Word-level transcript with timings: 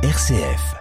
RCF. 0.00 0.76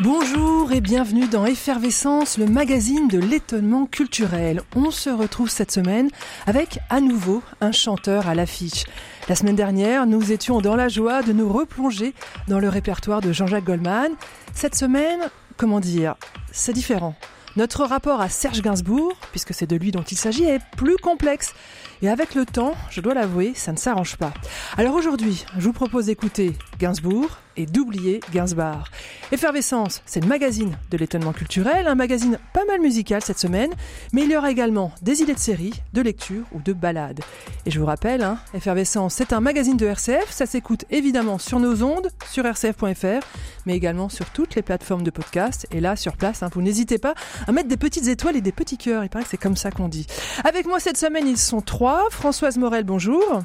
Bonjour 0.00 0.70
et 0.70 0.80
bienvenue 0.80 1.26
dans 1.26 1.44
Effervescence, 1.44 2.38
le 2.38 2.46
magazine 2.46 3.08
de 3.08 3.18
l'étonnement 3.18 3.86
culturel. 3.86 4.62
On 4.76 4.92
se 4.92 5.10
retrouve 5.10 5.50
cette 5.50 5.72
semaine 5.72 6.08
avec 6.46 6.78
à 6.88 7.00
nouveau 7.00 7.42
un 7.60 7.72
chanteur 7.72 8.28
à 8.28 8.36
l'affiche. 8.36 8.84
La 9.30 9.36
semaine 9.36 9.54
dernière, 9.54 10.06
nous 10.06 10.32
étions 10.32 10.60
dans 10.60 10.74
la 10.74 10.88
joie 10.88 11.22
de 11.22 11.32
nous 11.32 11.48
replonger 11.52 12.14
dans 12.48 12.58
le 12.58 12.68
répertoire 12.68 13.20
de 13.20 13.30
Jean-Jacques 13.30 13.62
Goldman. 13.62 14.10
Cette 14.54 14.74
semaine, 14.74 15.20
comment 15.56 15.78
dire, 15.78 16.16
c'est 16.50 16.72
différent. 16.72 17.14
Notre 17.54 17.84
rapport 17.84 18.20
à 18.20 18.28
Serge 18.28 18.60
Gainsbourg, 18.60 19.12
puisque 19.30 19.54
c'est 19.54 19.68
de 19.68 19.76
lui 19.76 19.92
dont 19.92 20.02
il 20.02 20.16
s'agit, 20.16 20.42
est 20.42 20.58
plus 20.76 20.96
complexe. 20.96 21.54
Et 22.02 22.08
avec 22.08 22.34
le 22.34 22.44
temps, 22.44 22.74
je 22.90 23.00
dois 23.00 23.14
l'avouer, 23.14 23.52
ça 23.54 23.70
ne 23.70 23.76
s'arrange 23.76 24.16
pas. 24.16 24.34
Alors 24.76 24.96
aujourd'hui, 24.96 25.44
je 25.56 25.62
vous 25.62 25.72
propose 25.72 26.06
d'écouter 26.06 26.56
Gainsbourg 26.80 27.38
et 27.60 27.66
d'oublier 27.66 28.20
Gainsbourg. 28.32 28.84
Effervescence, 29.32 30.02
c'est 30.06 30.20
le 30.20 30.28
magazine 30.28 30.76
de 30.90 30.96
l'étonnement 30.96 31.32
culturel, 31.32 31.86
un 31.86 31.94
magazine 31.94 32.38
pas 32.52 32.64
mal 32.64 32.80
musical 32.80 33.22
cette 33.22 33.38
semaine, 33.38 33.70
mais 34.12 34.22
il 34.22 34.30
y 34.30 34.36
aura 34.36 34.50
également 34.50 34.92
des 35.02 35.22
idées 35.22 35.34
de 35.34 35.38
séries, 35.38 35.74
de 35.92 36.00
lecture 36.00 36.44
ou 36.52 36.60
de 36.60 36.72
balades. 36.72 37.20
Et 37.66 37.70
je 37.70 37.78
vous 37.78 37.86
rappelle, 37.86 38.22
hein, 38.22 38.38
Effervescence, 38.54 39.14
c'est 39.14 39.32
un 39.32 39.40
magazine 39.40 39.76
de 39.76 39.86
RCF, 39.86 40.30
ça 40.30 40.46
s'écoute 40.46 40.84
évidemment 40.90 41.38
sur 41.38 41.60
nos 41.60 41.82
ondes, 41.82 42.10
sur 42.30 42.44
rcf.fr, 42.44 43.24
mais 43.66 43.76
également 43.76 44.08
sur 44.08 44.30
toutes 44.30 44.54
les 44.54 44.62
plateformes 44.62 45.02
de 45.02 45.10
podcast. 45.10 45.66
Et 45.70 45.80
là, 45.80 45.96
sur 45.96 46.16
place, 46.16 46.42
hein, 46.42 46.50
vous 46.52 46.62
n'hésitez 46.62 46.98
pas 46.98 47.14
à 47.46 47.52
mettre 47.52 47.68
des 47.68 47.76
petites 47.76 48.08
étoiles 48.08 48.36
et 48.36 48.40
des 48.40 48.52
petits 48.52 48.78
cœurs, 48.78 49.04
il 49.04 49.10
paraît 49.10 49.24
que 49.24 49.30
c'est 49.30 49.36
comme 49.36 49.56
ça 49.56 49.70
qu'on 49.70 49.88
dit. 49.88 50.06
Avec 50.44 50.66
moi 50.66 50.80
cette 50.80 50.96
semaine, 50.96 51.26
ils 51.26 51.38
sont 51.38 51.60
trois. 51.60 52.08
Françoise 52.10 52.56
Morel, 52.56 52.84
bonjour. 52.84 53.42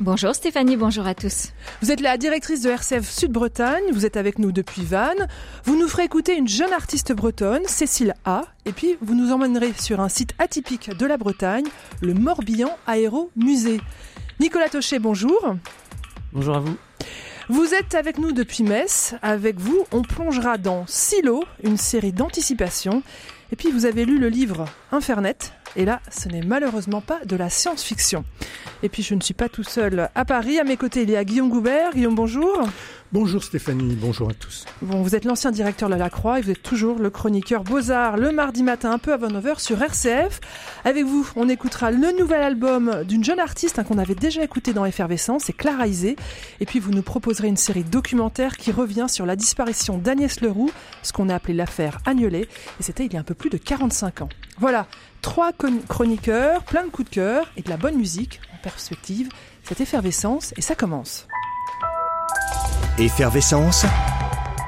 Bonjour 0.00 0.34
Stéphanie, 0.34 0.76
bonjour 0.76 1.06
à 1.06 1.14
tous. 1.14 1.52
Vous 1.80 1.90
êtes 1.90 2.02
la 2.02 2.18
directrice 2.18 2.60
de 2.60 2.68
RCF 2.68 3.08
Sud-Bretagne, 3.08 3.84
vous 3.92 4.04
êtes 4.04 4.18
avec 4.18 4.38
nous 4.38 4.52
depuis 4.52 4.84
Vannes. 4.84 5.26
Vous 5.64 5.74
nous 5.74 5.88
ferez 5.88 6.04
écouter 6.04 6.36
une 6.36 6.46
jeune 6.46 6.74
artiste 6.74 7.14
bretonne, 7.14 7.62
Cécile 7.64 8.12
A, 8.26 8.42
et 8.66 8.72
puis 8.72 8.98
vous 9.00 9.14
nous 9.14 9.32
emmènerez 9.32 9.72
sur 9.78 10.00
un 10.00 10.10
site 10.10 10.34
atypique 10.38 10.94
de 10.94 11.06
la 11.06 11.16
Bretagne, 11.16 11.64
le 12.02 12.12
Morbihan 12.12 12.76
Aéro 12.86 13.30
Musée. 13.36 13.80
Nicolas 14.38 14.68
Tochet, 14.68 14.98
bonjour. 14.98 15.56
Bonjour 16.34 16.56
à 16.56 16.60
vous. 16.60 16.76
Vous 17.48 17.72
êtes 17.72 17.94
avec 17.94 18.18
nous 18.18 18.32
depuis 18.32 18.64
Metz. 18.64 19.14
Avec 19.22 19.58
vous, 19.58 19.86
on 19.92 20.02
plongera 20.02 20.58
dans 20.58 20.84
Silo, 20.86 21.42
une 21.64 21.78
série 21.78 22.12
d'anticipation. 22.12 23.02
Et 23.50 23.56
puis 23.56 23.70
vous 23.70 23.86
avez 23.86 24.04
lu 24.04 24.18
le 24.18 24.28
livre 24.28 24.66
Infernet, 24.92 25.38
et 25.76 25.84
là, 25.84 26.00
ce 26.10 26.28
n'est 26.28 26.42
malheureusement 26.42 27.02
pas 27.02 27.20
de 27.24 27.36
la 27.36 27.50
science-fiction. 27.50 28.24
Et 28.82 28.88
puis 28.88 29.02
je 29.02 29.14
ne 29.14 29.20
suis 29.20 29.34
pas 29.34 29.48
tout 29.48 29.62
seul 29.62 30.08
à 30.14 30.24
Paris. 30.24 30.58
À 30.58 30.64
mes 30.64 30.76
côtés, 30.76 31.02
il 31.02 31.10
y 31.10 31.16
a 31.16 31.24
Guillaume 31.24 31.50
Goubert. 31.50 31.92
Guillaume, 31.92 32.14
bonjour. 32.14 32.66
Bonjour 33.12 33.42
Stéphanie, 33.44 33.94
bonjour 33.94 34.30
à 34.30 34.34
tous. 34.34 34.64
Bon, 34.82 35.00
vous 35.00 35.14
êtes 35.14 35.24
l'ancien 35.24 35.52
directeur 35.52 35.88
de 35.88 35.94
la 35.94 36.10
Croix 36.10 36.38
et 36.38 36.42
vous 36.42 36.50
êtes 36.50 36.62
toujours 36.62 36.98
le 36.98 37.08
chroniqueur 37.08 37.62
Beaux-Arts 37.62 38.16
le 38.16 38.32
mardi 38.32 38.64
matin 38.64 38.90
un 38.90 38.98
peu 38.98 39.12
avant 39.12 39.28
9h 39.28 39.60
sur 39.60 39.80
RCF. 39.80 40.40
Avec 40.84 41.04
vous, 41.04 41.28
on 41.36 41.48
écoutera 41.48 41.92
le 41.92 42.18
nouvel 42.18 42.42
album 42.42 43.04
d'une 43.04 43.22
jeune 43.22 43.38
artiste 43.38 43.78
hein, 43.78 43.84
qu'on 43.84 43.98
avait 43.98 44.16
déjà 44.16 44.42
écouté 44.42 44.72
dans 44.72 44.84
Effervescence, 44.84 45.44
c'est 45.44 45.52
Clara 45.52 45.86
Isé. 45.86 46.16
Et 46.58 46.66
puis 46.66 46.80
vous 46.80 46.90
nous 46.90 47.02
proposerez 47.02 47.46
une 47.46 47.56
série 47.56 47.84
documentaire 47.84 48.56
qui 48.56 48.72
revient 48.72 49.06
sur 49.08 49.24
la 49.24 49.36
disparition 49.36 49.98
d'Agnès 49.98 50.40
Leroux, 50.40 50.72
ce 51.02 51.12
qu'on 51.12 51.28
a 51.28 51.36
appelé 51.36 51.54
l'affaire 51.54 51.98
Agnolet. 52.06 52.48
Et 52.80 52.82
c'était 52.82 53.06
il 53.06 53.12
y 53.12 53.16
a 53.16 53.20
un 53.20 53.24
peu 53.24 53.34
plus 53.34 53.50
de 53.50 53.56
45 53.56 54.22
ans. 54.22 54.28
Voilà, 54.58 54.88
trois 55.26 55.50
chroniqueurs, 55.88 56.62
plein 56.62 56.84
de 56.84 56.88
coups 56.88 57.10
de 57.10 57.14
cœur 57.16 57.50
et 57.56 57.62
de 57.62 57.68
la 57.68 57.76
bonne 57.76 57.96
musique 57.96 58.40
en 58.54 58.62
perspective. 58.62 59.28
Cette 59.64 59.80
effervescence 59.80 60.54
et 60.56 60.60
ça 60.62 60.76
commence. 60.76 61.26
Effervescence, 62.96 63.84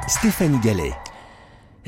Stéphanie 0.08 0.58
Gallet. 0.58 0.92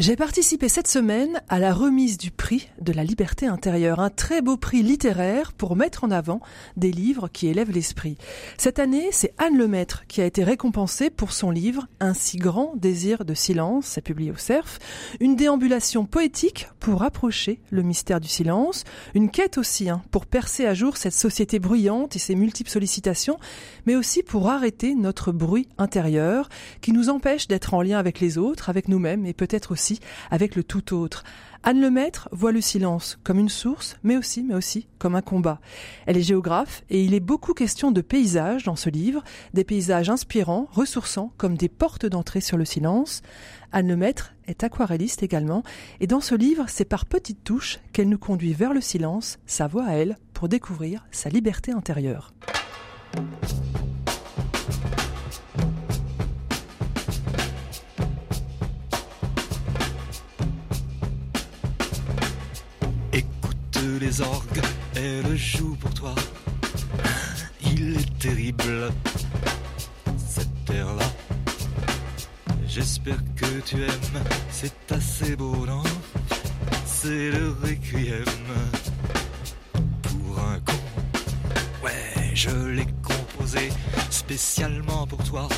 J'ai 0.00 0.16
participé 0.16 0.70
cette 0.70 0.88
semaine 0.88 1.42
à 1.50 1.58
la 1.58 1.74
remise 1.74 2.16
du 2.16 2.30
prix 2.30 2.70
de 2.80 2.90
la 2.90 3.04
liberté 3.04 3.44
intérieure, 3.44 4.00
un 4.00 4.08
très 4.08 4.40
beau 4.40 4.56
prix 4.56 4.82
littéraire 4.82 5.52
pour 5.52 5.76
mettre 5.76 6.04
en 6.04 6.10
avant 6.10 6.40
des 6.78 6.90
livres 6.90 7.28
qui 7.28 7.48
élèvent 7.48 7.70
l'esprit. 7.70 8.16
Cette 8.56 8.78
année, 8.78 9.10
c'est 9.12 9.34
Anne 9.36 9.58
Lemaître 9.58 10.06
qui 10.08 10.22
a 10.22 10.24
été 10.24 10.42
récompensée 10.42 11.10
pour 11.10 11.32
son 11.32 11.50
livre 11.50 11.86
Un 12.00 12.14
si 12.14 12.38
grand 12.38 12.72
désir 12.76 13.26
de 13.26 13.34
silence, 13.34 13.84
c'est 13.84 14.00
publié 14.00 14.30
au 14.30 14.38
CERF, 14.38 14.78
une 15.20 15.36
déambulation 15.36 16.06
poétique 16.06 16.70
pour 16.80 17.02
approcher 17.02 17.60
le 17.68 17.82
mystère 17.82 18.20
du 18.20 18.28
silence, 18.28 18.84
une 19.14 19.30
quête 19.30 19.58
aussi 19.58 19.90
hein, 19.90 20.00
pour 20.10 20.24
percer 20.24 20.64
à 20.64 20.72
jour 20.72 20.96
cette 20.96 21.12
société 21.12 21.58
bruyante 21.58 22.16
et 22.16 22.20
ses 22.20 22.36
multiples 22.36 22.70
sollicitations, 22.70 23.38
mais 23.84 23.96
aussi 23.96 24.22
pour 24.22 24.48
arrêter 24.48 24.94
notre 24.94 25.30
bruit 25.30 25.68
intérieur 25.76 26.48
qui 26.80 26.92
nous 26.92 27.10
empêche 27.10 27.48
d'être 27.48 27.74
en 27.74 27.82
lien 27.82 27.98
avec 27.98 28.18
les 28.18 28.38
autres, 28.38 28.70
avec 28.70 28.88
nous-mêmes 28.88 29.26
et 29.26 29.34
peut-être 29.34 29.72
aussi 29.72 29.89
avec 30.30 30.54
le 30.54 30.62
tout 30.62 30.94
autre. 30.94 31.24
Anne 31.62 31.80
Lemaître 31.82 32.28
voit 32.32 32.52
le 32.52 32.62
silence 32.62 33.18
comme 33.22 33.38
une 33.38 33.50
source, 33.50 33.98
mais 34.02 34.16
aussi, 34.16 34.42
mais 34.42 34.54
aussi 34.54 34.86
comme 34.98 35.14
un 35.14 35.20
combat. 35.20 35.60
Elle 36.06 36.16
est 36.16 36.22
géographe 36.22 36.84
et 36.88 37.04
il 37.04 37.12
est 37.12 37.20
beaucoup 37.20 37.52
question 37.52 37.90
de 37.90 38.00
paysages 38.00 38.64
dans 38.64 38.76
ce 38.76 38.88
livre, 38.88 39.22
des 39.52 39.64
paysages 39.64 40.08
inspirants, 40.08 40.68
ressourçants, 40.72 41.32
comme 41.36 41.58
des 41.58 41.68
portes 41.68 42.06
d'entrée 42.06 42.40
sur 42.40 42.56
le 42.56 42.64
silence. 42.64 43.20
Anne 43.72 43.88
Lemaître 43.88 44.32
est 44.46 44.64
aquarelliste 44.64 45.22
également, 45.22 45.62
et 46.00 46.06
dans 46.06 46.20
ce 46.20 46.34
livre, 46.34 46.64
c'est 46.68 46.86
par 46.86 47.04
petites 47.04 47.44
touches 47.44 47.78
qu'elle 47.92 48.08
nous 48.08 48.18
conduit 48.18 48.54
vers 48.54 48.72
le 48.72 48.80
silence, 48.80 49.38
sa 49.46 49.66
voix 49.66 49.84
à 49.84 49.92
elle, 49.92 50.16
pour 50.32 50.48
découvrir 50.48 51.06
sa 51.10 51.28
liberté 51.28 51.72
intérieure. 51.72 52.32
Les 63.98 64.20
orgues, 64.20 64.60
elle 64.94 65.36
joue 65.36 65.74
pour 65.76 65.92
toi. 65.94 66.14
Il 67.62 67.96
est 67.96 68.18
terrible, 68.18 68.92
cette 70.16 70.70
air-là. 70.70 71.06
J'espère 72.66 73.18
que 73.36 73.60
tu 73.64 73.82
aimes, 73.82 74.22
c'est 74.50 74.92
assez 74.92 75.36
beau, 75.36 75.66
non? 75.66 75.82
C'est 76.86 77.30
le 77.30 77.56
requiem 77.62 78.24
pour 80.02 80.38
un 80.38 80.60
con. 80.60 80.80
Ouais, 81.82 82.30
je 82.34 82.50
l'ai 82.50 82.86
composé 83.02 83.70
spécialement 84.10 85.06
pour 85.06 85.22
toi, 85.24 85.48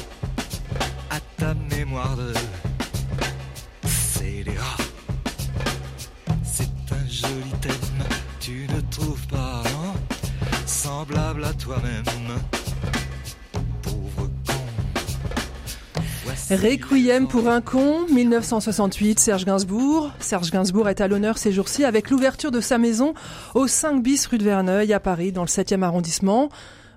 à 1.10 1.20
ta 1.36 1.54
mémoire 1.54 2.16
de 2.16 2.32
scélérat. 3.86 4.76
C'est 6.44 6.92
un 6.92 7.06
joli 7.08 7.51
tu 8.42 8.66
ne 8.74 8.80
trouves 8.90 9.26
pas 9.28 9.62
hein, 9.64 9.94
semblable 10.66 11.44
à 11.44 11.52
toi-même. 11.52 12.02
Pauvre 13.82 14.28
con. 14.46 14.52
Requiem 16.50 17.28
pour 17.28 17.48
un 17.48 17.60
con, 17.60 18.04
1968, 18.10 19.20
Serge 19.20 19.44
Gainsbourg. 19.44 20.10
Serge 20.18 20.50
Gainsbourg 20.50 20.88
est 20.88 21.00
à 21.00 21.06
l'honneur 21.06 21.38
ces 21.38 21.52
jours-ci 21.52 21.84
avec 21.84 22.10
l'ouverture 22.10 22.50
de 22.50 22.60
sa 22.60 22.78
maison 22.78 23.14
au 23.54 23.68
5 23.68 24.02
bis 24.02 24.26
rue 24.26 24.38
de 24.38 24.44
Verneuil 24.44 24.92
à 24.92 24.98
Paris, 24.98 25.30
dans 25.30 25.42
le 25.42 25.48
7e 25.48 25.82
arrondissement. 25.82 26.48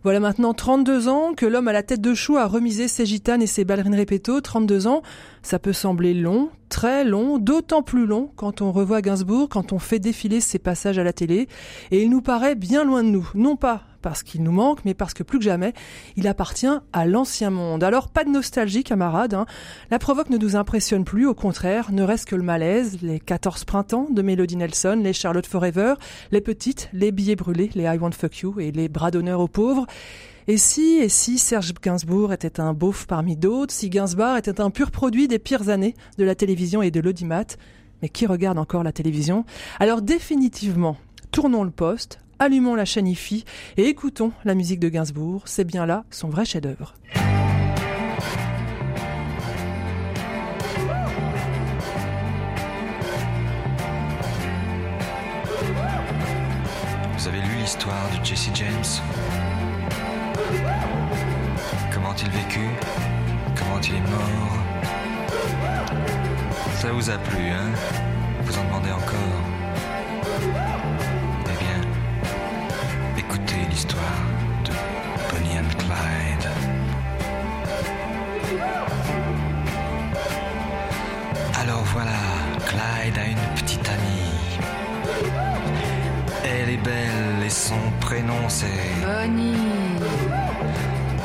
Voilà 0.05 0.19
maintenant 0.19 0.53
32 0.53 1.07
ans 1.07 1.33
que 1.35 1.47
l'homme 1.47 1.67
à 1.67 1.73
la 1.73 1.81
tête 1.81 1.99
de 1.99 2.13
chou 2.13 2.37
a 2.37 2.45
remisé 2.45 2.87
ses 2.87 3.07
gitanes 3.07 3.41
et 3.41 3.47
ses 3.47 3.65
ballerines 3.65 3.95
répéto. 3.95 4.39
32 4.39 4.85
ans, 4.85 5.01
ça 5.41 5.57
peut 5.57 5.73
sembler 5.73 6.13
long, 6.13 6.51
très 6.69 7.03
long, 7.03 7.39
d'autant 7.39 7.81
plus 7.81 8.05
long 8.05 8.29
quand 8.35 8.61
on 8.61 8.71
revoit 8.71 9.01
Gainsbourg, 9.01 9.49
quand 9.49 9.73
on 9.73 9.79
fait 9.79 9.97
défiler 9.97 10.41
ses 10.41 10.59
passages 10.59 10.99
à 10.99 11.03
la 11.03 11.11
télé. 11.11 11.47
Et 11.89 12.03
il 12.03 12.11
nous 12.11 12.21
paraît 12.21 12.53
bien 12.53 12.83
loin 12.83 13.01
de 13.01 13.09
nous. 13.09 13.27
Non 13.33 13.55
pas 13.55 13.81
parce 14.05 14.21
qu'il 14.21 14.43
nous 14.43 14.51
manque, 14.51 14.85
mais 14.85 14.93
parce 14.93 15.15
que 15.15 15.23
plus 15.23 15.39
que 15.39 15.45
jamais, 15.45 15.73
il 16.15 16.27
appartient 16.27 16.67
à 16.93 17.07
l'ancien 17.07 17.49
monde. 17.49 17.83
Alors 17.83 18.07
pas 18.07 18.23
de 18.23 18.29
nostalgie, 18.29 18.83
camarades. 18.83 19.33
Hein. 19.33 19.47
La 19.89 19.97
provoque 19.97 20.29
ne 20.29 20.37
nous 20.37 20.55
impressionne 20.55 21.03
plus, 21.03 21.25
au 21.25 21.33
contraire, 21.33 21.91
ne 21.91 22.03
reste 22.03 22.25
que 22.25 22.35
le 22.35 22.43
malaise, 22.43 22.99
les 23.01 23.19
14 23.19 23.63
printemps 23.63 24.05
de 24.11 24.21
Melody 24.21 24.57
Nelson, 24.57 25.01
les 25.03 25.11
Charlotte 25.11 25.47
Forever, 25.47 25.95
les 26.31 26.39
petites, 26.39 26.87
les 26.93 27.11
billets 27.11 27.35
brûlés, 27.35 27.71
les 27.73 27.85
I 27.85 27.97
Want 27.97 28.11
Fuck 28.11 28.41
You 28.41 28.59
et 28.59 28.71
les 28.71 28.89
bras 28.89 29.09
d'honneur 29.09 29.39
aux 29.39 29.47
pauvres. 29.47 29.87
Et 30.47 30.57
si, 30.57 30.97
et 30.97 31.09
si 31.09 31.39
Serge 31.39 31.73
Gainsbourg 31.73 32.31
était 32.31 32.59
un 32.59 32.73
beauf 32.73 33.07
parmi 33.07 33.35
d'autres, 33.35 33.73
si 33.73 33.89
Gainsbourg 33.89 34.37
était 34.37 34.61
un 34.61 34.69
pur 34.69 34.91
produit 34.91 35.27
des 35.27 35.39
pires 35.39 35.69
années 35.69 35.95
de 36.19 36.25
la 36.25 36.35
télévision 36.35 36.83
et 36.83 36.91
de 36.91 36.99
l'audimat, 36.99 37.57
mais 38.03 38.09
qui 38.09 38.27
regarde 38.27 38.59
encore 38.59 38.83
la 38.83 38.91
télévision? 38.91 39.45
Alors 39.79 40.03
définitivement, 40.03 40.95
tournons 41.31 41.63
le 41.63 41.71
poste, 41.71 42.19
allumons 42.39 42.75
la 42.75 42.85
chaîne 42.85 43.07
IFI 43.07 43.45
et 43.77 43.87
écoutons 43.87 44.31
la 44.43 44.55
musique 44.55 44.79
de 44.79 44.89
Gainsbourg. 44.89 45.43
C'est 45.45 45.63
bien 45.63 45.85
là 45.85 46.03
son 46.11 46.29
vrai 46.29 46.45
chef-d'œuvre. 46.45 46.95
Vous 57.17 57.27
avez 57.27 57.41
lu 57.41 57.55
l'histoire 57.59 58.09
de 58.11 58.23
Jesse 58.23 58.49
James? 58.53 58.83
Comment 61.91 62.13
il 62.21 62.29
vécut? 62.29 62.69
Comment 63.57 63.81
il 63.81 63.95
est 63.95 64.09
mort? 64.11 64.57
Ça 66.75 66.91
vous 66.91 67.09
a 67.09 67.17
plu, 67.17 67.49
hein? 67.49 67.71
Vous 68.43 68.57
en 68.59 68.63
demandez 68.65 68.91
encore? 68.91 69.54
L'histoire 73.69 74.23
de 74.65 74.71
Bonnie 75.31 75.57
and 75.59 75.71
Clyde. 75.77 76.49
Alors 81.61 81.83
voilà, 81.93 82.11
Clyde 82.67 83.17
a 83.17 83.25
une 83.25 83.45
petite 83.55 83.87
amie. 83.89 84.59
Elle 86.43 86.69
est 86.69 86.83
belle 86.83 87.43
et 87.45 87.49
son 87.49 87.79
prénom 87.99 88.47
c'est... 88.47 88.67
Bonnie. 89.03 89.55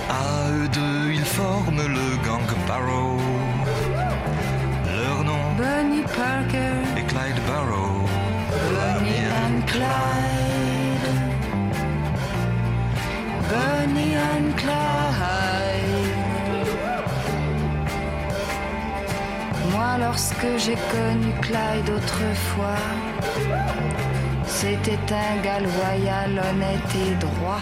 À 0.08 0.50
eux 0.50 0.68
deux, 0.68 1.12
ils 1.12 1.24
forment 1.24 1.86
le 1.86 2.16
gang 2.26 2.40
Barrow. 2.66 3.18
Leur 4.86 5.24
nom 5.24 5.42
Bonnie 5.56 6.02
Parker. 6.02 6.76
est 6.96 7.06
Clyde 7.06 7.40
Barrow. 7.46 8.06
Bonnie 8.72 9.26
and 9.44 9.66
Clyde. 9.66 10.29
Moi, 19.73 19.99
lorsque 19.99 20.47
j'ai 20.58 20.75
connu 20.75 21.32
Clyde 21.43 21.91
autrefois, 21.97 22.76
c'était 24.47 24.99
un 25.11 25.43
gars 25.43 25.61
loyal, 25.61 26.31
honnête 26.31 26.94
et 26.94 27.14
droit. 27.17 27.61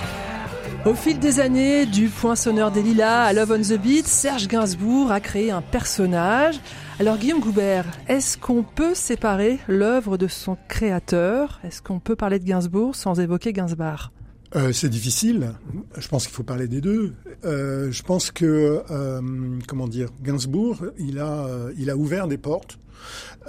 Au 0.84 0.94
fil 0.94 1.18
des 1.18 1.40
années, 1.40 1.86
du 1.86 2.08
Poinçonneur 2.08 2.70
des 2.70 2.82
Lilas 2.82 3.24
à 3.24 3.32
Love 3.32 3.52
on 3.52 3.62
the 3.62 3.78
Beat, 3.78 4.06
Serge 4.06 4.48
Gainsbourg 4.48 5.10
a 5.10 5.20
créé 5.20 5.50
un 5.50 5.62
personnage. 5.62 6.60
Alors 7.00 7.16
Guillaume 7.16 7.40
Goubert, 7.40 7.84
est-ce 8.08 8.36
qu'on 8.36 8.62
peut 8.62 8.94
séparer 8.94 9.58
l'œuvre 9.68 10.16
de 10.16 10.28
son 10.28 10.56
créateur? 10.68 11.60
Est-ce 11.64 11.82
qu'on 11.82 11.98
peut 11.98 12.16
parler 12.16 12.38
de 12.38 12.44
Gainsbourg 12.44 12.94
sans 12.94 13.20
évoquer 13.20 13.52
Gainsbar 13.52 14.12
Euh, 14.56 14.72
c'est 14.72 14.88
difficile. 14.88 15.52
Je 15.96 16.08
pense 16.08 16.26
qu'il 16.26 16.34
faut 16.34 16.42
parler 16.42 16.68
des 16.68 16.80
deux. 16.80 17.14
Euh, 17.44 17.92
je 17.92 18.02
pense 18.02 18.30
que, 18.30 18.82
euh, 18.90 19.58
comment 19.66 19.88
dire, 19.88 20.08
Gainsbourg, 20.22 20.86
il 20.98 21.18
a, 21.18 21.46
euh, 21.46 21.72
il 21.76 21.90
a 21.90 21.96
ouvert 21.96 22.28
des 22.28 22.38
portes. 22.38 22.78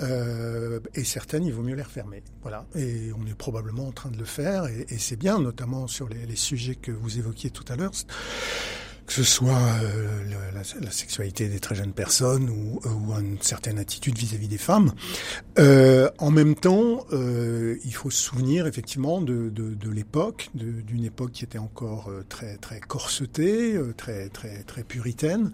Euh, 0.01 0.79
et 0.95 1.03
certaines, 1.03 1.43
il 1.43 1.53
vaut 1.53 1.63
mieux 1.63 1.75
les 1.75 1.83
refermer. 1.83 2.23
Voilà. 2.41 2.65
Et 2.75 3.11
on 3.17 3.25
est 3.25 3.35
probablement 3.35 3.87
en 3.87 3.91
train 3.91 4.09
de 4.09 4.17
le 4.17 4.25
faire. 4.25 4.65
Et, 4.65 4.97
c'est 4.97 5.17
bien, 5.17 5.39
notamment 5.39 5.87
sur 5.87 6.07
les, 6.09 6.35
sujets 6.35 6.75
que 6.75 6.91
vous 6.91 7.17
évoquiez 7.17 7.49
tout 7.49 7.65
à 7.69 7.75
l'heure. 7.75 7.91
Que 9.09 9.15
ce 9.15 9.23
soit 9.23 9.57
euh, 9.81 10.07
la, 10.53 10.61
la, 10.81 10.91
sexualité 10.91 11.47
des 11.47 11.59
très 11.59 11.73
jeunes 11.73 11.93
personnes 11.93 12.47
ou, 12.47 12.79
ou 12.87 13.11
une 13.13 13.41
certaine 13.41 13.79
attitude 13.79 14.15
vis-à-vis 14.15 14.45
-vis 14.45 14.49
des 14.49 14.59
femmes. 14.59 14.91
Euh, 15.57 16.11
en 16.19 16.29
même 16.29 16.53
temps, 16.53 17.07
euh, 17.11 17.77
il 17.85 17.95
faut 17.95 18.11
se 18.11 18.21
souvenir 18.21 18.67
effectivement 18.67 19.19
de, 19.19 19.49
de, 19.49 19.73
de 19.73 19.89
l'époque, 19.89 20.51
d'une 20.53 21.05
époque 21.05 21.31
qui 21.31 21.43
était 21.43 21.57
encore 21.57 22.11
très 22.29 22.57
très 22.57 22.79
corsetée, 22.81 23.79
très 23.97 24.29
très 24.29 24.61
très 24.61 24.83
puritaine. 24.83 25.53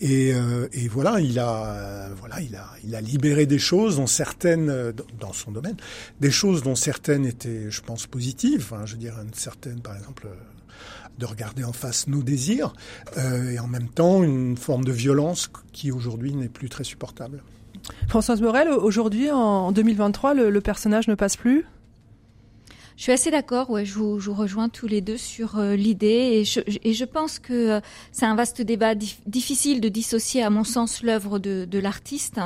Et, 0.00 0.30
et 0.72 0.88
voilà, 0.88 1.20
il 1.20 1.38
a 1.38 2.08
voilà, 2.18 2.40
il 2.40 2.56
a 2.56 2.70
il 2.84 2.94
a 2.94 3.02
libéré 3.02 3.44
des 3.44 3.58
choses 3.58 3.96
dont 3.96 4.06
certaines 4.06 4.94
dans 5.20 5.34
son 5.34 5.52
domaine, 5.52 5.76
des 6.20 6.30
choses 6.30 6.62
dont 6.62 6.74
certaines 6.90 7.26
étaient, 7.26 7.70
je 7.70 7.82
pense, 7.82 8.06
positives. 8.06 8.62
Enfin, 8.62 8.86
je 8.86 8.92
veux 8.92 9.02
dire, 9.06 9.16
une 9.20 9.34
certaine, 9.34 9.80
par 9.82 9.94
exemple 9.94 10.26
de 11.18 11.26
regarder 11.26 11.64
en 11.64 11.72
face 11.72 12.08
nos 12.08 12.22
désirs 12.22 12.74
euh, 13.16 13.50
et 13.50 13.58
en 13.58 13.66
même 13.66 13.88
temps 13.88 14.22
une 14.22 14.56
forme 14.56 14.84
de 14.84 14.92
violence 14.92 15.50
qui 15.72 15.92
aujourd'hui 15.92 16.34
n'est 16.34 16.48
plus 16.48 16.68
très 16.68 16.84
supportable. 16.84 17.42
Françoise 18.08 18.40
Morel, 18.40 18.68
aujourd'hui 18.68 19.30
en 19.30 19.72
2023, 19.72 20.34
le, 20.34 20.50
le 20.50 20.60
personnage 20.60 21.08
ne 21.08 21.14
passe 21.14 21.36
plus? 21.36 21.66
Je 22.96 23.02
suis 23.02 23.12
assez 23.12 23.30
d'accord, 23.32 23.70
ouais, 23.70 23.84
je 23.84 23.94
vous, 23.94 24.20
je 24.20 24.30
vous, 24.30 24.36
rejoins 24.36 24.68
tous 24.68 24.86
les 24.86 25.00
deux 25.00 25.16
sur 25.16 25.58
euh, 25.58 25.74
l'idée 25.74 26.06
et 26.06 26.44
je, 26.44 26.60
et 26.84 26.92
je 26.92 27.04
pense 27.04 27.40
que 27.40 27.52
euh, 27.52 27.80
c'est 28.12 28.24
un 28.24 28.36
vaste 28.36 28.62
débat 28.62 28.94
dif 28.94 29.20
difficile 29.26 29.80
de 29.80 29.88
dissocier, 29.88 30.44
à 30.44 30.50
mon 30.50 30.62
sens, 30.62 31.02
l'œuvre 31.02 31.40
de, 31.40 31.66
de 31.68 31.78
l'artiste. 31.80 32.38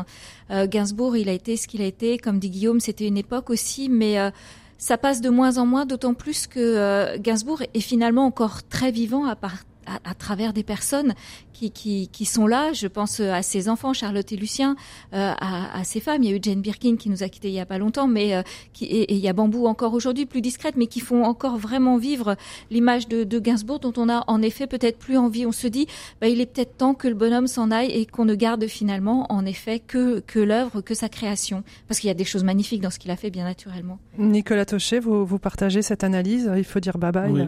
Euh, 0.51 0.67
Gainsbourg, 0.67 1.19
il 1.19 1.29
a 1.29 1.33
été 1.33 1.59
ce 1.59 1.69
qu'il 1.69 1.83
a 1.83 1.85
été, 1.85 2.17
comme 2.17 2.39
dit 2.39 2.49
Guillaume, 2.49 2.81
c'était 2.81 3.07
une 3.07 3.19
époque 3.19 3.51
aussi, 3.51 3.91
mais 3.91 4.19
euh, 4.19 4.31
ça 4.79 4.97
passe 4.97 5.21
de 5.21 5.29
moins 5.29 5.59
en 5.59 5.67
moins, 5.67 5.85
d'autant 5.85 6.15
plus 6.15 6.47
que 6.47 6.61
euh, 6.61 7.19
Gainsbourg 7.19 7.63
est 7.75 7.81
finalement 7.81 8.25
encore 8.25 8.63
très 8.63 8.93
vivant 8.93 9.27
à, 9.27 9.35
part, 9.35 9.65
à, 9.89 10.11
à 10.11 10.15
travers 10.15 10.53
des 10.53 10.63
personnes 10.63 11.15
qui, 11.53 11.71
qui, 11.71 12.09
qui, 12.09 12.25
sont 12.25 12.47
là. 12.47 12.73
Je 12.73 12.87
pense 12.87 13.21
à 13.21 13.43
ses 13.43 13.69
enfants, 13.69 13.93
Charlotte 13.93 14.31
et 14.31 14.37
Lucien, 14.37 14.77
euh, 15.13 15.33
à, 15.39 15.79
à, 15.79 15.85
ses 15.85 16.01
femmes. 16.01 16.23
Il 16.23 16.31
y 16.31 16.33
a 16.33 16.37
eu 16.37 16.41
Jane 16.41 16.61
Birkin 16.61 16.97
qui 16.97 17.11
nous 17.11 17.23
a 17.23 17.29
quittés 17.29 17.49
il 17.49 17.55
y 17.55 17.61
a 17.61 17.67
pas 17.67 17.79
longtemps, 17.79 18.07
mais 18.07 18.35
euh, 18.35 18.43
qui, 18.73 18.85
et, 18.85 19.03
et, 19.03 19.15
il 19.15 19.21
y 19.21 19.29
a 19.29 19.33
Bambou 19.33 19.67
encore 19.67 19.95
aujourd'hui, 19.95 20.27
plus 20.27 20.41
discrète, 20.41 20.77
mais 20.77 20.87
qui 20.87 21.01
font 21.01 21.25
encore 21.25 21.57
vraiment 21.57 21.97
vivre 21.97 22.37
l'image 22.71 23.09
de, 23.09 23.25
de, 23.25 23.39
Gainsbourg, 23.39 23.81
dont 23.81 23.93
on 23.97 24.09
a 24.09 24.25
en 24.27 24.43
effet 24.43 24.67
peut-être 24.67 24.99
plus 24.99 25.17
envie. 25.17 25.47
On 25.47 25.53
se 25.53 25.67
dit, 25.67 25.87
bah, 26.21 26.29
il 26.29 26.41
est 26.41 26.47
peut-être 26.47 26.77
temps 26.77 26.95
que 26.95 27.09
le 27.09 27.15
bonhomme 27.15 27.47
s'en 27.47 27.71
aille 27.71 27.91
et 27.91 28.07
qu'on 28.07 28.25
ne 28.25 28.35
garde 28.35 28.67
finalement, 28.67 29.27
en 29.33 29.45
effet, 29.47 29.81
que, 29.81 30.21
que 30.21 30.39
l'œuvre, 30.39 30.81
que 30.81 30.95
sa 30.95 31.09
création, 31.09 31.65
parce 31.89 32.01
qu'il 32.01 32.09
y 32.09 32.11
a 32.11 32.15
des 32.15 32.25
choses 32.25 32.45
magnifiques 32.45 32.83
dans 32.83 32.91
ce 32.91 32.99
qu'il 32.99 33.11
a 33.11 33.17
fait, 33.17 33.31
bien 33.31 33.45
naturellement. 33.45 33.99
Nicolas 34.19 34.65
Tochet, 34.65 35.01
vous, 35.01 35.25
vous 35.25 35.39
partagez 35.39 35.83
cette 35.83 36.05
analyse 36.05 36.51
Il 36.57 36.65
faut 36.65 36.81
dire 36.81 36.99
bye 36.99 37.13
bye 37.13 37.31
oui. 37.31 37.43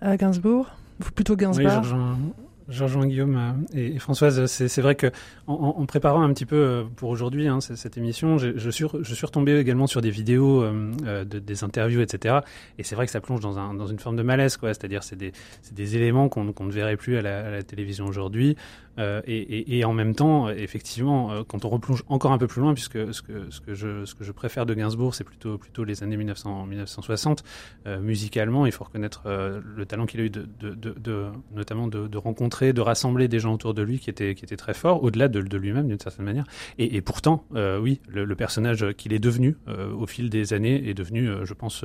à, 0.00 0.10
à 0.10 0.16
Gainsbourg 0.16 0.70
plutôt 1.12 1.36
Gainsbourg. 1.36 1.82
Oui, 1.82 2.44
Jean-Jean 2.68 3.04
Guillaume 3.04 3.36
euh, 3.74 3.78
et, 3.78 3.98
Françoise, 3.98 4.46
c'est 4.46 4.80
vrai 4.80 4.94
que 4.94 5.10
en, 5.46 5.84
préparant 5.86 6.22
un 6.22 6.32
petit 6.32 6.46
peu 6.46 6.56
euh, 6.56 6.84
pour 6.96 7.10
aujourd'hui 7.10 7.48
hein, 7.48 7.60
cette 7.60 7.96
émission, 7.96 8.38
je, 8.38 8.70
suis, 8.70 8.84
retombé 8.84 9.58
également 9.58 9.86
sur 9.86 10.00
des 10.00 10.10
vidéos, 10.10 10.62
euh, 10.62 11.24
de, 11.24 11.38
des 11.38 11.64
interviews, 11.64 12.00
etc. 12.00 12.36
Et 12.78 12.82
c'est 12.82 12.94
vrai 12.94 13.06
que 13.06 13.12
ça 13.12 13.20
plonge 13.20 13.40
dans, 13.40 13.58
un, 13.58 13.74
dans 13.74 13.86
une 13.86 13.98
forme 13.98 14.16
de 14.16 14.22
malaise, 14.22 14.56
quoi. 14.56 14.72
C'est-à-dire 14.72 15.02
c'est 15.02 15.16
des, 15.16 15.96
éléments 15.96 16.28
qu'on 16.28 16.52
qu 16.52 16.62
ne 16.62 16.70
verrait 16.70 16.96
plus 16.96 17.16
à 17.18 17.22
la 17.22 17.62
télévision 17.62 18.06
aujourd'hui. 18.06 18.56
Euh, 18.98 19.20
et, 19.26 19.84
en 19.84 19.92
même 19.92 20.14
temps, 20.14 20.48
effectivement, 20.48 21.32
euh, 21.32 21.42
quand 21.46 21.64
on 21.64 21.68
replonge 21.68 22.04
encore 22.08 22.32
un 22.32 22.38
peu 22.38 22.46
plus 22.46 22.60
loin, 22.60 22.74
puisque 22.74 23.12
ce 23.12 23.22
que, 23.22 23.74
je, 23.74 24.32
préfère 24.32 24.66
de 24.66 24.74
Gainsbourg, 24.74 25.14
c'est 25.14 25.24
plutôt, 25.24 25.84
les 25.84 26.02
années 26.02 26.16
1900, 26.16 26.66
1960, 26.66 27.44
euh, 27.86 28.00
musicalement, 28.00 28.66
il 28.66 28.72
faut 28.72 28.84
reconnaître 28.84 29.22
le 29.26 29.86
talent 29.86 30.06
qu'il 30.06 30.20
a 30.20 30.24
eu, 30.24 30.30
de, 30.30 31.30
notamment 31.54 31.88
de, 31.88 32.16
rencontrer, 32.16 32.72
de 32.72 32.80
rassembler 32.80 33.28
des 33.28 33.40
gens 33.40 33.54
autour 33.54 33.74
de 33.74 33.82
lui 33.82 33.98
qui 33.98 34.10
étaient, 34.10 34.34
très 34.56 34.74
forts, 34.74 35.02
au-delà 35.02 35.28
de, 35.28 35.56
lui-même 35.56 35.88
d'une 35.88 36.00
certaine 36.00 36.24
manière. 36.24 36.44
Et, 36.78 37.00
pourtant, 37.00 37.44
oui, 37.52 38.00
le 38.08 38.34
personnage 38.34 38.92
qu'il 38.96 39.12
est 39.12 39.18
devenu 39.18 39.56
au 39.66 40.06
fil 40.06 40.30
des 40.30 40.52
années 40.52 40.88
est 40.88 40.94
devenu, 40.94 41.30
je 41.44 41.54
pense, 41.54 41.84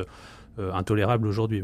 intolérable 0.73 1.27
aujourd'hui. 1.27 1.63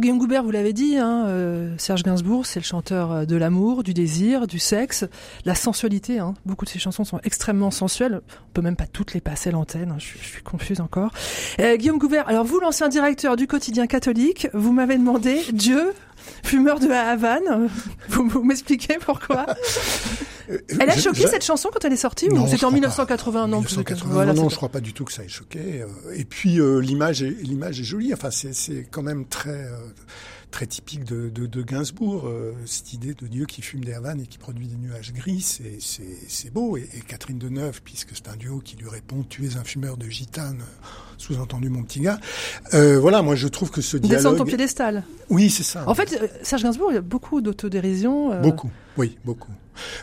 Guillaume 0.00 0.18
Goubert, 0.18 0.42
vous 0.42 0.50
l'avez 0.50 0.72
dit, 0.72 0.96
hein, 0.96 1.26
euh, 1.26 1.74
Serge 1.78 2.02
Gainsbourg, 2.02 2.46
c'est 2.46 2.58
le 2.58 2.64
chanteur 2.64 3.26
de 3.26 3.36
l'amour, 3.36 3.82
du 3.82 3.92
désir, 3.92 4.46
du 4.46 4.58
sexe, 4.58 5.04
la 5.44 5.54
sensualité. 5.54 6.18
Hein. 6.18 6.34
Beaucoup 6.46 6.64
de 6.64 6.70
ses 6.70 6.78
chansons 6.78 7.04
sont 7.04 7.20
extrêmement 7.22 7.70
sensuelles. 7.70 8.20
On 8.48 8.52
peut 8.52 8.62
même 8.62 8.76
pas 8.76 8.86
toutes 8.86 9.12
les 9.14 9.20
passer 9.20 9.50
l'antenne. 9.50 9.92
Hein. 9.92 9.98
Je, 9.98 10.16
suis 10.18 10.42
confuse 10.42 10.80
encore. 10.80 11.10
Euh, 11.60 11.76
Guillaume 11.76 11.98
Goubert, 11.98 12.26
alors 12.28 12.44
vous, 12.44 12.60
l'ancien 12.60 12.88
directeur 12.88 13.36
du 13.36 13.46
quotidien 13.46 13.86
catholique, 13.86 14.48
vous 14.54 14.72
m'avez 14.72 14.96
demandé 14.96 15.40
Dieu, 15.52 15.92
fumeur 16.42 16.78
de 16.80 16.88
Havane. 16.88 17.68
Vous, 18.08 18.28
vous 18.28 18.42
m'expliquez 18.42 18.98
pourquoi 19.04 19.46
Elle 20.48 20.90
a 20.90 20.96
choqué 20.96 21.26
cette 21.26 21.44
chanson 21.44 21.70
quand 21.72 21.84
elle 21.84 21.92
est 21.92 21.96
sortie 21.96 22.28
ou 22.28 22.46
c'était 22.46 22.64
en 22.64 22.70
1980 22.70 23.48
Non, 23.48 23.58
1980, 23.58 24.12
voilà, 24.12 24.32
non, 24.32 24.42
non 24.42 24.48
je 24.48 24.56
crois 24.56 24.68
pas 24.68 24.80
du 24.80 24.92
tout 24.92 25.04
que 25.04 25.12
ça 25.12 25.24
ait 25.24 25.28
choqué. 25.28 25.84
Et 26.14 26.24
puis 26.24 26.60
euh, 26.60 26.80
l'image 26.80 27.22
est 27.22 27.34
l'image 27.42 27.80
est 27.80 27.84
jolie. 27.84 28.12
Enfin, 28.12 28.30
c'est 28.30 28.86
quand 28.90 29.02
même 29.02 29.24
très 29.26 29.50
euh, 29.50 29.76
très 30.54 30.66
typique 30.68 31.02
de, 31.02 31.30
de, 31.30 31.46
de 31.46 31.62
Gainsbourg, 31.62 32.28
euh, 32.28 32.52
cette 32.64 32.92
idée 32.92 33.12
de 33.12 33.26
Dieu 33.26 33.44
qui 33.44 33.60
fume 33.60 33.84
des 33.84 33.90
et 33.92 34.26
qui 34.28 34.38
produit 34.38 34.68
des 34.68 34.76
nuages 34.76 35.12
gris, 35.12 35.40
c'est 35.40 36.50
beau. 36.52 36.76
Et, 36.76 36.88
et, 36.94 37.00
Catherine 37.00 37.38
Deneuve, 37.38 37.82
puisque 37.82 38.10
c'est 38.14 38.28
un 38.28 38.36
duo 38.36 38.60
qui 38.60 38.76
lui 38.76 38.88
répond, 38.88 39.24
tu 39.28 39.46
es 39.46 39.56
un 39.56 39.64
fumeur 39.64 39.96
de 39.96 40.08
gitane, 40.08 40.62
sous-entendu 41.18 41.70
mon 41.70 41.82
petit 41.82 41.98
gars. 41.98 42.20
Euh, 42.72 43.00
voilà, 43.00 43.20
moi 43.20 43.34
je 43.34 43.48
trouve 43.48 43.72
que 43.72 43.80
ce 43.80 43.96
dialogue... 43.96 44.16
Descend 44.16 44.36
ton 44.38 44.44
piédestal. 44.44 45.02
Oui, 45.28 45.50
c'est 45.50 45.64
ça. 45.64 45.88
En 45.88 45.94
fait, 45.96 46.20
Serge 46.44 46.62
Gainsbourg, 46.62 46.92
il 46.92 46.94
y 46.94 46.98
a 46.98 47.02
beaucoup 47.02 47.40
d'autodérision. 47.40 48.30
Euh... 48.30 48.40
Beaucoup, 48.40 48.70
oui, 48.96 49.18
beaucoup. 49.24 49.52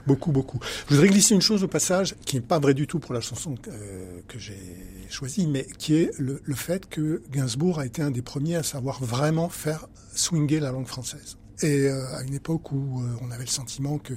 Beaucoup, 0.05 0.31
beaucoup. 0.31 0.59
Je 0.89 0.95
voudrais 0.95 1.07
glisser 1.07 1.33
une 1.33 1.41
chose 1.41 1.63
au 1.63 1.67
passage 1.67 2.15
qui 2.25 2.35
n'est 2.35 2.41
pas 2.41 2.59
vrai 2.59 2.73
du 2.73 2.87
tout 2.87 2.99
pour 2.99 3.13
la 3.13 3.21
chanson 3.21 3.55
que, 3.55 3.69
euh, 3.69 4.21
que 4.27 4.37
j'ai 4.37 4.59
choisie, 5.09 5.47
mais 5.47 5.65
qui 5.77 5.95
est 5.95 6.11
le, 6.19 6.41
le, 6.43 6.55
fait 6.55 6.89
que 6.89 7.21
Gainsbourg 7.31 7.79
a 7.79 7.85
été 7.85 8.01
un 8.01 8.11
des 8.11 8.21
premiers 8.21 8.57
à 8.57 8.63
savoir 8.63 9.01
vraiment 9.01 9.47
faire 9.47 9.87
swinguer 10.13 10.59
la 10.59 10.71
langue 10.71 10.87
française. 10.87 11.37
Et 11.63 11.87
euh, 11.87 12.15
à 12.15 12.23
une 12.23 12.33
époque 12.33 12.71
où 12.71 13.01
euh, 13.01 13.15
on 13.21 13.31
avait 13.31 13.45
le 13.45 13.49
sentiment 13.49 13.97
que 13.97 14.13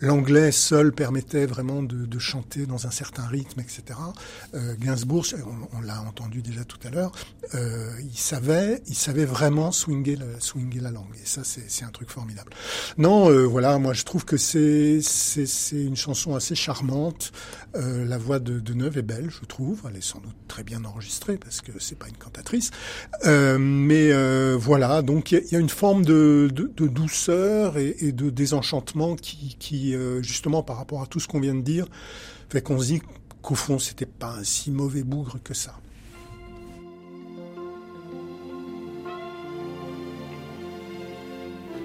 l'anglais 0.00 0.52
seul 0.52 0.92
permettait 0.92 1.46
vraiment 1.46 1.82
de, 1.82 2.06
de, 2.06 2.18
chanter 2.18 2.66
dans 2.66 2.86
un 2.86 2.90
certain 2.90 3.26
rythme, 3.26 3.60
etc. 3.60 3.98
Euh, 4.54 4.74
Gainsbourg, 4.78 5.24
on, 5.72 5.80
l'a 5.80 6.00
entendu 6.02 6.42
déjà 6.42 6.64
tout 6.64 6.78
à 6.84 6.90
l'heure, 6.90 7.12
euh, 7.54 7.90
il 8.00 8.18
savait, 8.18 8.82
il 8.88 8.94
savait 8.94 9.24
vraiment 9.24 9.72
swinger, 9.72 10.16
la, 10.16 10.40
swinger 10.40 10.80
la 10.80 10.90
langue. 10.90 11.14
Et 11.22 11.26
ça, 11.26 11.42
c'est 11.44 11.84
un 11.84 11.90
truc 11.90 12.10
formidable. 12.10 12.50
Non, 12.98 13.30
euh, 13.30 13.44
voilà, 13.44 13.78
moi 13.78 13.92
je 13.92 14.04
trouve 14.04 14.24
que 14.24 14.36
c'est 14.36 15.00
une 15.72 15.96
chanson 15.96 16.34
assez 16.34 16.54
charmante. 16.54 17.32
Euh, 17.76 18.04
la 18.06 18.18
voix 18.18 18.38
de, 18.38 18.58
de 18.58 18.74
Neuve 18.74 18.98
est 18.98 19.02
belle, 19.02 19.30
je 19.30 19.44
trouve. 19.44 19.82
Elle 19.88 19.96
est 19.96 20.04
sans 20.04 20.20
doute 20.20 20.34
très 20.48 20.62
bien 20.62 20.84
enregistrée 20.84 21.36
parce 21.36 21.60
que 21.60 21.72
c'est 21.78 21.98
pas 21.98 22.08
une 22.08 22.16
cantatrice. 22.16 22.70
Euh, 23.24 23.58
mais 23.58 24.12
euh, 24.12 24.56
voilà, 24.58 25.02
donc 25.02 25.32
il 25.32 25.44
y, 25.44 25.52
y, 25.52 25.56
a 25.56 25.58
une 25.58 25.68
forme 25.68 26.04
de, 26.04 26.50
de, 26.52 26.70
de 26.74 26.86
douceur 26.86 27.76
et, 27.76 27.96
et, 28.00 28.12
de 28.12 28.30
désenchantement 28.30 29.16
qui, 29.16 29.56
qui 29.58 29.85
euh, 29.94 30.22
justement 30.22 30.62
par 30.62 30.76
rapport 30.76 31.02
à 31.02 31.06
tout 31.06 31.20
ce 31.20 31.28
qu'on 31.28 31.40
vient 31.40 31.54
de 31.54 31.62
dire, 31.62 31.86
fait 32.48 32.62
qu'on 32.62 32.78
se 32.78 32.86
dit 32.86 33.02
qu'au 33.42 33.54
fond 33.54 33.78
c'était 33.78 34.06
pas 34.06 34.36
un 34.38 34.44
si 34.44 34.70
mauvais 34.70 35.02
bougre 35.02 35.38
que 35.42 35.54
ça. 35.54 35.74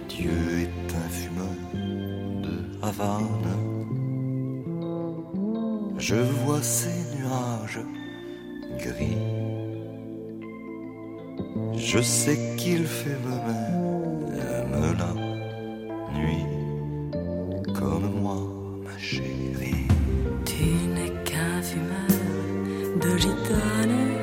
Dieu 0.09 0.31
est 0.59 0.95
un 0.95 1.09
fumeur 1.09 1.47
de 2.41 2.85
Havane. 2.85 3.71
Je 5.97 6.15
vois 6.15 6.61
ces 6.61 7.17
nuages 7.17 7.79
gris. 8.77 9.17
Je 11.77 12.01
sais 12.01 12.55
qu'il 12.57 12.85
fait 12.85 13.17
la 13.25 13.37
nuit 13.45 15.30
comme 17.81 18.21
moi, 18.21 18.37
ma 18.83 18.95
chérie. 18.97 19.87
Tu 20.45 20.65
n'es 20.93 21.11
qu'un 21.25 21.61
fumeur 21.63 22.07
de. 23.01 24.20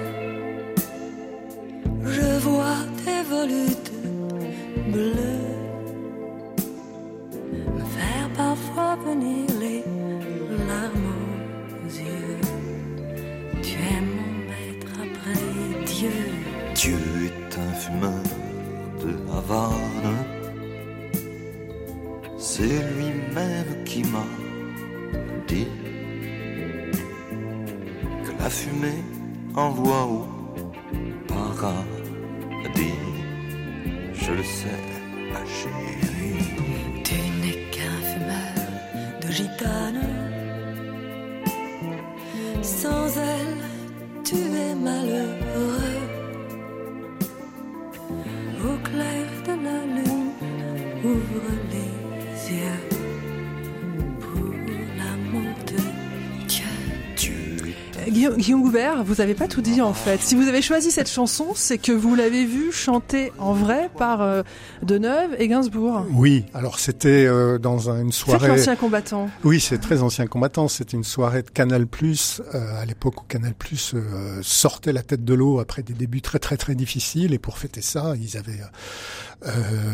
Vous 59.04 59.16
n'avez 59.16 59.34
pas 59.34 59.48
tout 59.48 59.60
dit 59.60 59.80
en 59.80 59.92
fait. 59.92 60.20
Si 60.20 60.34
vous 60.34 60.48
avez 60.48 60.62
choisi 60.62 60.90
cette 60.90 61.10
chanson, 61.10 61.48
c'est 61.54 61.78
que 61.78 61.92
vous 61.92 62.14
l'avez 62.14 62.44
vue 62.44 62.72
chanter 62.72 63.32
en 63.38 63.52
vrai 63.52 63.90
par 63.96 64.22
euh, 64.22 64.42
Deneuve 64.88 65.36
et 65.38 65.48
Gainsbourg. 65.48 66.06
Oui, 66.12 66.46
alors 66.54 66.78
c'était 66.78 67.26
euh, 67.26 67.58
dans 67.58 67.90
une 67.90 68.10
soirée. 68.10 68.46
C'est 68.46 68.56
l'ancien 68.56 68.76
combattant. 68.76 69.28
Oui, 69.44 69.60
c'est 69.60 69.76
très 69.76 70.00
ancien 70.00 70.26
combattant. 70.26 70.66
C'était 70.66 70.96
une 70.96 71.04
soirée 71.04 71.42
de 71.42 71.50
Canal 71.50 71.86
Plus 71.86 72.40
euh, 72.54 72.80
à 72.80 72.86
l'époque 72.86 73.20
où 73.22 73.26
Canal 73.26 73.52
Plus 73.52 73.92
euh, 73.94 74.40
sortait 74.40 74.94
la 74.94 75.02
tête 75.02 75.26
de 75.26 75.34
l'eau 75.34 75.60
après 75.60 75.82
des 75.82 75.92
débuts 75.92 76.22
très 76.22 76.38
très 76.38 76.56
très 76.56 76.74
difficiles. 76.74 77.34
Et 77.34 77.38
pour 77.38 77.58
fêter 77.58 77.82
ça, 77.82 78.14
ils 78.18 78.38
avaient 78.38 78.60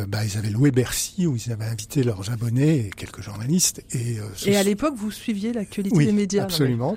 bah, 0.09 0.25
ils 0.25 0.39
avaient 0.39 0.49
loué 0.49 0.71
Bercy 0.71 1.27
où 1.27 1.37
ils 1.37 1.53
avaient 1.53 1.67
invité 1.67 2.03
leurs 2.03 2.31
abonnés 2.31 2.87
et 2.87 2.91
quelques 2.91 3.21
journalistes. 3.21 3.85
Et, 3.91 4.19
et 4.47 4.57
à 4.57 4.63
l'époque, 4.63 4.95
vous 4.97 5.11
suiviez 5.11 5.53
l'actualité 5.53 5.95
oui, 5.95 6.07
des 6.07 6.13
médias. 6.13 6.45
Absolument. 6.45 6.97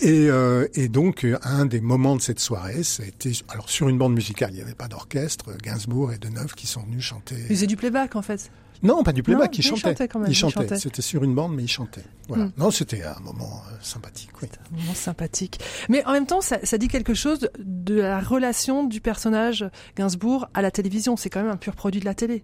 Et, 0.00 0.28
et 0.74 0.88
donc 0.88 1.26
un 1.42 1.66
des 1.66 1.80
moments 1.80 2.14
de 2.16 2.22
cette 2.22 2.40
soirée, 2.40 2.84
ça 2.84 3.02
a 3.02 3.06
été 3.06 3.32
alors 3.48 3.68
sur 3.68 3.88
une 3.88 3.98
bande 3.98 4.14
musicale. 4.14 4.50
Il 4.52 4.56
n'y 4.56 4.62
avait 4.62 4.74
pas 4.74 4.88
d'orchestre. 4.88 5.50
Gainsbourg 5.62 6.12
et 6.12 6.18
Deneuve 6.18 6.54
qui 6.54 6.66
sont 6.66 6.82
venus 6.82 7.02
chanter. 7.02 7.31
Ils 7.48 7.56
faisaient 7.56 7.66
du 7.66 7.76
playback 7.76 8.16
en 8.16 8.22
fait. 8.22 8.50
Non, 8.82 9.04
pas 9.04 9.12
du 9.12 9.22
playback, 9.22 9.52
non, 9.52 9.58
il 9.58 9.62
chantait. 9.62 9.80
chantait 9.80 10.08
quand 10.08 10.18
même. 10.18 10.30
Il 10.30 10.34
chantait. 10.34 10.76
C'était 10.76 11.02
sur 11.02 11.22
une 11.22 11.34
bande, 11.34 11.54
mais 11.54 11.62
il 11.62 11.68
chantait. 11.68 12.02
Voilà. 12.26 12.46
Mm. 12.46 12.52
Non, 12.56 12.70
c'était 12.72 13.04
un 13.04 13.20
moment 13.20 13.62
euh, 13.68 13.76
sympathique. 13.80 14.30
Oui. 14.42 14.48
Un 14.72 14.80
moment 14.80 14.94
sympathique. 14.94 15.60
Mais 15.88 16.04
en 16.04 16.12
même 16.12 16.26
temps, 16.26 16.40
ça, 16.40 16.58
ça, 16.64 16.78
dit 16.78 16.88
quelque 16.88 17.14
chose 17.14 17.48
de 17.58 17.94
la 17.94 18.18
relation 18.18 18.84
du 18.84 19.00
personnage 19.00 19.64
Gainsbourg 19.96 20.48
à 20.52 20.62
la 20.62 20.72
télévision. 20.72 21.16
C'est 21.16 21.30
quand 21.30 21.42
même 21.42 21.52
un 21.52 21.56
pur 21.56 21.76
produit 21.76 22.00
de 22.00 22.06
la 22.06 22.14
télé. 22.14 22.42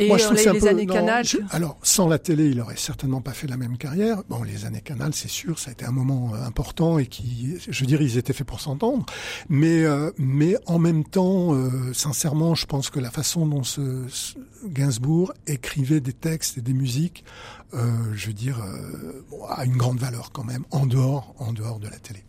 Et 0.00 0.08
Moi, 0.08 0.16
je 0.16 0.24
trouve 0.24 0.36
les, 0.38 0.52
les 0.52 0.60
peu, 0.60 0.68
années 0.68 0.86
non, 0.86 0.94
Canal. 0.94 1.24
Je, 1.26 1.36
alors, 1.50 1.76
sans 1.82 2.08
la 2.08 2.18
télé, 2.18 2.46
il 2.48 2.58
aurait 2.60 2.78
certainement 2.78 3.20
pas 3.20 3.32
fait 3.32 3.46
la 3.46 3.58
même 3.58 3.76
carrière. 3.76 4.22
Bon, 4.30 4.42
les 4.42 4.64
années 4.64 4.80
Canal, 4.80 5.12
c'est 5.12 5.28
sûr, 5.28 5.58
ça 5.58 5.68
a 5.68 5.72
été 5.72 5.84
un 5.84 5.90
moment 5.90 6.32
euh, 6.34 6.42
important 6.46 6.98
et 6.98 7.06
qui, 7.06 7.56
je 7.68 7.80
veux 7.80 7.86
dire, 7.86 8.00
ils 8.00 8.16
étaient 8.16 8.32
faits 8.32 8.46
pour 8.46 8.60
s'entendre. 8.60 9.04
Mais, 9.50 9.84
euh, 9.84 10.10
mais 10.16 10.56
en 10.64 10.78
même 10.78 11.04
temps, 11.04 11.54
euh, 11.54 11.92
sincèrement, 11.92 12.54
je 12.54 12.64
pense 12.64 12.88
que 12.88 12.98
la 12.98 13.10
façon 13.10 13.46
dont 13.46 13.62
ce, 13.62 14.06
ce 14.08 14.36
Gainsbourg 14.64 15.34
écrivait 15.46 16.00
des 16.00 16.14
textes 16.14 16.56
et 16.56 16.62
des 16.62 16.72
musiques, 16.72 17.22
euh, 17.74 17.90
je 18.14 18.28
veux 18.28 18.32
dire, 18.32 18.58
bon, 19.30 19.44
a 19.44 19.66
une 19.66 19.76
grande 19.76 19.98
valeur 19.98 20.32
quand 20.32 20.44
même 20.44 20.64
en 20.70 20.86
dehors, 20.86 21.34
en 21.38 21.52
dehors 21.52 21.78
de 21.78 21.88
la 21.88 21.98
télé. 21.98 22.24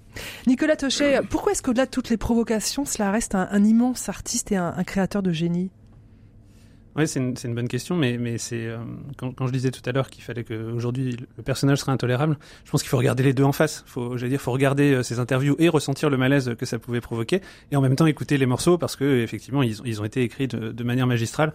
Nicolas 0.46 0.76
Tochet, 0.76 1.22
pourquoi 1.30 1.54
est-ce 1.54 1.62
qu'au-delà 1.62 1.86
de 1.86 1.92
toutes 1.92 2.10
les 2.10 2.18
provocations, 2.18 2.84
cela 2.84 3.12
reste 3.12 3.34
un, 3.34 3.48
un 3.50 3.64
immense 3.64 4.10
artiste 4.10 4.52
et 4.52 4.58
un, 4.58 4.74
un 4.76 4.84
créateur 4.84 5.24
de 5.24 5.32
génie? 5.32 5.72
Oui, 6.96 7.08
c'est 7.08 7.20
une, 7.20 7.36
une, 7.44 7.56
bonne 7.56 7.68
question, 7.70 7.96
mais, 7.96 8.18
mais 8.18 8.38
c'est 8.38 8.66
euh, 8.66 8.78
quand, 9.16 9.32
quand, 9.32 9.48
je 9.48 9.54
disais 9.54 9.72
tout 9.72 9.82
à 9.86 9.94
l'heure 9.94 10.10
qu'il 10.10 10.24
fallait 10.24 10.44
qu'aujourd'hui 10.44 11.16
le 11.38 11.44
personnage 11.44 11.80
serait 11.80 11.94
intolérable, 11.94 12.38
je 12.66 12.72
pense 12.72 12.82
qu'il 12.82 12.90
faut 12.90 12.98
regarder 12.98 13.24
les 13.24 13.34
deux 13.34 13.46
en 13.46 13.54
face. 13.54 13.84
Faut, 13.88 14.18
j'allais 14.18 14.32
dire, 14.32 14.42
faut 14.42 14.52
regarder 14.52 14.94
euh, 14.94 15.04
ces 15.04 15.20
interviews 15.20 15.56
et 15.60 15.70
ressentir 15.70 16.10
le 16.10 16.18
malaise 16.18 16.54
que 16.58 16.66
ça 16.66 16.80
pouvait 16.80 17.00
provoquer, 17.00 17.42
et 17.72 17.78
en 17.78 17.82
même 17.82 17.96
temps 17.96 18.08
écouter 18.08 18.38
les 18.38 18.46
morceaux 18.46 18.78
parce 18.78 18.98
que 18.98 19.22
effectivement 19.22 19.64
ils, 19.64 19.78
ils 19.86 20.02
ont 20.02 20.06
été 20.06 20.22
écrits 20.22 20.48
de, 20.48 20.72
de 20.72 20.84
manière 20.84 21.08
magistrale. 21.08 21.54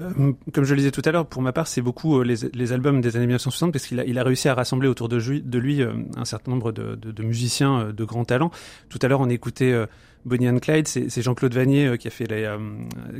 Euh, 0.00 0.32
comme 0.54 0.64
je 0.64 0.70
le 0.70 0.78
disais 0.78 0.90
tout 0.90 1.02
à 1.04 1.12
l'heure, 1.12 1.26
pour 1.26 1.42
ma 1.42 1.52
part, 1.52 1.66
c'est 1.66 1.82
beaucoup 1.82 2.22
les, 2.22 2.36
les, 2.54 2.72
albums 2.72 3.02
des 3.02 3.16
années 3.16 3.26
1960 3.26 3.72
parce 3.72 3.86
qu'il 3.86 4.00
a, 4.00 4.04
il 4.04 4.18
a 4.18 4.24
réussi 4.24 4.48
à 4.48 4.54
rassembler 4.54 4.88
autour 4.88 5.10
de, 5.10 5.16
lui, 5.16 5.42
de 5.42 5.58
lui 5.58 5.82
un 5.82 6.24
certain 6.24 6.52
nombre 6.52 6.72
de, 6.72 6.94
de, 6.94 7.12
de 7.12 7.22
musiciens 7.22 7.92
de 7.94 8.04
grand 8.04 8.24
talent. 8.24 8.50
Tout 8.88 8.98
à 9.02 9.08
l'heure, 9.08 9.20
on 9.20 9.28
écoutait 9.28 9.74
Bonnie 10.24 10.48
and 10.48 10.58
Clyde, 10.58 10.86
c'est 10.86 11.22
Jean-Claude 11.22 11.54
Vanier 11.54 11.86
euh, 11.86 11.96
qui 11.96 12.08
a 12.08 12.10
fait 12.10 12.26
les, 12.26 12.44
euh, 12.44 12.58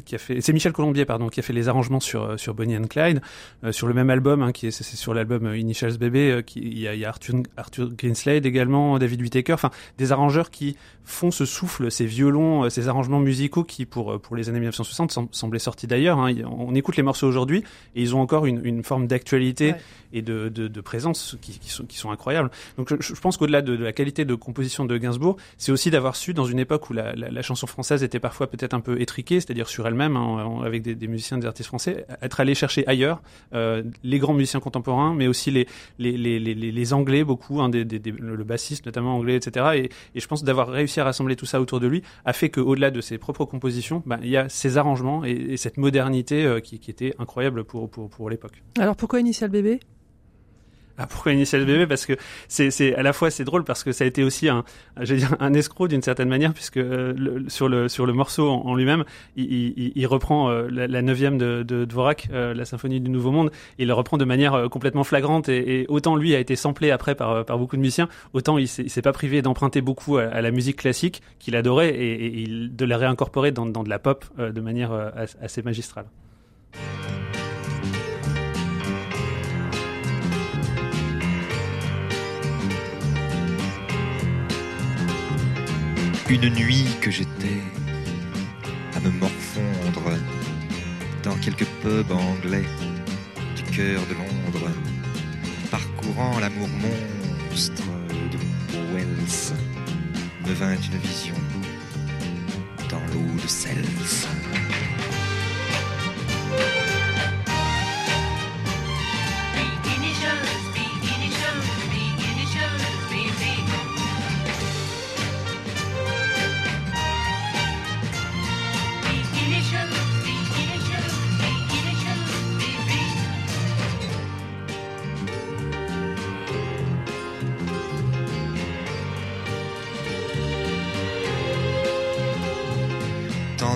qui 0.05 0.15
a 0.15 0.19
fait, 0.19 0.41
c'est 0.41 0.53
Michel 0.53 0.73
Colombier 0.73 1.05
pardon, 1.05 1.29
qui 1.29 1.41
a 1.41 1.43
fait 1.43 1.53
les 1.53 1.69
arrangements 1.69 2.01
sur 2.01 2.39
sur 2.39 2.55
Bonnie 2.55 2.77
and 2.77 2.89
Clyde, 2.89 3.21
euh, 3.65 3.73
sur 3.73 3.87
le 3.87 3.95
même 3.95 4.11
album, 4.11 4.43
hein, 4.43 4.53
qui 4.53 4.67
est, 4.67 4.71
c'est 4.71 4.85
sur 4.97 5.15
l'album 5.15 5.55
Initials 5.55 5.97
Baby, 5.97 6.43
qui 6.45 6.61
il 6.61 6.79
y 6.79 6.89
a, 6.89 6.95
il 6.95 7.01
y 7.01 7.05
a 7.05 7.09
Arthur 7.09 7.37
Arthur 7.57 7.91
Greenslade 7.97 8.45
également, 8.45 8.99
David 8.99 9.23
Whittaker, 9.23 9.55
enfin 9.55 9.71
des 9.99 10.13
arrangeurs 10.13 10.51
qui 10.51 10.77
font 11.05 11.31
ce 11.31 11.45
souffle, 11.45 11.91
ces 11.91 12.07
violons, 12.07 12.69
ces 12.69 12.89
arrangements 12.89 13.21
musicaux 13.21 13.65
qui 13.65 13.87
pour 13.87 14.21
pour 14.21 14.37
les 14.37 14.49
années 14.49 14.61
1960 14.61 15.29
semblaient 15.33 15.59
sortis 15.59 15.87
d'ailleurs. 15.87 16.19
Hein. 16.19 16.35
On 16.45 16.75
écoute 16.75 16.97
les 16.97 17.03
morceaux 17.03 17.27
aujourd'hui 17.27 17.65
et 17.95 18.03
ils 18.03 18.15
ont 18.15 18.21
encore 18.21 18.47
une, 18.47 18.65
une 18.65 18.85
forme 18.85 19.07
d'actualité 19.07 19.73
ouais. 19.73 19.81
et 20.13 20.23
de, 20.23 20.49
de, 20.49 20.69
de 20.69 20.81
présence 20.81 21.37
qui, 21.41 21.59
qui, 21.59 21.71
sont 21.71 21.85
qui 21.85 21.97
sont 21.97 22.11
incroyables. 22.11 22.51
Donc 22.77 22.91
je, 22.91 23.15
je 23.15 23.21
pense 23.21 23.39
qu'au-delà 23.39 23.63
de, 23.63 23.75
de 23.75 23.85
la 23.85 23.93
qualité 23.93 24.25
de 24.25 24.35
composition 24.35 24.85
de 24.85 24.97
Gainsbourg, 24.99 25.37
c'est 25.57 25.73
aussi 25.73 25.91
d'avoir 25.91 26.15
su 26.15 26.35
dans 26.35 26.45
une 26.45 26.59
époque 26.59 26.90
où 26.90 26.90
la, 26.93 27.15
la, 27.15 27.43
chanson 27.43 27.67
française 27.67 28.03
était 28.03 28.21
parfois 28.21 28.49
peut-être 28.49 28.75
un 28.75 28.81
peu 28.81 29.01
étriquée, 29.01 29.41
c'est-à-dire 29.41 29.69
sur 29.69 29.87
elle-même, 29.87 30.17
hein, 30.17 30.61
avec 30.65 30.83
des, 30.83 31.09
musiciens, 31.09 31.39
des 31.39 31.47
artistes 31.47 31.69
français, 31.69 32.07
être 32.23 32.41
allé 32.41 32.55
chercher 32.55 32.87
ailleurs 32.87 33.23
euh, 33.55 33.83
les 34.03 34.19
grands 34.19 34.35
musiciens 34.35 34.61
contemporains, 34.61 35.15
mais 35.15 35.27
aussi 35.27 35.51
les, 35.51 35.67
les, 35.99 36.17
les, 36.17 36.39
les, 36.39 36.55
les 36.55 36.93
Anglais, 36.93 37.25
beaucoup, 37.25 37.61
hein, 37.61 37.71
le 37.71 38.45
bassiste 38.45 38.87
notamment 38.87 39.17
anglais, 39.17 39.37
etc. 39.37 39.89
Et, 40.15 40.21
je 40.21 40.27
pense 40.27 40.45
d'avoir 40.45 40.69
réussi 40.69 41.01
à 41.01 41.05
rassembler 41.05 41.37
tout 41.37 41.47
ça 41.47 41.61
autour 41.61 41.81
de 41.81 41.87
lui 41.87 42.03
a 42.25 42.33
fait 42.33 42.51
qu'au-delà 42.51 42.91
de 42.91 43.01
ses 43.01 43.19
propres 43.19 43.45
compositions, 43.45 44.03
ben, 44.07 44.19
il 44.23 44.29
y 44.29 44.37
a 44.37 44.49
ces 44.49 44.77
arrangements 44.77 45.25
et, 45.25 45.31
et 45.31 45.57
cette 45.57 45.77
modernité 45.77 46.45
euh, 46.45 46.61
qui, 46.61 46.79
qui, 46.79 46.91
était 46.91 47.15
incroyable 47.19 47.65
pour, 47.65 47.89
pour, 47.91 48.11
pour 48.11 48.31
l'époque. 48.31 48.63
Alors 48.79 48.97
pourquoi 48.97 49.21
Initial 49.21 49.51
Bébé? 49.51 49.81
Ah, 51.03 51.07
pourquoi 51.07 51.33
Initial 51.33 51.65
bébé? 51.65 51.87
Parce 51.87 52.05
que 52.05 52.13
c'est, 52.47 52.95
à 52.95 53.03
la 53.03 53.15
fois 53.15 53.31
c'est 53.31 53.45
drôle 53.45 53.65
parce 53.65 53.85
que 53.85 53.91
ça 53.91 54.05
a 54.05 54.07
été 54.07 54.23
aussi 54.23 54.51
un, 54.51 54.65
dire, 55.03 55.35
un 55.41 55.55
escroc 55.55 55.89
d'une 55.89 56.03
certaine 56.03 56.29
manière 56.29 56.53
puisque 56.53 56.77
euh, 56.77 57.15
le, 57.17 57.49
sur 57.49 57.71
le 57.71 57.89
sur 57.89 58.05
le 58.05 58.13
morceau 58.13 58.51
en, 58.51 58.75
lui-même, 58.75 59.05
il, 59.35 59.51
il, 59.51 59.93
il 59.95 60.07
reprend 60.07 60.51
euh, 60.51 60.69
la, 60.71 61.01
neuvième 61.01 61.39
de, 61.39 61.63
de 61.63 61.87
Dvorak, 61.87 62.29
euh, 62.35 62.53
la 62.53 62.67
symphonie 62.67 63.01
du 63.01 63.09
Nouveau 63.09 63.31
Monde, 63.31 63.51
il 63.79 63.89
le 63.89 63.95
reprend 63.95 64.19
de 64.19 64.27
manière 64.27 64.69
complètement 64.71 65.03
flagrante 65.05 65.49
et, 65.49 65.81
et, 65.81 65.87
autant 65.89 66.17
lui 66.17 66.35
a 66.35 66.39
été 66.39 66.55
samplé 66.55 66.91
après 66.91 67.15
par 67.15 67.47
par 67.47 67.59
beaucoup 67.59 67.77
de 67.77 67.81
musiciens, 67.81 68.11
autant 68.35 68.59
il 68.59 68.69
s'est, 68.69 68.89
s'est 68.89 69.01
pas 69.01 69.13
privé 69.13 69.41
d'emprunter 69.41 69.81
beaucoup 69.81 70.19
à, 70.19 70.43
la 70.43 70.51
musique 70.51 70.77
classique 70.77 71.23
qu'il 71.39 71.57
adorait 71.57 71.95
et, 71.95 72.43
et, 72.43 72.47
de 72.47 72.85
la 72.85 72.99
réincorporer 72.99 73.53
dans, 73.53 73.65
dans 73.65 73.85
de 73.85 73.89
la 73.89 73.99
pop 73.99 74.27
de 74.39 74.61
manière 74.61 74.93
assez 75.41 75.63
magistrale. 75.63 76.05
Une 86.31 86.49
nuit 86.49 86.87
que 87.01 87.11
j'étais 87.11 87.61
à 88.95 89.01
me 89.01 89.11
morfondre 89.11 90.17
dans 91.25 91.35
quelques 91.35 91.67
pubs 91.83 92.13
anglais 92.13 92.69
du 93.57 93.65
cœur 93.65 94.01
de 94.07 94.15
Londres, 94.15 94.71
parcourant 95.73 96.39
l'amour 96.39 96.69
monstre 96.69 97.83
de 98.31 98.39
Wells, 98.95 99.57
me 100.47 100.55
vint 100.55 100.77
une 100.77 100.99
vision 100.99 101.35
dans 102.89 103.01
l'eau 103.13 103.35
de 103.43 103.49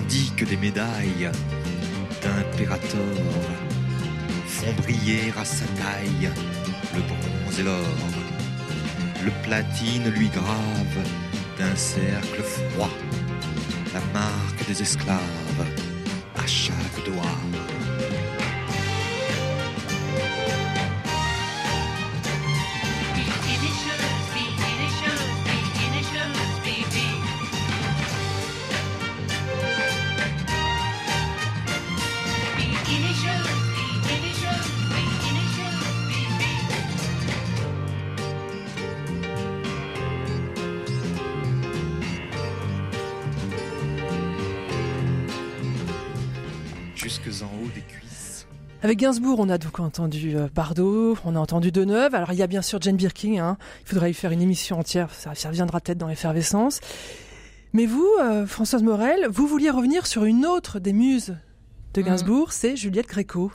Cels. 0.01 0.35
que 0.35 0.45
des 0.45 0.57
médailles 0.57 1.31
d'impérator 2.21 2.99
font 4.45 4.73
briller 4.81 5.33
à 5.39 5.45
sa 5.45 5.65
taille 5.65 6.29
le 6.93 7.01
bronze 7.01 7.59
et 7.59 7.63
l'or. 7.63 8.09
Le 9.23 9.31
platine 9.43 10.09
lui 10.09 10.27
grave 10.29 10.97
d'un 11.57 11.75
cercle 11.75 12.41
froid 12.41 12.89
la 13.93 14.01
marque 14.13 14.67
des 14.67 14.81
esclaves 14.81 15.65
à 16.35 16.45
chaque 16.45 17.05
doigt. 17.05 17.54
Avec 48.81 48.99
Gainsbourg, 48.99 49.39
on 49.39 49.49
a 49.49 49.57
donc 49.57 49.79
entendu 49.79 50.35
euh, 50.35 50.47
Bardot, 50.53 51.17
on 51.25 51.35
a 51.35 51.39
entendu 51.39 51.71
Deneuve. 51.71 52.13
Alors 52.13 52.33
il 52.33 52.37
y 52.37 52.43
a 52.43 52.47
bien 52.47 52.61
sûr 52.61 52.79
Jane 52.81 52.97
Birkin. 52.97 53.39
Hein. 53.39 53.57
Il 53.81 53.89
faudrait 53.89 54.11
y 54.11 54.13
faire 54.13 54.31
une 54.31 54.41
émission 54.41 54.77
entière. 54.77 55.11
Ça, 55.13 55.33
ça 55.33 55.49
reviendra 55.49 55.79
peut-être 55.79 55.97
dans 55.97 56.07
l'effervescence. 56.07 56.81
Mais 57.73 57.87
vous, 57.87 58.07
euh, 58.21 58.45
Françoise 58.45 58.83
Morel, 58.83 59.27
vous 59.29 59.47
vouliez 59.47 59.69
revenir 59.69 60.05
sur 60.07 60.25
une 60.25 60.45
autre 60.45 60.79
des 60.79 60.93
muses 60.93 61.35
de 61.93 62.01
mmh. 62.01 62.05
Gainsbourg, 62.05 62.53
c'est 62.53 62.75
Juliette 62.75 63.07
Gréco. 63.07 63.51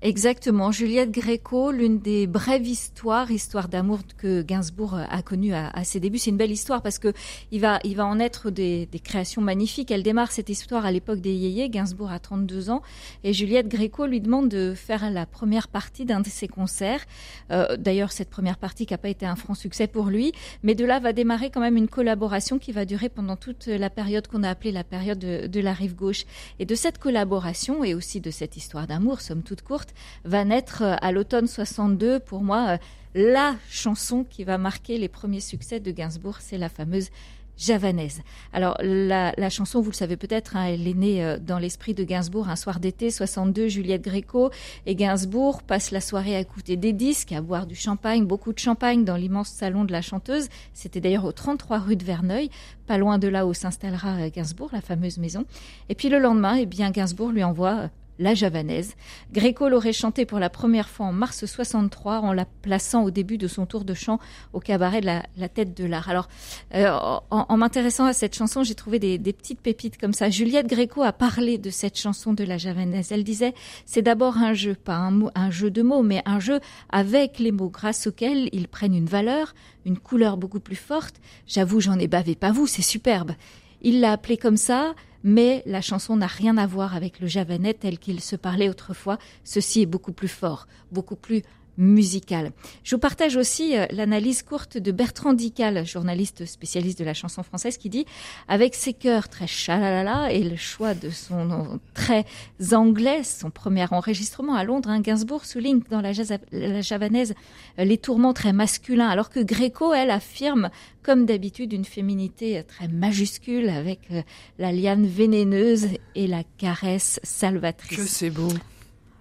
Exactement. 0.00 0.70
Juliette 0.70 1.10
Gréco, 1.10 1.72
l'une 1.72 1.98
des 1.98 2.28
brèves 2.28 2.68
histoires, 2.68 3.32
histoire 3.32 3.66
d'amour 3.66 3.98
que 4.16 4.42
Gainsbourg 4.42 4.94
a 4.94 5.22
connue 5.22 5.54
à, 5.54 5.72
ses 5.82 5.98
débuts. 5.98 6.18
C'est 6.18 6.30
une 6.30 6.36
belle 6.36 6.52
histoire 6.52 6.82
parce 6.82 7.00
que 7.00 7.12
il 7.50 7.60
va, 7.60 7.80
il 7.82 7.96
va 7.96 8.06
en 8.06 8.20
être 8.20 8.50
des, 8.50 8.86
des 8.86 9.00
créations 9.00 9.42
magnifiques. 9.42 9.90
Elle 9.90 10.04
démarre 10.04 10.30
cette 10.30 10.50
histoire 10.50 10.86
à 10.86 10.92
l'époque 10.92 11.20
des 11.20 11.32
yéyés. 11.32 11.68
Gainsbourg 11.68 12.12
a 12.12 12.20
32 12.20 12.70
ans 12.70 12.80
et 13.24 13.32
Juliette 13.32 13.66
Gréco 13.66 14.06
lui 14.06 14.20
demande 14.20 14.48
de 14.48 14.72
faire 14.72 15.10
la 15.10 15.26
première 15.26 15.66
partie 15.66 16.04
d'un 16.04 16.20
de 16.20 16.28
ses 16.28 16.46
concerts. 16.46 17.04
Euh, 17.50 17.76
D'ailleurs, 17.76 18.12
cette 18.12 18.30
première 18.30 18.58
partie 18.58 18.86
qui 18.86 18.94
n'a 18.94 18.98
pas 18.98 19.08
été 19.08 19.26
un 19.26 19.34
franc 19.34 19.54
succès 19.54 19.88
pour 19.88 20.06
lui, 20.06 20.30
mais 20.62 20.76
de 20.76 20.84
là 20.84 21.00
va 21.00 21.12
démarrer 21.12 21.50
quand 21.50 21.60
même 21.60 21.76
une 21.76 21.88
collaboration 21.88 22.60
qui 22.60 22.70
va 22.70 22.84
durer 22.84 23.08
pendant 23.08 23.34
toute 23.34 23.66
la 23.66 23.90
période 23.90 24.28
qu'on 24.28 24.44
a 24.44 24.50
appelée 24.50 24.70
la 24.70 24.84
période 24.84 25.18
de, 25.18 25.48
de 25.48 25.60
la 25.60 25.72
rive 25.72 25.96
gauche. 25.96 26.24
Et 26.60 26.66
de 26.66 26.76
cette 26.76 26.98
collaboration 26.98 27.82
et 27.82 27.94
aussi 27.94 28.20
de 28.20 28.30
cette 28.30 28.56
histoire 28.56 28.86
d'amour, 28.86 29.20
somme 29.22 29.42
toute 29.42 29.62
courte, 29.62 29.87
va 30.24 30.44
naître 30.44 30.82
euh, 30.82 30.96
à 31.00 31.12
l'automne 31.12 31.46
62. 31.46 32.20
Pour 32.20 32.42
moi, 32.42 32.70
euh, 32.70 32.78
la 33.14 33.56
chanson 33.70 34.24
qui 34.28 34.44
va 34.44 34.58
marquer 34.58 34.98
les 34.98 35.08
premiers 35.08 35.40
succès 35.40 35.80
de 35.80 35.90
Gainsbourg, 35.90 36.38
c'est 36.40 36.58
la 36.58 36.68
fameuse 36.68 37.10
javanaise. 37.58 38.22
Alors 38.52 38.76
la, 38.80 39.50
chanson, 39.50 39.80
vous 39.80 39.90
le 39.90 39.96
savez 39.96 40.16
peut-être, 40.16 40.56
hein, 40.56 40.64
elle 40.66 40.86
est 40.86 40.94
née 40.94 41.24
euh, 41.24 41.38
dans 41.38 41.58
l'esprit 41.58 41.92
de 41.92 42.04
Gainsbourg 42.04 42.48
un 42.48 42.56
soir 42.56 42.80
d'été 42.80 43.10
62, 43.10 43.68
Juliette 43.68 44.02
Gréco 44.02 44.50
et 44.86 44.94
Gainsbourg 44.94 45.62
passe 45.62 45.90
la 45.90 46.00
soirée 46.00 46.36
à 46.36 46.40
écouter 46.40 46.76
des 46.76 46.92
disques, 46.92 47.32
à 47.32 47.40
boire 47.40 47.66
du 47.66 47.74
champagne, 47.74 48.24
beaucoup 48.24 48.52
de 48.52 48.58
champagne 48.58 49.04
dans 49.04 49.16
l'immense 49.16 49.48
salon 49.48 49.84
de 49.84 49.92
la 49.92 50.02
chanteuse. 50.02 50.48
C'était 50.72 51.00
d'ailleurs 51.00 51.24
au 51.24 51.32
33 51.32 51.78
rue 51.80 51.96
de 51.96 52.04
Verneuil, 52.04 52.50
pas 52.86 52.96
loin 52.96 53.18
de 53.18 53.28
là 53.28 53.46
où 53.46 53.52
s'installera 53.52 54.30
Gainsbourg, 54.30 54.70
la 54.72 54.80
fameuse 54.80 55.18
maison. 55.18 55.44
Et 55.88 55.94
puis 55.94 56.08
le 56.08 56.18
lendemain, 56.18 56.54
eh 56.54 56.66
bien 56.66 56.90
Gainsbourg 56.90 57.32
lui 57.32 57.42
envoie 57.42 57.90
la 58.18 58.34
javanaise. 58.34 58.94
Gréco 59.32 59.68
l'aurait 59.68 59.92
chantée 59.92 60.26
pour 60.26 60.38
la 60.38 60.50
première 60.50 60.88
fois 60.88 61.06
en 61.06 61.12
mars 61.12 61.46
63 61.46 62.20
en 62.20 62.32
la 62.32 62.44
plaçant 62.44 63.04
au 63.04 63.10
début 63.10 63.38
de 63.38 63.48
son 63.48 63.66
tour 63.66 63.84
de 63.84 63.94
chant 63.94 64.18
au 64.52 64.60
cabaret 64.60 65.00
de 65.00 65.06
la, 65.06 65.48
tête 65.48 65.76
de 65.76 65.84
l'art. 65.84 66.08
Alors, 66.08 66.28
euh, 66.74 66.90
en, 67.30 67.56
m'intéressant 67.56 68.06
à 68.06 68.12
cette 68.12 68.34
chanson, 68.34 68.62
j'ai 68.62 68.74
trouvé 68.74 68.98
des, 68.98 69.18
petites 69.32 69.60
pépites 69.60 69.98
comme 69.98 70.12
ça. 70.12 70.30
Juliette 70.30 70.66
Gréco 70.66 71.02
a 71.02 71.12
parlé 71.12 71.58
de 71.58 71.70
cette 71.70 71.98
chanson 71.98 72.32
de 72.32 72.44
la 72.44 72.58
javanaise. 72.58 73.12
Elle 73.12 73.24
disait, 73.24 73.54
c'est 73.86 74.02
d'abord 74.02 74.38
un 74.38 74.54
jeu, 74.54 74.74
pas 74.74 74.96
un, 74.96 75.20
un 75.34 75.50
jeu 75.50 75.70
de 75.70 75.82
mots, 75.82 76.02
mais 76.02 76.22
un 76.24 76.40
jeu 76.40 76.60
avec 76.90 77.38
les 77.38 77.52
mots 77.52 77.70
grâce 77.70 78.06
auxquels 78.06 78.48
ils 78.52 78.68
prennent 78.68 78.94
une 78.94 79.06
valeur, 79.06 79.54
une 79.84 79.98
couleur 79.98 80.36
beaucoup 80.36 80.60
plus 80.60 80.76
forte. 80.76 81.16
J'avoue, 81.46 81.80
j'en 81.80 81.98
ai 81.98 82.08
bavé, 82.08 82.34
pas 82.34 82.52
vous, 82.52 82.66
c'est 82.66 82.82
superbe. 82.82 83.32
Il 83.80 84.00
l'a 84.00 84.12
appelé 84.12 84.36
comme 84.36 84.56
ça, 84.56 84.94
mais 85.24 85.62
la 85.66 85.80
chanson 85.80 86.16
n'a 86.16 86.26
rien 86.26 86.56
à 86.56 86.66
voir 86.66 86.94
avec 86.94 87.20
le 87.20 87.26
javanais 87.26 87.74
tel 87.74 87.98
qu'il 87.98 88.20
se 88.20 88.36
parlait 88.36 88.68
autrefois. 88.68 89.18
Ceci 89.44 89.82
est 89.82 89.86
beaucoup 89.86 90.12
plus 90.12 90.28
fort, 90.28 90.66
beaucoup 90.92 91.16
plus 91.16 91.42
musical. 91.78 92.50
Je 92.84 92.96
vous 92.96 93.00
partage 93.00 93.36
aussi 93.36 93.78
euh, 93.78 93.86
l'analyse 93.90 94.42
courte 94.42 94.76
de 94.76 94.92
Bertrand 94.92 95.32
Dical, 95.32 95.86
journaliste 95.86 96.44
spécialiste 96.44 96.98
de 96.98 97.04
la 97.04 97.14
chanson 97.14 97.42
française, 97.42 97.78
qui 97.78 97.88
dit 97.88 98.04
avec 98.48 98.74
ses 98.74 98.92
chœurs 98.92 99.28
très 99.28 99.46
chalalala 99.46 100.32
et 100.32 100.42
le 100.42 100.56
choix 100.56 100.94
de 100.94 101.08
son 101.08 101.44
nom 101.44 101.80
très 101.94 102.26
anglais, 102.72 103.22
son 103.22 103.50
premier 103.50 103.86
enregistrement 103.90 104.54
à 104.54 104.64
Londres, 104.64 104.90
hein, 104.90 105.00
Gainsbourg 105.00 105.44
souligne 105.44 105.80
dans 105.90 106.00
la, 106.00 106.12
la 106.52 106.80
javanaise 106.80 107.34
euh, 107.78 107.84
les 107.84 107.96
tourments 107.96 108.34
très 108.34 108.52
masculins, 108.52 109.08
alors 109.08 109.30
que 109.30 109.40
Gréco, 109.40 109.94
elle, 109.94 110.10
affirme 110.10 110.70
comme 111.02 111.26
d'habitude 111.26 111.72
une 111.72 111.84
féminité 111.84 112.62
très 112.66 112.88
majuscule 112.88 113.68
avec 113.68 114.00
euh, 114.10 114.22
la 114.58 114.72
liane 114.72 115.06
vénéneuse 115.06 115.86
et 116.14 116.26
la 116.26 116.42
caresse 116.58 117.20
salvatrice. 117.22 117.96
Que 117.96 118.06
c'est 118.06 118.30
beau. 118.30 118.48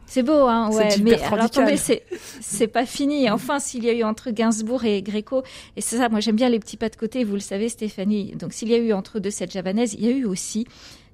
C'est 0.10 0.24
beau, 0.24 0.48
hein, 0.48 0.72
ouais. 0.72 0.98
Mais 1.04 1.22
alors 1.22 1.46
attendez, 1.46 1.76
c'est 1.76 2.04
c'est 2.39 2.67
pas 2.67 2.86
fini. 2.86 3.30
Enfin, 3.30 3.60
s'il 3.60 3.84
y 3.84 3.89
a 3.89 3.93
eu 3.93 4.04
entre 4.04 4.32
Gainsbourg 4.32 4.86
et 4.86 5.02
Gréco, 5.02 5.43
et 5.76 5.82
c'est 5.82 5.98
ça, 5.98 6.08
moi 6.08 6.22
j'aime 6.22 6.38
bien 6.38 6.50
les 6.50 6.60
petits 6.60 6.78
pas 6.78 6.88
de 6.88 6.96
côté. 6.96 7.26
Vous 7.26 7.34
le 7.34 7.41
savez, 7.41 7.67
Stéphanie. 7.67 8.32
Donc 8.39 8.54
s'il 8.54 8.70
y 8.70 8.74
a 8.74 8.78
eu 8.78 8.93
entre 8.93 9.20
deux 9.20 9.30
cette 9.30 9.52
javanaise, 9.52 9.96
il 9.96 10.06
y 10.06 10.08
a 10.08 10.12
eu 10.12 10.26
aussi 10.26 10.65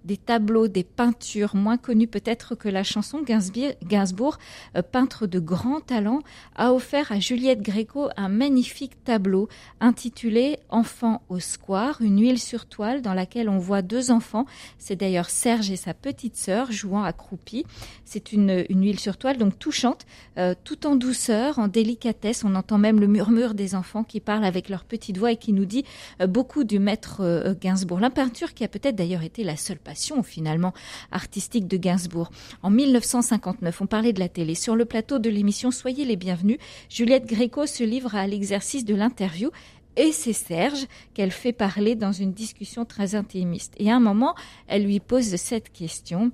des 0.03 0.17
tableaux, 0.17 0.67
des 0.67 0.83
peintures, 0.83 1.55
moins 1.55 1.77
connues 1.77 2.07
peut-être 2.07 2.55
que 2.55 2.69
la 2.69 2.83
chanson. 2.83 3.23
Gainsbourg, 3.23 4.37
euh, 4.75 4.81
peintre 4.81 5.27
de 5.27 5.39
grand 5.39 5.79
talent, 5.79 6.21
a 6.55 6.73
offert 6.73 7.11
à 7.11 7.19
Juliette 7.19 7.61
Gréco 7.61 8.09
un 8.17 8.29
magnifique 8.29 9.03
tableau 9.03 9.47
intitulé 9.79 10.59
Enfant 10.69 11.21
au 11.29 11.39
square, 11.39 12.01
une 12.01 12.19
huile 12.19 12.39
sur 12.39 12.65
toile 12.65 13.01
dans 13.01 13.13
laquelle 13.13 13.49
on 13.49 13.59
voit 13.59 13.81
deux 13.81 14.11
enfants. 14.11 14.45
C'est 14.77 14.95
d'ailleurs 14.95 15.29
Serge 15.29 15.71
et 15.71 15.75
sa 15.75 15.93
petite 15.93 16.35
sœur 16.35 16.71
jouant 16.71 17.03
accroupis. 17.03 17.65
C'est 18.05 18.33
une, 18.33 18.65
huile 18.69 18.99
sur 18.99 19.17
toile 19.17 19.37
donc 19.37 19.57
touchante, 19.59 20.05
euh, 20.37 20.55
tout 20.63 20.87
en 20.87 20.95
douceur, 20.95 21.59
en 21.59 21.67
délicatesse. 21.67 22.43
On 22.43 22.55
entend 22.55 22.77
même 22.77 22.99
le 22.99 23.07
murmure 23.07 23.53
des 23.53 23.75
enfants 23.75 24.03
qui 24.03 24.19
parlent 24.19 24.45
avec 24.45 24.69
leur 24.69 24.83
petite 24.83 25.17
voix 25.17 25.31
et 25.31 25.37
qui 25.37 25.53
nous 25.53 25.65
dit 25.65 25.85
euh, 26.21 26.27
beaucoup 26.27 26.63
du 26.63 26.79
maître 26.79 27.53
Gainsbourg. 27.61 27.99
La 27.99 28.09
peinture 28.09 28.53
qui 28.53 28.63
a 28.63 28.67
peut-être 28.67 28.95
d'ailleurs 28.95 29.23
été 29.23 29.43
la 29.43 29.55
seule 29.55 29.79
finalement 30.23 30.73
artistique 31.11 31.67
de 31.67 31.77
Gainsbourg. 31.77 32.29
En 32.61 32.69
1959, 32.69 33.81
on 33.81 33.85
parlait 33.85 34.13
de 34.13 34.19
la 34.19 34.29
télé. 34.29 34.55
Sur 34.55 34.75
le 34.75 34.85
plateau 34.85 35.19
de 35.19 35.29
l'émission 35.29 35.71
Soyez 35.71 36.05
les 36.05 36.15
bienvenus, 36.15 36.57
Juliette 36.89 37.25
Gréco 37.25 37.65
se 37.65 37.83
livre 37.83 38.15
à 38.15 38.27
l'exercice 38.27 38.85
de 38.85 38.95
l'interview 38.95 39.51
et 39.95 40.11
c'est 40.11 40.33
Serge 40.33 40.87
qu'elle 41.13 41.31
fait 41.31 41.53
parler 41.53 41.95
dans 41.95 42.11
une 42.11 42.33
discussion 42.33 42.85
très 42.85 43.15
intimiste. 43.15 43.73
Et 43.77 43.91
à 43.91 43.95
un 43.95 43.99
moment, 43.99 44.35
elle 44.67 44.85
lui 44.85 44.99
pose 44.99 45.35
cette 45.35 45.71
question. 45.71 46.31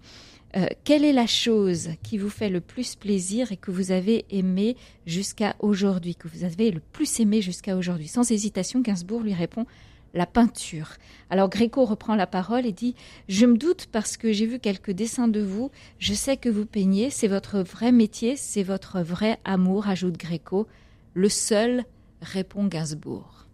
Euh, 0.55 0.65
quelle 0.83 1.03
est 1.03 1.13
la 1.13 1.27
chose 1.27 1.89
qui 2.01 2.17
vous 2.17 2.29
fait 2.29 2.49
le 2.49 2.61
plus 2.61 2.95
plaisir 2.95 3.51
et 3.51 3.57
que 3.57 3.69
vous 3.69 3.91
avez 3.91 4.25
aimé 4.31 4.77
jusqu'à 5.05 5.55
aujourd'hui, 5.59 6.15
que 6.15 6.27
vous 6.27 6.43
avez 6.43 6.71
le 6.71 6.79
plus 6.79 7.19
aimé 7.19 7.41
jusqu'à 7.41 7.75
aujourd'hui? 7.75 8.07
Sans 8.07 8.31
hésitation, 8.31 8.79
Gainsbourg 8.81 9.21
lui 9.21 9.33
répond 9.33 9.65
la 10.13 10.25
peinture. 10.25 10.91
Alors 11.29 11.49
Gréco 11.49 11.85
reprend 11.85 12.15
la 12.15 12.27
parole 12.27 12.65
et 12.65 12.71
dit 12.71 12.95
Je 13.27 13.45
me 13.45 13.57
doute 13.57 13.87
parce 13.91 14.17
que 14.17 14.31
j'ai 14.31 14.45
vu 14.45 14.59
quelques 14.59 14.91
dessins 14.91 15.27
de 15.27 15.41
vous, 15.41 15.71
je 15.99 16.13
sais 16.13 16.37
que 16.37 16.49
vous 16.49 16.65
peignez, 16.65 17.09
c'est 17.09 17.27
votre 17.27 17.59
vrai 17.59 17.91
métier, 17.91 18.35
c'est 18.35 18.63
votre 18.63 19.01
vrai 19.01 19.39
amour, 19.45 19.87
ajoute 19.87 20.17
Gréco. 20.17 20.67
Le 21.13 21.29
seul, 21.29 21.83
répond 22.21 22.65
Gainsbourg. 22.65 23.45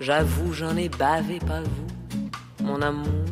J'avoue, 0.00 0.52
j'en 0.52 0.76
ai 0.76 0.88
bavé, 0.88 1.38
pas 1.40 1.60
vous, 1.60 2.64
mon 2.64 2.80
amour. 2.80 3.24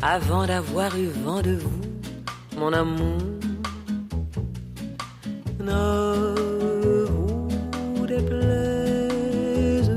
Avant 0.00 0.46
d'avoir 0.46 0.96
eu 0.96 1.06
vent 1.06 1.42
de 1.42 1.56
vous, 1.56 1.80
mon 2.56 2.72
amour 2.72 3.37
ne 5.60 6.34
vous 7.96 8.06
déplaise 8.06 9.90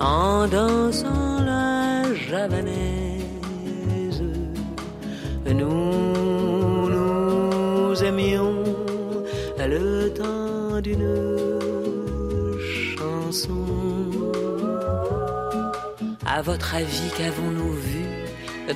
en 0.00 0.46
dansant 0.46 1.40
la 1.44 2.14
javanaise. 2.14 3.02
Nous 5.46 6.90
nous 6.90 8.04
aimions 8.04 8.64
le 9.58 10.08
temps 10.10 10.80
d'une 10.82 11.58
chanson. 12.96 13.64
À 16.26 16.42
votre 16.42 16.74
avis, 16.74 17.10
qu'avons-nous 17.16 17.72
vu 17.72 18.04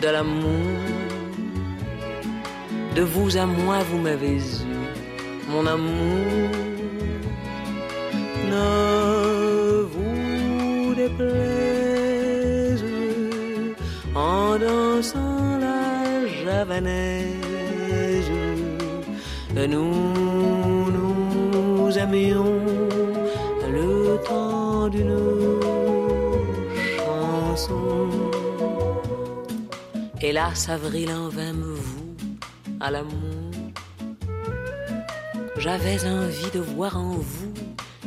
de 0.00 0.08
l'amour? 0.08 0.78
De 2.94 3.02
vous 3.02 3.36
à 3.36 3.46
moi, 3.46 3.78
vous 3.90 3.98
m'avez 3.98 4.36
eu 4.36 4.67
mon 5.48 5.66
amour, 5.66 6.50
ne 8.50 9.82
vous 9.92 10.94
déplaise 10.94 12.84
en 14.14 14.58
dansant 14.58 15.58
la 15.58 16.26
javanaise. 16.44 17.38
Nous 19.54 19.66
nous 20.96 21.98
aimions 21.98 22.60
le 23.76 24.18
temps 24.28 24.88
d'une 24.88 25.18
chanson. 26.96 28.08
Hélas, 30.20 30.68
avril 30.68 31.10
en 31.10 31.28
vain 31.28 31.52
me 31.52 31.74
voue 31.74 32.14
à 32.80 32.90
l'amour 32.90 33.27
j'avais 35.58 36.04
envie 36.06 36.50
de 36.54 36.60
voir 36.60 36.96
en 36.96 37.14
vous 37.14 37.52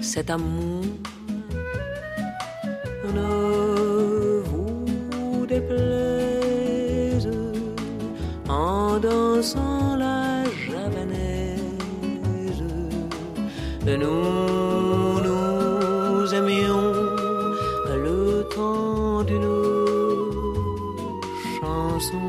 cet 0.01 0.29
amour. 0.29 0.83
Ne 3.13 4.41
vous 4.45 5.45
déplaise 5.45 7.29
en 8.47 8.99
dansant 8.99 9.97
la 9.97 10.43
javanaise. 10.65 11.59
Nous 13.85 15.19
nous 15.27 16.33
aimions 16.33 16.93
le 18.05 18.47
temps 18.55 19.23
d'une 19.23 19.51
chanson. 21.59 22.21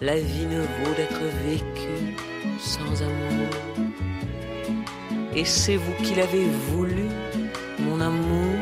La 0.00 0.16
vie 0.16 0.46
ne 0.46 0.60
vaut 0.60 0.94
d'être 0.96 1.24
vécue 1.44 2.09
Et 5.34 5.44
c'est 5.44 5.76
vous 5.76 5.92
qui 6.02 6.14
l'avez 6.14 6.46
voulu, 6.70 7.06
mon 7.78 8.00
amour. 8.00 8.56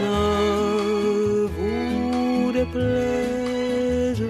Ne 0.00 1.46
vous 1.56 2.52
déplaise 2.52 4.22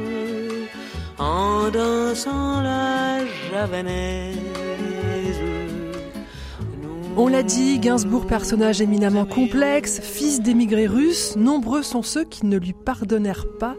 en 1.19 1.71
dansant 1.71 2.63
la 2.63 3.25
javanaise. 3.51 4.34
On 7.17 7.29
l'a 7.29 7.45
dit, 7.45 7.79
Gainsbourg, 7.79 8.27
personnage 8.27 8.81
éminemment 8.81 9.25
complexe, 9.25 10.01
fils 10.01 10.43
d'émigrés 10.43 10.89
russes, 10.89 11.37
nombreux 11.37 11.85
sont 11.85 12.03
ceux 12.03 12.25
qui 12.25 12.45
ne 12.45 12.57
lui 12.57 12.73
pardonnèrent 12.73 13.47
pas 13.61 13.77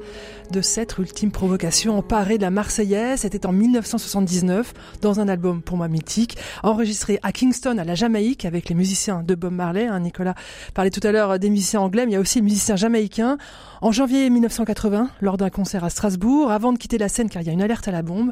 de 0.52 0.62
cette 0.62 0.98
ultime 1.00 1.32
provocation 1.32 1.98
emparée 1.98 2.38
de 2.38 2.43
la 2.43 2.50
Marseillaise. 2.50 3.19
C'était 3.19 3.45
en 3.45 3.52
1979, 3.52 4.74
dans 5.02 5.19
un 5.19 5.28
album 5.28 5.62
pour 5.62 5.76
moi 5.76 5.89
mythique, 5.89 6.38
enregistré 6.63 7.19
à 7.24 7.34
Kingston, 7.34 7.78
à 7.78 7.84
la 7.84 7.93
Jamaïque, 7.93 8.45
avec 8.45 8.69
les 8.69 8.76
musiciens 8.76 9.21
de 9.21 9.36
Bob 9.36 9.52
Marley. 9.52 9.86
Hein, 9.86 10.00
Nicolas 10.00 10.36
parlait 10.74 10.89
tout 10.89 11.06
à 11.06 11.12
l'heure 11.12 11.38
des 11.38 11.50
musiciens 11.50 11.82
anglais, 11.82 12.06
mais 12.06 12.13
il 12.13 12.15
y 12.15 12.17
a 12.17 12.21
aussi 12.21 12.38
les 12.38 12.43
musiciens 12.43 12.78
jamaïcains. 12.78 13.38
En 13.82 13.91
janvier 13.91 14.30
1980, 14.30 15.10
lors 15.19 15.36
d'un 15.36 15.50
concert 15.50 15.84
à 15.84 15.89
Strasbourg, 15.89 16.52
avant 16.52 16.71
de 16.71 16.78
quitter 16.78 16.98
la 16.98 17.10
scène 17.10 17.28
car 17.28 17.41
il 17.41 17.48
y 17.48 17.50
a 17.50 17.54
une 17.54 17.62
alerte 17.62 17.89
à 17.89 17.91
la 17.91 18.02
bombe, 18.02 18.32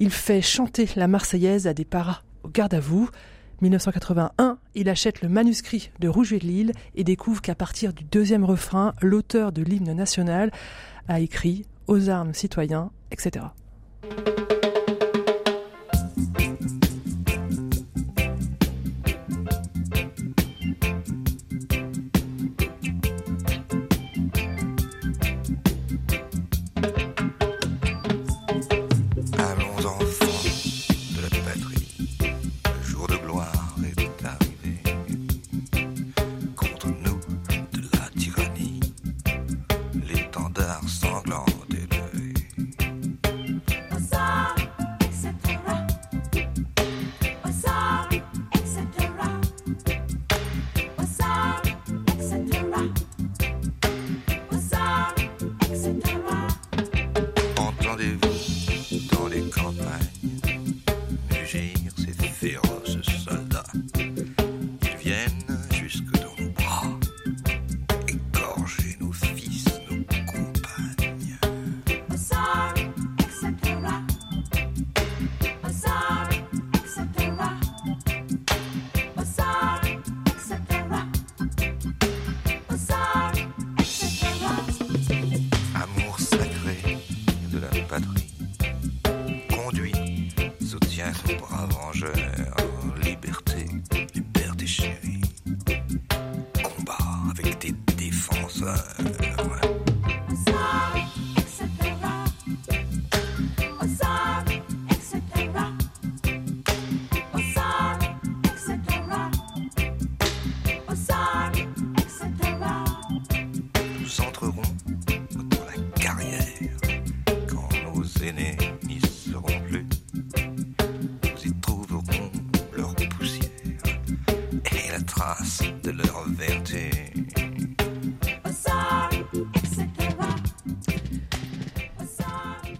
il 0.00 0.10
fait 0.10 0.40
chanter 0.40 0.88
la 0.96 1.06
Marseillaise 1.06 1.66
à 1.66 1.74
des 1.74 1.84
paras 1.84 2.22
au 2.44 2.48
garde 2.48 2.72
à 2.72 2.80
vous. 2.80 3.10
1981, 3.60 4.58
il 4.74 4.88
achète 4.88 5.22
le 5.22 5.28
manuscrit 5.28 5.90
de 5.98 6.08
Rouge 6.08 6.32
et 6.32 6.38
de 6.38 6.46
Lille 6.46 6.72
et 6.94 7.04
découvre 7.04 7.42
qu'à 7.42 7.54
partir 7.54 7.92
du 7.92 8.04
deuxième 8.04 8.44
refrain, 8.44 8.94
l'auteur 9.00 9.52
de 9.52 9.62
l'hymne 9.62 9.92
national 9.92 10.50
a 11.08 11.20
écrit 11.20 11.64
Aux 11.86 12.08
armes 12.08 12.34
citoyens, 12.34 12.90
etc. 13.10 13.46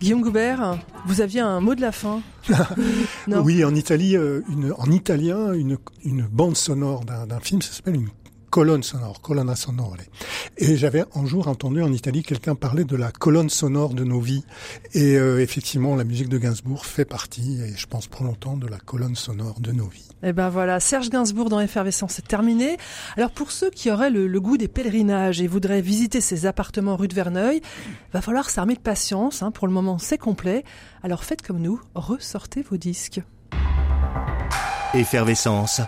Guillaume 0.09 0.23
Goubert, 0.23 0.79
vous 1.05 1.21
aviez 1.21 1.41
un 1.41 1.61
mot 1.61 1.75
de 1.75 1.83
la 1.83 1.93
fin. 1.93 2.23
Oui, 3.29 3.63
en 3.63 3.75
Italie, 3.75 4.17
euh, 4.17 4.41
une, 4.49 4.73
en 4.79 4.91
italien, 4.91 5.53
une, 5.53 5.77
une 6.03 6.23
bande 6.23 6.57
sonore 6.57 7.05
d'un 7.05 7.27
d'un 7.27 7.41
film, 7.41 7.61
ça 7.61 7.75
s'appelle 7.75 7.97
une 7.97 8.09
colonne 8.49 8.83
sonore, 8.83 9.21
colonna 9.21 9.55
sonore. 9.55 9.99
Et 10.61 10.77
j'avais 10.77 11.05
un 11.15 11.25
jour 11.25 11.47
entendu 11.47 11.83
en 11.83 11.93
Italie 11.93 12.25
quelqu'un 12.25 12.57
parler 12.57 12.83
de 12.85 12.97
la 12.97 13.13
colonne 13.13 13.49
sonore 13.49 13.95
de 13.95 14.03
nos 14.03 14.19
vies. 14.19 14.45
Et 14.93 15.17
euh, 15.17 15.41
effectivement, 15.41 15.95
la 15.95 16.03
musique 16.03 16.29
de 16.29 16.37
Gainsbourg 16.37 16.85
fait 16.85 17.05
partie, 17.05 17.61
et 17.63 17.77
je 17.77 17.87
pense 17.87 18.09
pour 18.09 18.25
longtemps, 18.25 18.57
de 18.57 18.67
la 18.67 18.79
colonne 18.79 19.15
sonore 19.15 19.61
de 19.61 19.71
nos 19.71 19.87
vies. 19.87 20.09
Eh 20.25 20.33
ben 20.33 20.49
voilà, 20.49 20.81
Serge 20.81 21.11
Gainsbourg 21.11 21.49
dans 21.49 21.61
Effervescence, 21.61 22.15
c'est 22.15 22.27
terminé. 22.27 22.77
Alors 23.17 23.31
pour 23.31 23.53
ceux 23.53 23.71
qui 23.71 23.89
auraient 23.89 24.11
le, 24.11 24.27
le 24.27 24.41
goût 24.41 24.57
des 24.57 24.67
pèlerinages 24.67 25.41
et 25.41 25.47
voudraient 25.47 25.81
visiter 25.81 26.21
ses 26.21 26.45
appartements 26.45 26.97
rue 26.97 27.07
de 27.07 27.15
Verneuil, 27.15 27.61
va 28.13 28.21
falloir 28.21 28.51
s'armer 28.51 28.75
de 28.75 28.81
patience. 28.81 29.45
hein. 29.45 29.53
Pour 29.53 29.69
le 29.69 29.73
moment, 29.73 29.99
c'est 29.99 30.19
complet. 30.19 30.65
Alors 31.05 31.23
faites 31.23 31.43
comme 31.43 31.61
nous, 31.61 31.81
ressortez 31.95 32.63
vos 32.63 32.77
disques. 32.77 33.21
Effervescence. 34.93 35.83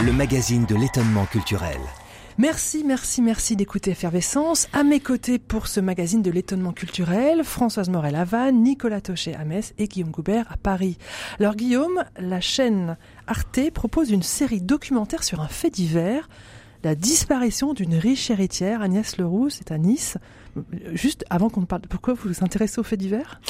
Le 0.00 0.12
magazine 0.12 0.66
de 0.66 0.74
l'étonnement 0.74 1.26
culturel. 1.26 1.78
Merci, 2.38 2.84
merci, 2.84 3.22
merci 3.22 3.56
d'écouter 3.56 3.92
Effervescence. 3.92 4.68
À 4.74 4.84
mes 4.84 5.00
côtés 5.00 5.38
pour 5.38 5.68
ce 5.68 5.80
magazine 5.80 6.20
de 6.20 6.30
l'étonnement 6.30 6.74
culturel, 6.74 7.42
Françoise 7.44 7.88
Morel 7.88 8.14
à 8.14 8.52
Nicolas 8.52 9.00
Tochet 9.00 9.34
à 9.34 9.46
Metz 9.46 9.72
et 9.78 9.88
Guillaume 9.88 10.10
Goubert 10.10 10.44
à 10.52 10.58
Paris. 10.58 10.98
Alors 11.40 11.56
Guillaume, 11.56 12.04
la 12.18 12.42
chaîne 12.42 12.98
Arte 13.26 13.70
propose 13.72 14.10
une 14.10 14.22
série 14.22 14.60
documentaire 14.60 15.24
sur 15.24 15.40
un 15.40 15.48
fait 15.48 15.70
divers, 15.70 16.28
la 16.84 16.94
disparition 16.94 17.72
d'une 17.74 17.94
riche 17.94 18.30
héritière, 18.30 18.82
Agnès 18.82 19.16
Leroux, 19.18 19.48
c'est 19.50 19.72
à 19.72 19.78
Nice. 19.78 20.16
Juste 20.94 21.24
avant 21.28 21.50
qu'on 21.50 21.60
ne 21.60 21.66
parle, 21.66 21.82
pourquoi 21.82 22.14
vous 22.14 22.30
vous 22.30 22.42
intéressez 22.44 22.78
aux 22.78 22.82
faits 22.82 22.98
divers? 22.98 23.40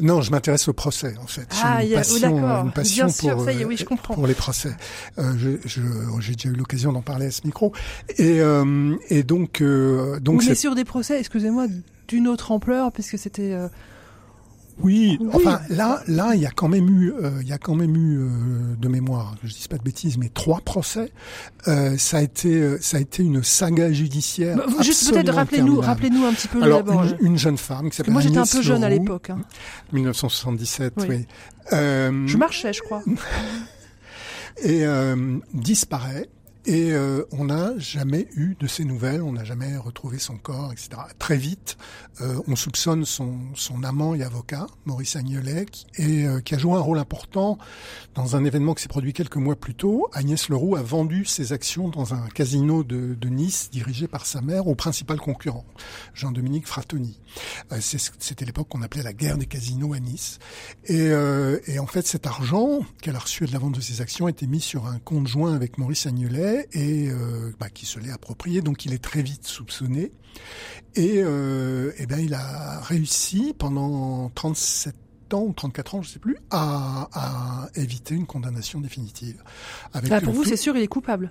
Non, 0.00 0.22
je 0.22 0.30
m'intéresse 0.30 0.66
au 0.68 0.72
procès, 0.72 1.14
en 1.22 1.26
fait. 1.26 1.46
Ah, 1.62 1.84
une 1.84 1.90
y 1.90 1.94
a- 1.94 1.98
passion, 1.98 2.16
oh, 2.16 2.40
d'accord. 2.40 2.64
une 2.64 2.72
passion 2.72 3.04
Bien 3.04 3.12
sûr, 3.14 3.36
pour, 3.36 3.44
ça 3.44 3.52
y 3.52 3.60
est, 3.60 3.64
oui, 3.66 3.76
je 3.76 3.84
comprends. 3.84 4.14
pour 4.14 4.26
les 4.26 4.32
procès. 4.34 4.74
Euh, 5.18 5.34
J'ai 5.36 6.34
déjà 6.34 6.48
eu 6.48 6.52
l'occasion 6.54 6.92
d'en 6.92 7.02
parler 7.02 7.26
à 7.26 7.30
ce 7.30 7.42
micro. 7.44 7.72
Et, 8.16 8.40
euh, 8.40 8.96
et 9.10 9.22
donc, 9.24 9.60
euh, 9.60 10.18
donc 10.20 10.42
c'est- 10.42 10.54
sur 10.54 10.74
des 10.74 10.84
procès, 10.84 11.18
excusez-moi, 11.20 11.66
d'une 12.08 12.28
autre 12.28 12.50
ampleur, 12.50 12.92
puisque 12.92 13.18
c'était... 13.18 13.52
euh, 14.78 14.82
Oui, 14.82 15.16
Oui. 15.20 15.28
enfin 15.32 15.60
là, 15.70 16.02
là, 16.08 16.34
il 16.34 16.40
y 16.40 16.46
a 16.46 16.50
quand 16.50 16.68
même 16.68 16.88
eu, 16.88 17.12
euh, 17.12 17.30
il 17.42 17.48
y 17.48 17.52
a 17.52 17.58
quand 17.58 17.74
même 17.74 17.96
eu 17.96 18.18
euh, 18.20 18.76
de 18.78 18.88
mémoire, 18.88 19.34
je 19.44 19.52
dis 19.52 19.66
pas 19.68 19.78
de 19.78 19.82
bêtises, 19.82 20.18
mais 20.18 20.28
trois 20.28 20.60
procès. 20.60 21.12
Euh, 21.68 21.96
ça 21.96 22.18
a 22.18 22.22
été, 22.22 22.54
euh, 22.60 22.78
ça 22.80 22.96
a 22.96 23.00
été 23.00 23.22
une 23.22 23.42
saga 23.42 23.92
judiciaire. 23.92 24.56
bah, 24.56 24.64
juste 24.82 25.10
peut-être 25.10 25.32
rappelez-nous, 25.32 25.80
rappelez-nous 25.80 26.24
un 26.24 26.32
petit 26.32 26.48
peu 26.48 26.62
Alors 26.62 26.82
d'abord. 26.82 27.04
une, 27.20 27.26
une 27.32 27.38
jeune 27.38 27.56
femme 27.58 27.90
qui 27.90 27.96
s'appelle 27.96 28.12
moi 28.12 28.22
j'étais 28.22 28.38
un 28.38 28.46
peu 28.46 28.62
jeune 28.62 28.84
à 28.84 28.88
l'époque. 28.88 29.30
hein. 29.30 29.38
1977, 29.92 30.92
Oui. 30.98 31.04
oui. 31.08 31.26
Euh, 31.72 32.26
Je 32.26 32.36
marchais, 32.36 32.72
je 32.72 32.82
crois. 32.82 33.02
et 34.62 34.84
euh, 34.86 35.38
disparaît. 35.52 36.28
Et 36.66 36.92
euh, 36.92 37.24
on 37.30 37.44
n'a 37.44 37.76
jamais 37.78 38.26
eu 38.36 38.56
de 38.58 38.66
ses 38.66 38.84
nouvelles, 38.84 39.22
on 39.22 39.32
n'a 39.32 39.44
jamais 39.44 39.76
retrouvé 39.76 40.18
son 40.18 40.38
corps, 40.38 40.72
etc. 40.72 40.90
Très 41.18 41.36
vite, 41.36 41.76
euh, 42.22 42.40
on 42.48 42.56
soupçonne 42.56 43.04
son, 43.04 43.38
son 43.54 43.84
amant 43.84 44.14
et 44.14 44.22
avocat, 44.22 44.66
Maurice 44.86 45.16
Agnelet, 45.16 45.66
qui, 45.66 45.86
et, 45.98 46.26
euh, 46.26 46.40
qui 46.40 46.54
a 46.54 46.58
joué 46.58 46.72
un 46.72 46.80
rôle 46.80 46.98
important 46.98 47.58
dans 48.14 48.34
un 48.36 48.44
événement 48.44 48.72
qui 48.72 48.82
s'est 48.82 48.88
produit 48.88 49.12
quelques 49.12 49.36
mois 49.36 49.56
plus 49.56 49.74
tôt. 49.74 50.08
Agnès 50.14 50.48
Leroux 50.48 50.76
a 50.76 50.82
vendu 50.82 51.26
ses 51.26 51.52
actions 51.52 51.88
dans 51.90 52.14
un 52.14 52.28
casino 52.28 52.82
de, 52.82 53.14
de 53.14 53.28
Nice 53.28 53.68
dirigé 53.70 54.08
par 54.08 54.24
sa 54.24 54.40
mère 54.40 54.66
au 54.66 54.74
principal 54.74 55.18
concurrent, 55.18 55.66
Jean-Dominique 56.14 56.66
Frattoni. 56.66 57.20
Euh, 57.72 57.78
C'était 57.80 58.44
l'époque 58.46 58.68
qu'on 58.68 58.82
appelait 58.82 59.02
la 59.02 59.12
guerre 59.12 59.36
des 59.36 59.46
casinos 59.46 59.92
à 59.92 60.00
Nice. 60.00 60.38
Et, 60.86 61.08
euh, 61.10 61.58
et 61.66 61.78
en 61.78 61.86
fait, 61.86 62.06
cet 62.06 62.26
argent 62.26 62.80
qu'elle 63.02 63.16
a 63.16 63.20
reçu 63.20 63.44
de 63.44 63.52
la 63.52 63.58
vente 63.58 63.74
de 63.74 63.80
ses 63.80 64.00
actions 64.00 64.26
a 64.26 64.30
été 64.30 64.46
mis 64.46 64.60
sur 64.60 64.86
un 64.86 64.98
compte 64.98 65.26
joint 65.26 65.54
avec 65.54 65.76
Maurice 65.78 66.06
Et 66.72 67.08
euh, 67.10 67.52
bah, 67.58 67.68
qui 67.70 67.86
se 67.86 67.98
l'est 67.98 68.10
approprié. 68.12 68.60
Donc, 68.62 68.84
il 68.84 68.92
est 68.92 69.02
très 69.02 69.22
vite 69.22 69.46
soupçonné. 69.46 70.12
Et, 70.94 71.14
euh, 71.22 71.92
eh 71.98 72.06
ben, 72.06 72.18
il 72.18 72.34
a 72.34 72.80
réussi 72.80 73.54
pendant 73.58 74.30
37 74.34 74.94
ans 75.32 75.42
ou 75.44 75.52
34 75.52 75.94
ans, 75.96 76.02
je 76.02 76.10
sais 76.10 76.18
plus, 76.18 76.36
à, 76.50 77.08
à 77.12 77.68
éviter 77.76 78.14
une 78.14 78.26
condamnation 78.26 78.80
définitive. 78.80 79.42
Avec 79.92 80.10
Ah, 80.12 80.20
pour 80.20 80.32
vous, 80.32 80.42
tout- 80.42 80.48
c'est 80.48 80.56
sûr, 80.56 80.76
il 80.76 80.82
est 80.82 80.86
coupable. 80.88 81.30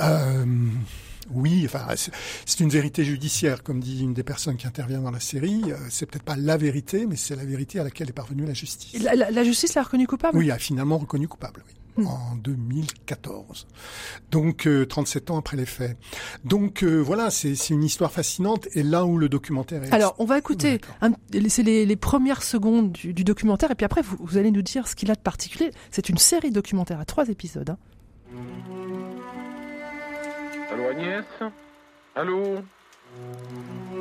euh, 0.00 0.44
oui, 1.32 1.62
enfin, 1.66 1.86
c'est- 1.96 2.60
une 2.60 2.68
vérité 2.70 3.04
judiciaire, 3.04 3.62
comme 3.62 3.80
dit 3.80 4.02
une 4.02 4.14
des 4.14 4.22
personnes 4.22 4.56
qui 4.56 4.66
intervient 4.66 5.00
dans 5.00 5.10
la 5.10 5.20
série. 5.20 5.62
Euh, 5.68 5.76
C'est 5.90 6.06
peut-être 6.06 6.22
pas 6.24 6.36
la 6.36 6.56
vérité, 6.56 7.06
mais 7.06 7.16
c'est 7.16 7.36
la 7.36 7.44
vérité 7.44 7.78
à 7.80 7.84
laquelle 7.84 8.08
est 8.08 8.12
parvenue 8.12 8.44
la 8.46 8.54
justice. 8.54 9.02
La, 9.02 9.14
la- 9.14 9.30
la 9.30 9.44
justice 9.44 9.74
l'a 9.74 9.82
reconnu 9.82 10.06
coupable? 10.06 10.36
Oui, 10.38 10.50
a 10.50 10.58
finalement 10.58 10.98
reconnu 10.98 11.28
coupable, 11.28 11.62
oui. 11.66 11.74
Hmm. 11.96 12.08
En 12.08 12.34
2014. 12.36 13.68
Donc, 14.32 14.66
euh, 14.66 14.84
37 14.84 15.30
ans 15.30 15.38
après 15.38 15.56
les 15.56 15.64
faits. 15.66 15.96
Donc, 16.44 16.82
euh, 16.82 16.98
voilà, 16.98 17.30
c'est 17.30 17.54
une 17.70 17.84
histoire 17.84 18.10
fascinante. 18.10 18.66
Et 18.74 18.82
là 18.82 19.04
où 19.04 19.16
le 19.16 19.28
documentaire 19.28 19.84
est... 19.84 19.92
Alors, 19.92 20.16
on 20.18 20.24
va 20.24 20.36
écouter, 20.38 20.80
c'est 21.48 21.62
les, 21.62 21.86
les 21.86 21.96
premières 21.96 22.42
secondes 22.42 22.90
du, 22.90 23.14
du 23.14 23.22
documentaire, 23.22 23.70
et 23.70 23.74
puis 23.76 23.84
après, 23.84 24.02
vous, 24.02 24.16
vous 24.18 24.36
allez 24.38 24.50
nous 24.50 24.62
dire 24.62 24.88
ce 24.88 24.96
qu'il 24.96 25.08
a 25.12 25.14
de 25.14 25.20
particulier. 25.20 25.70
C'est 25.92 26.08
une 26.08 26.18
série 26.18 26.50
documentaire 26.50 26.98
à 26.98 27.04
trois 27.04 27.28
épisodes. 27.28 27.70
hein. 27.70 27.78
Allô 30.74 30.88
Agnès 30.88 31.24
Allô 32.16 32.56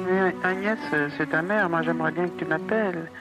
Mais 0.07 0.33
Agnès, 0.43 0.79
c'est 1.15 1.29
ta 1.29 1.43
mère, 1.43 1.69
moi 1.69 1.83
j'aimerais 1.83 2.11
bien 2.11 2.27
que 2.27 2.39
tu 2.39 2.45
m'appelles. 2.45 3.11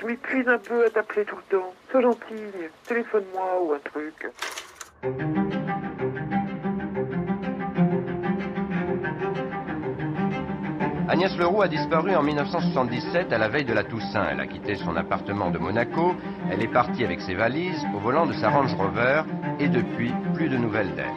Je 0.00 0.06
m'épuise 0.06 0.46
un 0.46 0.58
peu 0.58 0.84
à 0.84 0.90
t'appeler 0.90 1.24
tout 1.24 1.34
le 1.34 1.58
temps. 1.58 1.74
Sois 1.90 2.02
gentil, 2.02 2.44
téléphone-moi 2.86 3.60
ou 3.60 3.72
un 3.72 3.80
truc. 3.80 5.63
Agnès 11.14 11.38
Leroux 11.38 11.62
a 11.62 11.68
disparu 11.68 12.16
en 12.16 12.24
1977 12.24 13.32
à 13.32 13.38
la 13.38 13.48
veille 13.48 13.64
de 13.64 13.72
la 13.72 13.84
Toussaint. 13.84 14.26
Elle 14.32 14.40
a 14.40 14.48
quitté 14.48 14.74
son 14.74 14.96
appartement 14.96 15.52
de 15.52 15.58
Monaco. 15.58 16.12
Elle 16.50 16.60
est 16.60 16.72
partie 16.72 17.04
avec 17.04 17.20
ses 17.20 17.34
valises 17.34 17.86
au 17.94 18.00
volant 18.00 18.26
de 18.26 18.32
sa 18.32 18.50
Range 18.50 18.74
Rover 18.74 19.22
et 19.60 19.68
depuis, 19.68 20.10
plus 20.34 20.48
de 20.48 20.56
nouvelles 20.56 20.92
d'elle. 20.96 21.14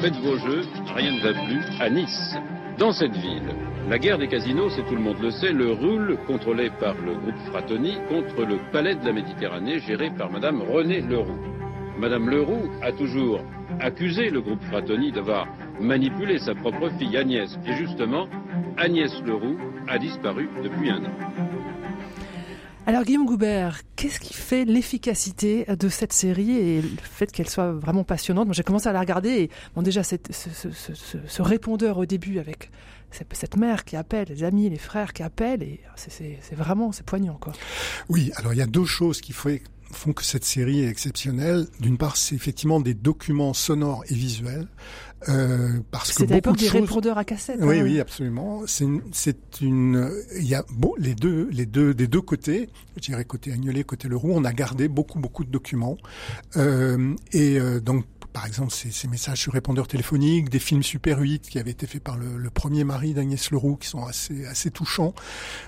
Faites 0.00 0.16
vos 0.16 0.36
jeux, 0.38 0.62
rien 0.96 1.12
ne 1.12 1.20
va 1.20 1.40
plus 1.46 1.62
à 1.80 1.88
Nice. 1.88 2.36
Dans 2.78 2.90
cette 2.90 3.14
ville, 3.14 3.54
la 3.88 4.00
guerre 4.00 4.18
des 4.18 4.26
casinos, 4.26 4.70
c'est 4.70 4.84
tout 4.88 4.96
le 4.96 5.02
monde 5.02 5.20
le 5.22 5.30
sait, 5.30 5.52
le 5.52 5.70
roule, 5.70 6.18
contrôlé 6.26 6.68
par 6.80 6.94
le 6.94 7.14
groupe 7.14 7.38
Frattoni, 7.52 7.96
contre 8.08 8.44
le 8.44 8.58
palais 8.72 8.96
de 8.96 9.04
la 9.06 9.12
Méditerranée, 9.12 9.78
géré 9.78 10.10
par 10.10 10.32
Madame 10.32 10.62
Renée 10.62 11.00
Leroux. 11.00 11.38
Madame 11.96 12.28
Leroux 12.28 12.72
a 12.82 12.90
toujours 12.90 13.38
accusé 13.78 14.30
le 14.30 14.40
groupe 14.40 14.62
Frattoni 14.64 15.12
d'avoir 15.12 15.46
manipulé 15.80 16.38
sa 16.38 16.54
propre 16.54 16.90
fille 16.98 17.16
Agnès. 17.16 17.50
Et 17.66 17.74
justement, 17.76 18.26
Agnès 18.76 19.10
Leroux 19.24 19.56
a 19.88 19.98
disparu 19.98 20.48
depuis 20.62 20.90
un 20.90 21.04
an. 21.04 21.10
Alors, 22.86 23.02
Guillaume 23.04 23.24
Goubert, 23.24 23.80
qu'est-ce 23.96 24.20
qui 24.20 24.34
fait 24.34 24.66
l'efficacité 24.66 25.64
de 25.66 25.88
cette 25.88 26.12
série 26.12 26.50
et 26.58 26.82
le 26.82 26.88
fait 27.02 27.32
qu'elle 27.32 27.48
soit 27.48 27.72
vraiment 27.72 28.04
passionnante? 28.04 28.44
Moi, 28.46 28.52
j'ai 28.54 28.62
commencé 28.62 28.88
à 28.88 28.92
la 28.92 29.00
regarder 29.00 29.30
et, 29.30 29.50
bon, 29.74 29.80
déjà, 29.80 30.02
cette- 30.02 30.30
ce, 30.34 30.50
ce- 30.50 30.70
ce- 30.70 30.92
ce- 30.94 31.16
ce 31.26 31.42
répondeur 31.42 31.96
au 31.96 32.04
début 32.04 32.38
avec 32.38 32.70
cette, 33.10 33.34
cette 33.34 33.56
mère 33.56 33.84
qui 33.84 33.96
appelle, 33.96 34.26
les 34.28 34.44
amis, 34.44 34.68
les 34.68 34.76
frères 34.76 35.14
qui 35.14 35.22
appellent, 35.22 35.62
et 35.62 35.80
c'est- 35.96 36.38
vraiment, 36.54 36.92
c'est 36.92 37.06
poignant, 37.06 37.38
quoi. 37.40 37.54
Oui, 38.10 38.30
alors 38.36 38.52
il 38.52 38.58
y 38.58 38.62
a 38.62 38.66
deux 38.66 38.84
choses 38.84 39.22
qui, 39.22 39.32
font 39.94 40.12
que 40.12 40.24
cette 40.24 40.44
série 40.44 40.80
est 40.80 40.88
exceptionnelle. 40.88 41.66
D'une 41.80 41.98
part, 41.98 42.16
c'est 42.16 42.34
effectivement 42.34 42.80
des 42.80 42.94
documents 42.94 43.54
sonores 43.54 44.04
et 44.08 44.14
visuels. 44.14 44.68
Euh, 45.28 45.80
parce 45.90 46.10
que 46.10 46.16
C'est 46.16 46.32
à 46.32 46.34
l'époque 46.34 46.52
beaucoup 46.52 46.56
de 46.56 46.60
des 46.60 46.68
choses... 46.68 46.80
répondeurs 46.82 47.18
à 47.18 47.24
cassette. 47.24 47.58
Oui, 47.60 47.78
hein. 47.78 47.82
oui, 47.84 48.00
absolument. 48.00 48.62
C'est 48.66 49.60
une, 49.60 50.10
il 50.36 50.46
y 50.46 50.54
a 50.54 50.64
bon, 50.70 50.92
les 50.98 51.14
deux, 51.14 51.48
les 51.50 51.66
deux, 51.66 51.94
des 51.94 52.06
deux 52.06 52.20
côtés, 52.20 52.68
je 52.96 53.02
dirais 53.02 53.24
côté 53.24 53.52
Agnolet, 53.52 53.84
côté 53.84 54.08
Leroux, 54.08 54.32
on 54.34 54.44
a 54.44 54.52
gardé 54.52 54.88
beaucoup, 54.88 55.18
beaucoup 55.18 55.44
de 55.44 55.50
documents. 55.50 55.96
Euh, 56.56 57.14
et 57.32 57.58
euh, 57.58 57.80
donc, 57.80 58.04
par 58.34 58.44
exemple, 58.46 58.72
ces, 58.72 58.90
ces 58.90 59.08
messages 59.08 59.38
sur 59.40 59.52
répondeur 59.54 59.86
téléphonique, 59.88 60.50
des 60.50 60.58
films 60.58 60.82
Super 60.82 61.20
8 61.20 61.48
qui 61.48 61.58
avaient 61.58 61.70
été 61.70 61.86
faits 61.86 62.02
par 62.02 62.18
le, 62.18 62.36
le 62.36 62.50
premier 62.50 62.84
mari 62.84 63.14
d'Agnès 63.14 63.50
Leroux, 63.52 63.76
qui 63.76 63.88
sont 63.88 64.04
assez, 64.04 64.44
assez 64.44 64.70
touchants, 64.70 65.14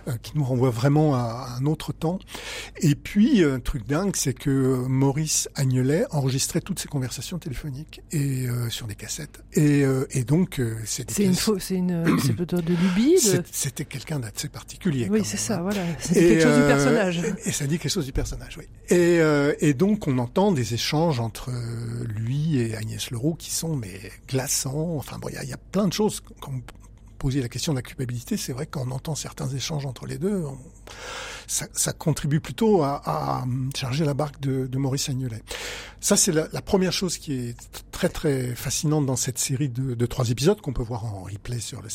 euh, 0.08 0.12
qui 0.22 0.32
nous 0.34 0.44
renvoient 0.44 0.70
vraiment 0.70 1.14
à, 1.14 1.20
à 1.20 1.56
un 1.58 1.64
autre 1.64 1.92
temps. 1.94 2.18
Et 2.80 2.94
puis, 2.96 3.42
un 3.44 3.60
truc 3.60 3.86
dingue, 3.86 4.14
c'est 4.16 4.34
que 4.34 4.84
Maurice 4.88 5.48
Agnelet 5.54 6.04
enregistrait 6.10 6.60
toutes 6.60 6.78
ses 6.80 6.88
conversations 6.88 7.38
téléphoniques 7.38 8.02
et 8.12 8.48
euh, 8.48 8.68
sur 8.68 8.86
des 8.88 8.96
cassettes. 8.96 9.42
Et, 9.54 9.84
euh, 9.84 10.04
et 10.10 10.24
donc, 10.24 10.58
euh, 10.58 10.76
c'est 10.84 11.08
C'est 11.10 11.24
une 11.24 11.34
c'est 11.34 11.76
une, 11.76 12.18
c'est 12.20 12.32
peut-être 12.34 12.62
de 12.64 12.74
lubie. 12.74 13.14
de- 13.24 13.42
C'était 13.52 13.84
quelqu'un 13.84 14.18
d'assez 14.18 14.48
particulier. 14.48 15.06
Oui, 15.08 15.20
c'est 15.24 15.36
ça, 15.36 15.58
hein. 15.58 15.62
voilà. 15.62 15.82
C'est 16.00 16.16
Et, 16.16 16.28
quelque 16.30 16.42
chose 16.42 16.56
du 16.56 16.62
euh, 16.62 16.66
personnage. 16.66 17.22
Et 17.44 17.52
ça 17.52 17.66
dit 17.66 17.78
quelque 17.78 17.92
chose 17.92 18.06
du 18.06 18.12
personnage, 18.12 18.56
oui. 18.58 18.64
Et, 18.88 19.20
euh, 19.20 19.54
et 19.60 19.72
donc 19.72 20.08
on 20.08 20.18
entend 20.18 20.50
des 20.50 20.74
échanges 20.74 21.20
entre 21.20 21.50
euh, 21.50 22.04
et 22.56 22.76
Agnès 22.76 23.10
Leroux 23.10 23.34
qui 23.34 23.50
sont 23.50 23.76
mais 23.76 24.00
glaçants. 24.28 24.96
Enfin 24.96 25.18
bon, 25.18 25.28
il 25.28 25.48
y 25.48 25.52
a, 25.52 25.56
plein 25.56 25.86
de 25.86 25.92
choses. 25.92 26.22
Quand 26.40 26.52
vous 26.52 26.62
posiez 27.18 27.40
la 27.40 27.48
question 27.48 27.72
de 27.72 27.78
la 27.78 27.82
culpabilité, 27.82 28.36
c'est 28.36 28.52
vrai 28.52 28.66
qu'on 28.66 28.90
entend 28.90 29.14
certains 29.14 29.48
échanges 29.48 29.86
entre 29.86 30.06
les 30.06 30.18
deux. 30.18 30.44
ça, 31.46 31.92
contribue 31.92 32.40
plutôt 32.40 32.82
à, 32.82 33.02
à 33.04 33.44
charger 33.74 34.04
la 34.04 34.14
barque 34.14 34.40
de, 34.40 34.78
Maurice 34.78 35.08
Agnelet. 35.08 35.42
Ça, 36.00 36.16
c'est 36.16 36.32
la, 36.32 36.46
première 36.62 36.92
chose 36.92 37.18
qui 37.18 37.32
est 37.32 37.56
très 37.90 38.08
très 38.08 38.54
fascinante 38.54 39.06
dans 39.06 39.16
cette 39.16 39.38
série 39.38 39.68
de, 39.68 40.06
trois 40.06 40.30
épisodes 40.30 40.60
qu'on 40.60 40.72
peut 40.72 40.82
voir 40.82 41.04
en 41.04 41.22
replay 41.22 41.58
sur 41.58 41.82
le, 41.82 41.88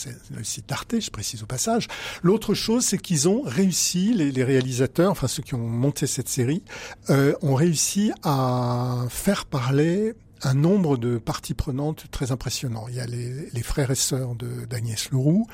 site 0.43 0.67
d'Arte, 0.67 0.99
je 0.99 1.11
précise 1.11 1.43
au 1.43 1.45
passage. 1.45 1.87
L'autre 2.23 2.53
chose, 2.53 2.83
c'est 2.83 2.97
qu'ils 2.97 3.29
ont 3.29 3.41
réussi, 3.43 4.13
les, 4.13 4.31
les 4.31 4.43
réalisateurs, 4.43 5.11
enfin 5.11 5.27
ceux 5.27 5.43
qui 5.43 5.53
ont 5.53 5.59
monté 5.59 6.07
cette 6.07 6.29
série, 6.29 6.63
euh, 7.09 7.35
ont 7.41 7.55
réussi 7.55 8.11
à 8.23 9.05
faire 9.09 9.45
parler 9.45 10.15
un 10.43 10.53
nombre 10.53 10.97
de 10.97 11.17
parties 11.17 11.53
prenantes 11.53 12.05
très 12.11 12.31
impressionnant. 12.31 12.85
Il 12.89 12.95
y 12.95 12.99
a 12.99 13.05
les, 13.05 13.63
frères 13.63 13.91
et 13.91 13.95
sœurs 13.95 14.35
d'Agnès 14.69 15.11
Leroux, 15.11 15.47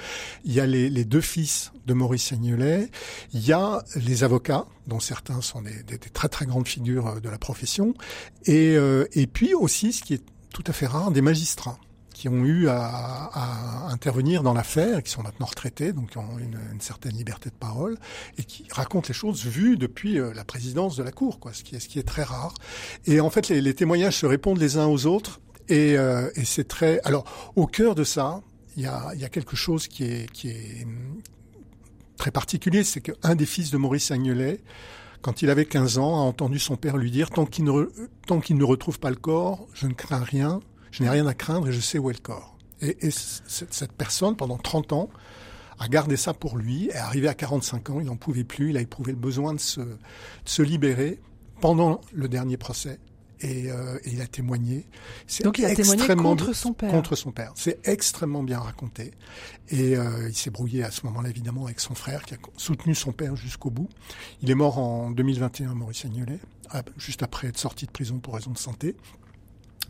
il 0.43 0.54
y 0.54 0.60
a 0.60 0.65
les, 0.65 1.06
deux 1.06 1.21
fils 1.21 1.71
de 1.86 1.93
Maurice 1.93 2.34
Agnelet, 2.34 2.89
il 3.34 3.45
y 3.45 3.54
a 3.54 3.84
les 3.95 4.23
avocats, 4.23 4.65
dont 4.88 5.00
certains 5.00 5.41
sont 5.41 5.62
des, 5.62 5.97
très 5.97 6.30
très 6.30 6.45
grandes 6.45 6.67
figures 6.67 7.08
euh, 7.08 7.19
de 7.19 7.30
la 7.30 7.38
profession, 7.38 7.93
euh, 8.47 9.06
et 9.13 9.28
puis 9.28 9.54
aussi, 9.54 9.93
ce 9.93 10.02
qui 10.02 10.13
est 10.13 10.23
tout 10.54 10.63
à 10.67 10.73
fait 10.73 10.88
rare, 10.88 11.12
des 11.12 11.21
magistrats 11.21 11.80
qui 12.18 12.30
ont 12.30 12.44
eu 12.46 12.68
à, 12.68 12.80
à 12.82 13.92
intervenir 13.92 14.42
dans 14.42 14.56
l'affaire, 14.56 15.04
qui 15.04 15.12
sont 15.12 15.22
maintenant 15.22 15.46
retraités, 15.46 15.94
donc 15.94 16.10
qui 16.10 16.18
ont 16.18 16.40
une, 16.40 16.58
une 16.74 16.82
certaine 16.82 17.16
liberté 17.16 17.52
de 17.52 17.56
parole, 17.56 17.96
et 18.40 18.44
qui 18.44 18.66
racontent 18.72 19.08
les 19.08 19.14
choses 19.14 19.46
vues 19.46 19.78
depuis 19.78 20.20
euh, 20.20 20.34
la 20.34 20.44
présidence 20.44 20.96
de 20.96 21.04
la 21.04 21.12
Cour, 21.12 21.40
quoi, 21.40 21.54
ce 21.54 21.64
qui 21.64 21.76
est, 21.76 21.80
ce 21.80 21.88
qui 21.88 22.00
est 22.00 22.08
très 22.08 22.24
rare. 22.24 22.56
Et 23.06 23.20
en 23.20 23.30
fait, 23.30 23.50
les, 23.50 23.62
les 23.62 23.76
témoignages 23.76 24.18
se 24.18 24.26
répondent 24.26 24.58
les 24.58 24.78
uns 24.78 24.88
aux 24.88 25.06
autres, 25.06 25.42
et, 25.70 25.96
euh, 25.96 26.32
et 26.36 26.44
c'est 26.44 26.68
très... 26.68 27.00
Alors, 27.04 27.52
au 27.56 27.68
cœur 27.68 27.94
de 27.94 28.04
ça, 28.04 28.42
il 28.76 28.82
y 28.82 28.88
a, 28.88 29.14
y 29.14 29.24
a 29.24 29.30
quelque 29.30 29.56
chose 29.56 29.88
qui 29.88 30.04
est, 30.04 30.32
qui 30.32 30.50
est 30.50 30.88
très 32.18 32.32
particulier, 32.32 32.84
c'est 32.84 33.02
qu'un 33.02 33.36
des 33.36 33.46
fils 33.46 33.70
de 33.70 33.78
Maurice 33.78 34.10
Agnelet, 34.10 34.60
quand 35.22 35.44
il 35.44 35.52
avait 35.52 35.66
15 35.66 36.00
ans, 36.00 36.16
a 36.16 36.24
entendu 36.24 36.58
son 36.58 36.78
père 36.78 36.98
lui 36.98 37.12
dire 37.12 37.30
tant 37.30 37.46
qu'il 37.46 37.66
ne, 37.66 37.92
tant 38.26 38.40
qu'il 38.40 38.58
ne 38.58 38.64
retrouve 38.64 39.00
pas 39.00 39.12
le 39.12 39.16
corps, 39.18 39.68
je 39.76 39.86
ne 39.86 39.94
crains 39.94 40.24
rien, 40.24 40.62
je 40.91 41.04
n'ai 41.04 41.10
rien 41.10 41.28
à 41.28 41.34
craindre 41.34 41.67
et 41.67 41.71
je 41.71 41.80
sais 41.80 41.97
où 41.97 42.10
est 42.10 42.13
le 42.13 42.19
corps. 42.19 42.58
Et, 42.82 43.10
cette 43.10 43.91
personne, 43.93 44.36
pendant 44.36 44.58
30 44.58 44.93
ans, 44.93 45.10
a 45.80 45.88
gardé 45.88 46.17
ça 46.17 46.34
pour 46.34 46.58
lui, 46.58 46.89
et 46.91 46.95
arrivé 46.95 47.28
à 47.28 47.34
45 47.34 47.89
ans, 47.91 48.00
il 48.00 48.08
n'en 48.08 48.15
pouvait 48.15 48.43
plus, 48.43 48.71
il 48.71 48.78
a 48.78 48.82
éprouvé 48.82 49.12
le 49.12 49.17
besoin 49.17 49.54
de 49.54 49.60
se, 49.60 49.82
de 49.82 49.97
se 50.45 50.62
libérer 50.62 51.19
pendant 51.62 52.02
le 52.13 52.28
dernier 52.28 52.58
procès. 52.58 53.00
Et, 53.41 53.69
euh, 53.69 54.00
et 54.04 54.13
il 54.13 54.21
a 54.21 54.26
témoigné. 54.26 54.88
Donc 55.43 55.60
il 55.60 55.65
a 55.65 55.76
témoigné 55.76 56.02
extrêmement 56.02 56.30
contre 56.30 56.54
son 56.54 56.73
père. 56.73 56.89
Contre 56.89 57.15
son 57.15 57.32
père. 57.32 57.52
C'est 57.54 57.88
extrêmement 57.88 58.41
bien 58.41 58.58
raconté. 58.58 59.12
Et 59.69 59.95
euh, 59.95 60.28
il 60.28 60.36
s'est 60.36 60.50
brouillé 60.50 60.84
à 60.84 60.89
ce 60.89 61.06
moment-là, 61.06 61.30
évidemment, 61.30 61.65
avec 61.65 61.80
son 61.80 61.93
frère, 61.93 62.23
qui 62.23 62.34
a 62.34 62.38
soutenu 62.58 62.95
son 62.95 63.12
père 63.12 63.36
jusqu'au 63.36 63.69
bout. 63.69 63.89
Il 64.41 64.50
est 64.50 64.56
mort 64.56 64.80
en 64.80 65.12
2021, 65.12 65.76
Maurice 65.76 66.06
Agnelet, 66.06 66.39
ah, 66.71 66.82
juste 66.97 67.21
après 67.21 67.50
être 67.50 67.60
sorti 67.60 67.86
de 67.86 67.91
prison 67.91 68.17
pour 68.17 68.34
raison 68.34 68.50
de 68.50 68.58
santé. 68.58 68.95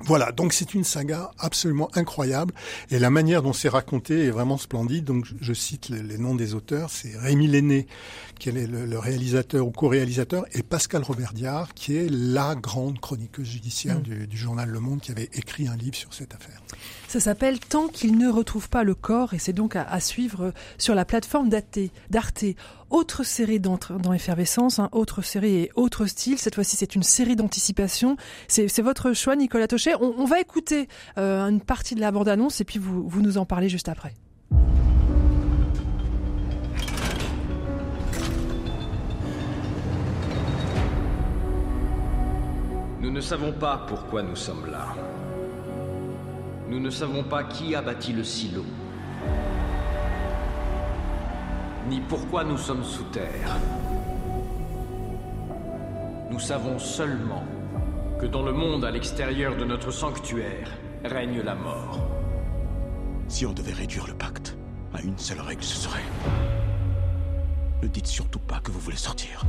Voilà, 0.01 0.31
donc 0.31 0.53
c'est 0.53 0.73
une 0.73 0.83
saga 0.83 1.31
absolument 1.39 1.89
incroyable 1.95 2.53
et 2.91 2.99
la 2.99 3.09
manière 3.09 3.41
dont 3.41 3.53
c'est 3.53 3.69
raconté 3.69 4.25
est 4.25 4.31
vraiment 4.31 4.57
splendide. 4.57 5.05
Donc 5.05 5.25
je, 5.41 5.53
cite 5.53 5.89
les, 5.89 6.03
les 6.03 6.17
noms 6.17 6.35
des 6.35 6.53
auteurs, 6.53 6.89
c'est 6.89 7.17
Rémi 7.17 7.47
Lenné 7.47 7.87
qui 8.39 8.49
est 8.49 8.67
le, 8.67 8.85
le 8.85 8.99
réalisateur 8.99 9.65
ou 9.65 9.71
co-réalisateur 9.71 10.45
et 10.53 10.61
Pascal 10.61 11.01
Robert 11.03 11.33
Diard 11.33 11.73
qui 11.73 11.95
est 11.95 12.09
la 12.09 12.55
grande 12.55 12.99
chroniqueuse 12.99 13.47
judiciaire 13.47 13.87
Mm. 13.87 14.01
du, 14.01 14.27
du 14.27 14.37
journal 14.37 14.69
Le 14.69 14.79
Monde 14.79 15.01
qui 15.01 15.11
avait 15.11 15.29
écrit 15.33 15.67
un 15.67 15.75
livre 15.75 15.95
sur 15.95 16.13
cette 16.13 16.33
affaire. 16.33 16.61
Ça 17.07 17.19
s'appelle 17.21 17.59
Tant 17.59 17.87
qu'il 17.87 18.17
ne 18.17 18.27
retrouve 18.27 18.69
pas 18.69 18.83
le 18.83 18.93
corps 18.93 19.33
et 19.33 19.39
c'est 19.39 19.53
donc 19.53 19.75
à, 19.75 19.99
suivre 20.01 20.53
sur 20.77 20.93
la 20.93 21.05
plateforme 21.05 21.49
d'Arte. 21.49 22.43
Autre 22.89 23.23
série 23.23 23.59
d'entre- 23.59 23.93
dans 23.97 24.13
Effervescence, 24.13 24.79
hein, 24.79 24.89
autre 24.91 25.21
série 25.21 25.55
et 25.55 25.71
autre 25.75 26.05
style. 26.05 26.37
Cette 26.37 26.55
fois-ci, 26.55 26.75
c'est 26.77 26.95
une 26.95 27.03
série 27.03 27.35
d'anticipation. 27.35 28.17
C'est 28.47 28.81
votre 28.81 29.13
choix, 29.13 29.35
Nicolas 29.35 29.67
Tochet. 29.67 29.95
On, 29.99 30.13
on 30.17 30.25
va 30.25 30.39
écouter 30.39 30.87
euh, 31.17 31.47
une 31.47 31.61
partie 31.61 31.95
de 31.95 32.01
la 32.01 32.11
bande-annonce 32.11 32.61
et 32.61 32.65
puis 32.65 32.79
vous, 32.79 33.07
vous 33.07 33.21
nous 33.21 33.37
en 33.37 33.45
parlez 33.45 33.69
juste 33.69 33.89
après. 33.89 34.13
Nous 43.01 43.11
ne 43.11 43.21
savons 43.21 43.51
pas 43.53 43.85
pourquoi 43.87 44.23
nous 44.23 44.35
sommes 44.35 44.65
là. 44.71 44.95
Nous 46.69 46.79
ne 46.81 46.89
savons 46.89 47.23
pas 47.23 47.45
qui 47.45 47.75
a 47.75 47.81
bâti 47.81 48.11
le 48.11 48.25
silo. 48.25 48.65
Ni 51.87 52.01
pourquoi 52.01 52.43
nous 52.43 52.57
sommes 52.57 52.83
sous 52.83 53.05
terre. 53.05 53.55
Nous 56.29 56.39
savons 56.39 56.77
seulement 56.77 57.45
que 58.19 58.25
dans 58.25 58.43
le 58.43 58.51
monde 58.51 58.83
à 58.83 58.91
l'extérieur 58.91 59.55
de 59.55 59.63
notre 59.63 59.91
sanctuaire 59.91 60.69
règne 61.05 61.41
la 61.41 61.55
mort. 61.55 62.05
Si 63.29 63.45
on 63.45 63.53
devait 63.53 63.73
réduire 63.73 64.05
le 64.05 64.13
pacte 64.13 64.57
à 64.93 65.01
une 65.01 65.17
seule 65.17 65.39
règle, 65.39 65.63
ce 65.63 65.77
serait... 65.77 66.03
Ne 67.81 67.87
dites 67.87 68.07
surtout 68.07 68.39
pas 68.39 68.59
que 68.59 68.71
vous 68.71 68.79
voulez 68.79 68.97
sortir. 68.97 69.45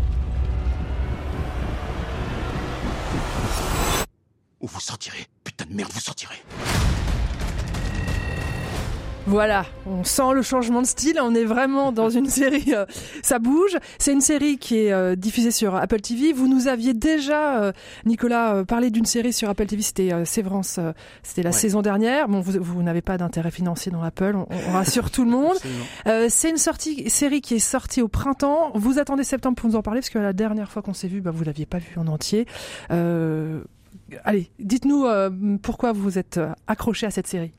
Ou 4.61 4.67
vous 4.69 4.81
sortirez? 4.81 5.27
Putain 5.43 5.65
de 5.67 5.75
merde, 5.75 5.91
vous 5.93 6.01
sortirez. 6.01 6.43
Voilà, 9.29 9.67
on 9.87 10.05
sent 10.05 10.33
le 10.35 10.41
changement 10.41 10.81
de 10.81 10.87
style, 10.87 11.19
on 11.23 11.35
est 11.35 11.45
vraiment 11.45 11.93
dans 11.93 12.09
une 12.09 12.27
série, 12.31 12.73
euh, 12.75 12.87
ça 13.23 13.39
bouge. 13.39 13.77
C'est 13.99 14.13
une 14.15 14.23
série 14.23 14.57
qui 14.57 14.79
est 14.79 14.93
euh, 14.93 15.17
diffusée 15.17 15.51
sur 15.51 15.77
Apple 15.77 16.01
TV. 16.01 16.33
Vous 16.33 16.49
nous 16.49 16.67
aviez 16.67 16.95
déjà, 16.95 17.63
euh, 17.63 17.73
Nicolas, 18.07 18.65
parlé 18.65 18.91
d'une 18.91 19.05
série 19.05 19.35
sur 19.35 19.51
Apple 19.51 19.67
TV, 19.67 19.83
c'était 19.83 20.25
Sévrance, 20.25 20.81
c'était 21.23 21.43
la 21.43 21.51
Ouais. 21.51 21.57
saison 21.57 21.83
dernière. 21.83 22.27
Bon, 22.27 22.41
vous, 22.41 22.53
vous 22.59 22.83
n'avez 22.83 23.03
pas 23.03 23.19
d'intérêt 23.19 23.51
financier 23.51 23.93
dans 23.93 24.03
Apple, 24.03 24.35
on, 24.35 24.47
on 24.69 24.73
rassure 24.73 25.11
tout 25.11 25.25
le 25.25 25.31
monde. 25.31 25.57
C'est 26.31 26.49
une 26.49 26.57
sortie, 26.57 27.11
série 27.11 27.43
qui 27.43 27.55
est 27.57 27.59
sortie 27.59 28.01
au 28.01 28.09
printemps. 28.09 28.71
Vous 28.75 28.99
attendez 28.99 29.25
septembre 29.25 29.57
pour 29.57 29.69
nous 29.69 29.77
en 29.77 29.83
parler, 29.83 30.01
parce 30.01 30.11
que 30.11 30.19
la 30.19 30.33
dernière 30.33 30.71
fois 30.73 30.81
qu'on 30.81 30.95
s'est 30.95 31.09
vu, 31.09 31.21
bah, 31.21 31.33
vous 31.33 31.45
l'aviez 31.45 31.67
pas 31.67 31.79
vu 31.79 31.97
en 31.99 32.07
entier. 32.07 32.47
Allez, 34.25 34.51
dites-nous 34.59 35.07
pourquoi 35.63 35.93
vous 35.93 36.19
êtes 36.19 36.41
accroché 36.67 37.05
à 37.07 37.11
cette 37.11 37.27
série. 37.27 37.53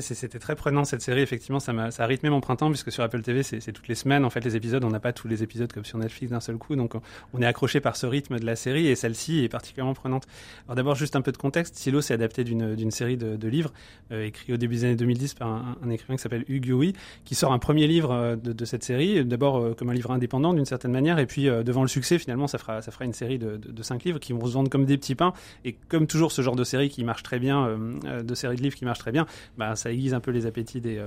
C'était 0.00 0.38
très 0.38 0.54
prenant 0.54 0.84
cette 0.84 1.00
série. 1.00 1.22
Effectivement, 1.22 1.60
ça, 1.60 1.72
m'a- 1.72 1.90
ça 1.90 2.04
a 2.04 2.06
rythmé 2.06 2.28
mon 2.28 2.40
printemps 2.40 2.68
puisque 2.68 2.92
sur 2.92 3.02
Apple 3.02 3.22
TV, 3.22 3.42
c'est 3.42 3.72
toutes 3.72 3.88
les 3.88 3.94
semaines. 3.94 4.24
En 4.24 4.30
fait, 4.30 4.44
les 4.44 4.54
épisodes, 4.54 4.84
on 4.84 4.90
n'a 4.90 5.00
pas 5.00 5.12
tous 5.12 5.28
les 5.28 5.42
épisodes 5.42 5.72
comme 5.72 5.84
sur 5.84 5.98
Netflix 5.98 6.30
d'un 6.30 6.40
seul 6.40 6.58
coup. 6.58 6.76
Donc, 6.76 6.94
on, 7.32 7.40
est 7.40 7.46
accroché 7.46 7.80
par 7.80 7.96
ce 7.96 8.06
rythme 8.06 8.38
de 8.38 8.44
la 8.44 8.54
série 8.54 8.88
et 8.88 8.96
celle-ci 8.96 9.44
est 9.44 9.48
particulièrement 9.48 9.94
prenante. 9.94 10.26
Alors, 10.66 10.76
d'abord, 10.76 10.94
juste 10.94 11.16
un 11.16 11.22
peu 11.22 11.32
de 11.32 11.38
contexte. 11.38 11.76
Silo, 11.76 12.00
c'est 12.00 12.14
adapté 12.14 12.44
d'une 12.44 12.90
série 12.90 13.16
de, 13.16 13.48
livres 13.48 13.72
euh, 14.12 14.26
écrits 14.26 14.52
au 14.52 14.56
début 14.58 14.74
des 14.74 14.84
années 14.84 14.96
2010 14.96 15.34
par 15.34 15.48
un, 15.48 15.90
écrivain 15.90 16.16
qui 16.16 16.22
s'appelle 16.22 16.44
Hugh 16.48 16.66
Yui, 16.66 16.92
qui 17.24 17.34
sort 17.34 17.52
un 17.52 17.58
premier 17.58 17.86
livre 17.86 18.12
euh, 18.12 18.36
de, 18.36 18.64
cette 18.64 18.84
série. 18.84 19.24
D'abord 19.24 19.58
euh, 19.58 19.74
comme 19.74 19.88
un 19.90 19.94
livre 19.94 20.10
indépendant 20.10 20.52
d'une 20.52 20.64
certaine 20.66 20.92
manière, 20.92 21.18
et 21.18 21.26
puis 21.26 21.48
euh, 21.48 21.62
devant 21.62 21.82
le 21.82 21.88
succès, 21.88 22.18
finalement, 22.18 22.46
ça 22.46 22.58
fera 22.58 22.80
une 23.00 23.12
série 23.12 23.38
de, 23.38 23.58
cinq 23.82 24.04
livres 24.04 24.18
qui 24.18 24.32
vont 24.32 24.44
se 24.44 24.52
vendre 24.52 24.68
comme 24.68 24.84
des 24.84 24.98
petits 24.98 25.14
pains. 25.14 25.32
Et 25.64 25.76
comme 25.88 26.06
toujours, 26.06 26.32
ce 26.32 26.42
genre 26.42 26.56
de 26.56 26.64
série 26.64 26.90
qui 26.90 27.04
marche 27.04 27.22
très 27.22 27.38
bien, 27.38 27.78
de 28.22 28.34
série 28.34 28.56
de 28.56 28.62
livres 28.62 28.76
qui 28.76 28.84
marche 28.84 28.98
très 28.98 29.12
bien, 29.12 29.26
bah, 29.56 29.76
ça 29.78 29.92
aiguise 29.92 30.14
un 30.14 30.20
peu 30.20 30.30
les 30.30 30.46
appétits 30.46 30.80
des, 30.80 31.00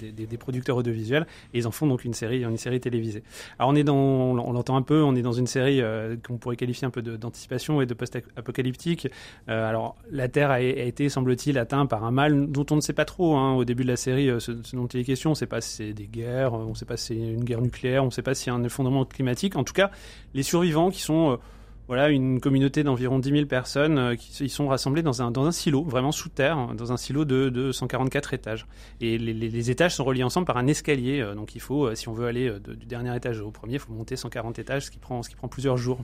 des, 0.00 0.12
des, 0.12 0.38
producteurs 0.38 0.76
audiovisuels 0.76 1.26
et 1.52 1.58
ils 1.58 1.66
en 1.66 1.70
font 1.70 1.86
donc 1.86 2.04
une 2.04 2.14
série, 2.14 2.44
une 2.44 2.56
série 2.56 2.80
télévisée. 2.80 3.22
Alors 3.58 3.70
on 3.70 3.74
est 3.74 3.84
dans, 3.84 3.96
on, 3.96 4.52
l'entend 4.52 4.76
un 4.76 4.82
peu, 4.82 5.02
on 5.02 5.14
est 5.14 5.22
dans 5.22 5.32
une 5.32 5.46
série 5.46 5.82
qu'on 6.26 6.36
pourrait 6.36 6.56
qualifier 6.56 6.86
un 6.86 6.90
peu 6.90 7.02
d'anticipation 7.02 7.80
et 7.80 7.86
de 7.86 7.94
post-apocalyptique. 7.94 9.08
alors 9.46 9.96
la 10.10 10.28
Terre 10.28 10.50
a, 10.50 10.60
été, 10.60 11.08
semble-t-il, 11.08 11.58
atteinte 11.58 11.88
par 11.88 12.04
un 12.04 12.10
mal 12.10 12.50
dont 12.50 12.66
on 12.70 12.76
ne 12.76 12.80
sait 12.80 12.92
pas 12.92 13.04
trop. 13.04 13.36
Hein. 13.36 13.54
Au 13.54 13.64
début 13.64 13.84
de 13.84 13.88
la 13.88 13.96
série, 13.96 14.28
ce, 14.38 14.62
ce 14.62 14.76
dont 14.76 14.86
il 14.86 15.00
est 15.00 15.04
question, 15.04 15.30
on 15.30 15.32
ne 15.32 15.38
sait 15.38 15.46
pas 15.46 15.60
si 15.60 15.76
c'est 15.76 15.92
des 15.92 16.06
guerres, 16.06 16.54
on 16.54 16.70
ne 16.70 16.74
sait 16.74 16.84
pas 16.84 16.96
si 16.96 17.06
c'est 17.06 17.16
une 17.16 17.44
guerre 17.44 17.60
nucléaire, 17.60 18.02
on 18.02 18.06
ne 18.06 18.10
sait 18.10 18.22
pas 18.22 18.34
y 18.46 18.50
a 18.50 18.54
un 18.54 18.64
effondrement 18.64 19.04
climatique. 19.04 19.56
En 19.56 19.64
tout 19.64 19.72
cas, 19.72 19.90
les 20.34 20.42
survivants 20.42 20.90
qui 20.90 21.00
sont 21.00 21.38
voilà, 21.86 22.08
une 22.08 22.40
communauté 22.40 22.82
d'environ 22.82 23.18
10 23.18 23.30
000 23.30 23.46
personnes 23.46 23.98
euh, 23.98 24.16
qui 24.16 24.48
sont 24.48 24.68
rassemblées 24.68 25.02
dans 25.02 25.20
un, 25.22 25.30
dans 25.30 25.44
un 25.44 25.52
silo, 25.52 25.84
vraiment 25.84 26.12
sous 26.12 26.30
terre, 26.30 26.56
hein, 26.56 26.74
dans 26.74 26.92
un 26.92 26.96
silo 26.96 27.24
de, 27.24 27.50
de 27.50 27.72
144 27.72 28.32
étages. 28.32 28.66
Et 29.00 29.18
les, 29.18 29.34
les, 29.34 29.70
étages 29.70 29.94
sont 29.94 30.04
reliés 30.04 30.22
ensemble 30.22 30.46
par 30.46 30.56
un 30.56 30.66
escalier. 30.66 31.20
Euh, 31.20 31.34
donc 31.34 31.54
il 31.54 31.60
faut, 31.60 31.86
euh, 31.86 31.94
si 31.94 32.08
on 32.08 32.14
veut 32.14 32.26
aller 32.26 32.50
du 32.66 32.86
dernier 32.86 33.14
étage 33.14 33.40
au 33.40 33.50
premier, 33.50 33.74
il 33.74 33.78
faut 33.78 33.92
monter 33.92 34.16
140 34.16 34.58
étages, 34.58 34.86
ce 34.86 34.90
qui 34.90 34.98
prend, 34.98 35.22
ce 35.22 35.28
qui 35.28 35.36
prend 35.36 35.48
plusieurs 35.48 35.76
jours. 35.76 36.00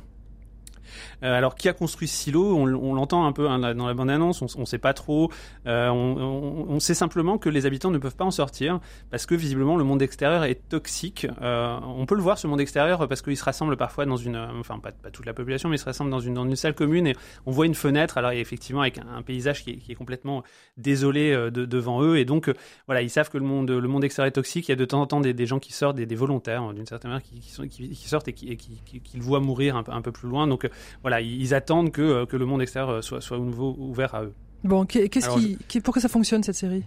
Euh, 1.23 1.37
alors, 1.37 1.55
qui 1.55 1.69
a 1.69 1.73
construit 1.73 2.09
ce 2.09 2.17
silo? 2.17 2.57
On, 2.57 2.95
l'entend 2.95 3.27
un 3.27 3.33
peu 3.33 3.49
hein, 3.49 3.75
dans 3.75 3.87
la 3.87 3.95
bande-annonce, 3.95 4.43
on 4.43 4.61
ne 4.61 4.65
sait 4.65 4.79
pas 4.79 4.95
trop. 4.95 5.31
Euh, 5.67 5.89
on, 5.91 6.81
sait 6.81 6.95
simplement 6.95 7.37
que 7.39 7.49
les 7.49 7.67
habitants 7.67 7.91
ne 7.91 7.99
peuvent 7.99 8.17
pas 8.17 8.25
en 8.25 8.31
sortir 8.31 8.81
parce 9.11 9.27
que 9.27 9.35
visiblement 9.35 9.77
le 9.77 9.85
monde 9.85 10.01
extérieur 10.03 10.45
est 10.45 10.69
toxique. 10.69 11.27
Euh, 11.43 11.79
on 11.85 12.07
peut 12.07 12.15
le 12.15 12.23
voir 12.23 12.39
ce 12.39 12.47
monde 12.47 12.61
extérieur 12.61 13.07
parce 13.07 13.21
qu'il 13.21 13.37
se 13.37 13.45
rassemble 13.45 13.77
parfois 13.77 14.07
dans 14.07 14.17
une, 14.17 14.37
enfin 14.59 14.79
pas, 14.79 14.93
toute 15.11 15.27
la 15.27 15.35
population, 15.35 15.69
mais 15.69 15.77
se 15.77 16.09
dans 16.09 16.21
une, 16.21 16.57
salle 16.57 16.75
commune 16.75 17.07
et 17.07 17.17
on 17.45 17.51
voit 17.51 17.67
une 17.67 17.75
fenêtre. 17.75 18.17
Alors 18.17 18.33
effectivement 18.33 18.81
avec 18.81 18.99
un, 18.99 19.23
paysage 19.23 19.63
qui 19.63 19.83
est, 19.89 19.95
complètement 19.95 20.43
désolé 20.79 21.51
devant 21.51 22.03
eux 22.03 22.19
et 22.19 22.25
donc 22.25 22.51
voilà 22.87 23.03
ils 23.03 23.11
savent 23.11 23.29
que 23.29 23.39
le 23.39 23.45
monde, 23.45 24.05
extérieur 24.05 24.29
est 24.29 24.33
toxique. 24.33 24.69
Il 24.69 24.71
y 24.71 24.73
a 24.73 24.77
de 24.77 24.85
temps 24.85 25.03
en 25.03 25.07
temps 25.07 25.21
des, 25.21 25.47
gens 25.47 25.59
qui 25.59 25.73
sortent, 25.73 25.97
des, 25.97 26.15
volontaires 26.15 26.73
d'une 26.73 26.87
certaine 26.87 27.11
manière 27.11 27.27
qui, 27.27 28.09
sortent 28.09 28.29
et 28.29 28.33
qui, 28.33 29.15
le 29.15 29.23
voient 29.23 29.41
mourir 29.41 29.77
un 29.77 30.03
peu, 30.03 30.13
plus 30.13 30.29
loin. 30.29 30.47
Voilà, 31.03 31.21
ils 31.21 31.55
attendent 31.55 31.93
que, 31.93 32.03
euh, 32.03 32.27
que 32.27 32.37
le 32.37 32.47
monde 32.47 32.63
extérieur 32.63 32.91
euh, 32.91 33.03
soit, 33.03 33.21
soit 33.21 33.39
nouveau 33.39 33.77
ouvert 33.79 34.15
à 34.15 34.25
eux. 34.25 34.33
Bon, 34.65 34.85
qu'est-ce 34.85 35.29
qui, 35.69 35.81
pourquoi 35.81 36.03
ça 36.03 36.09
fonctionne 36.09 36.43
cette 36.43 36.57
série? 36.57 36.85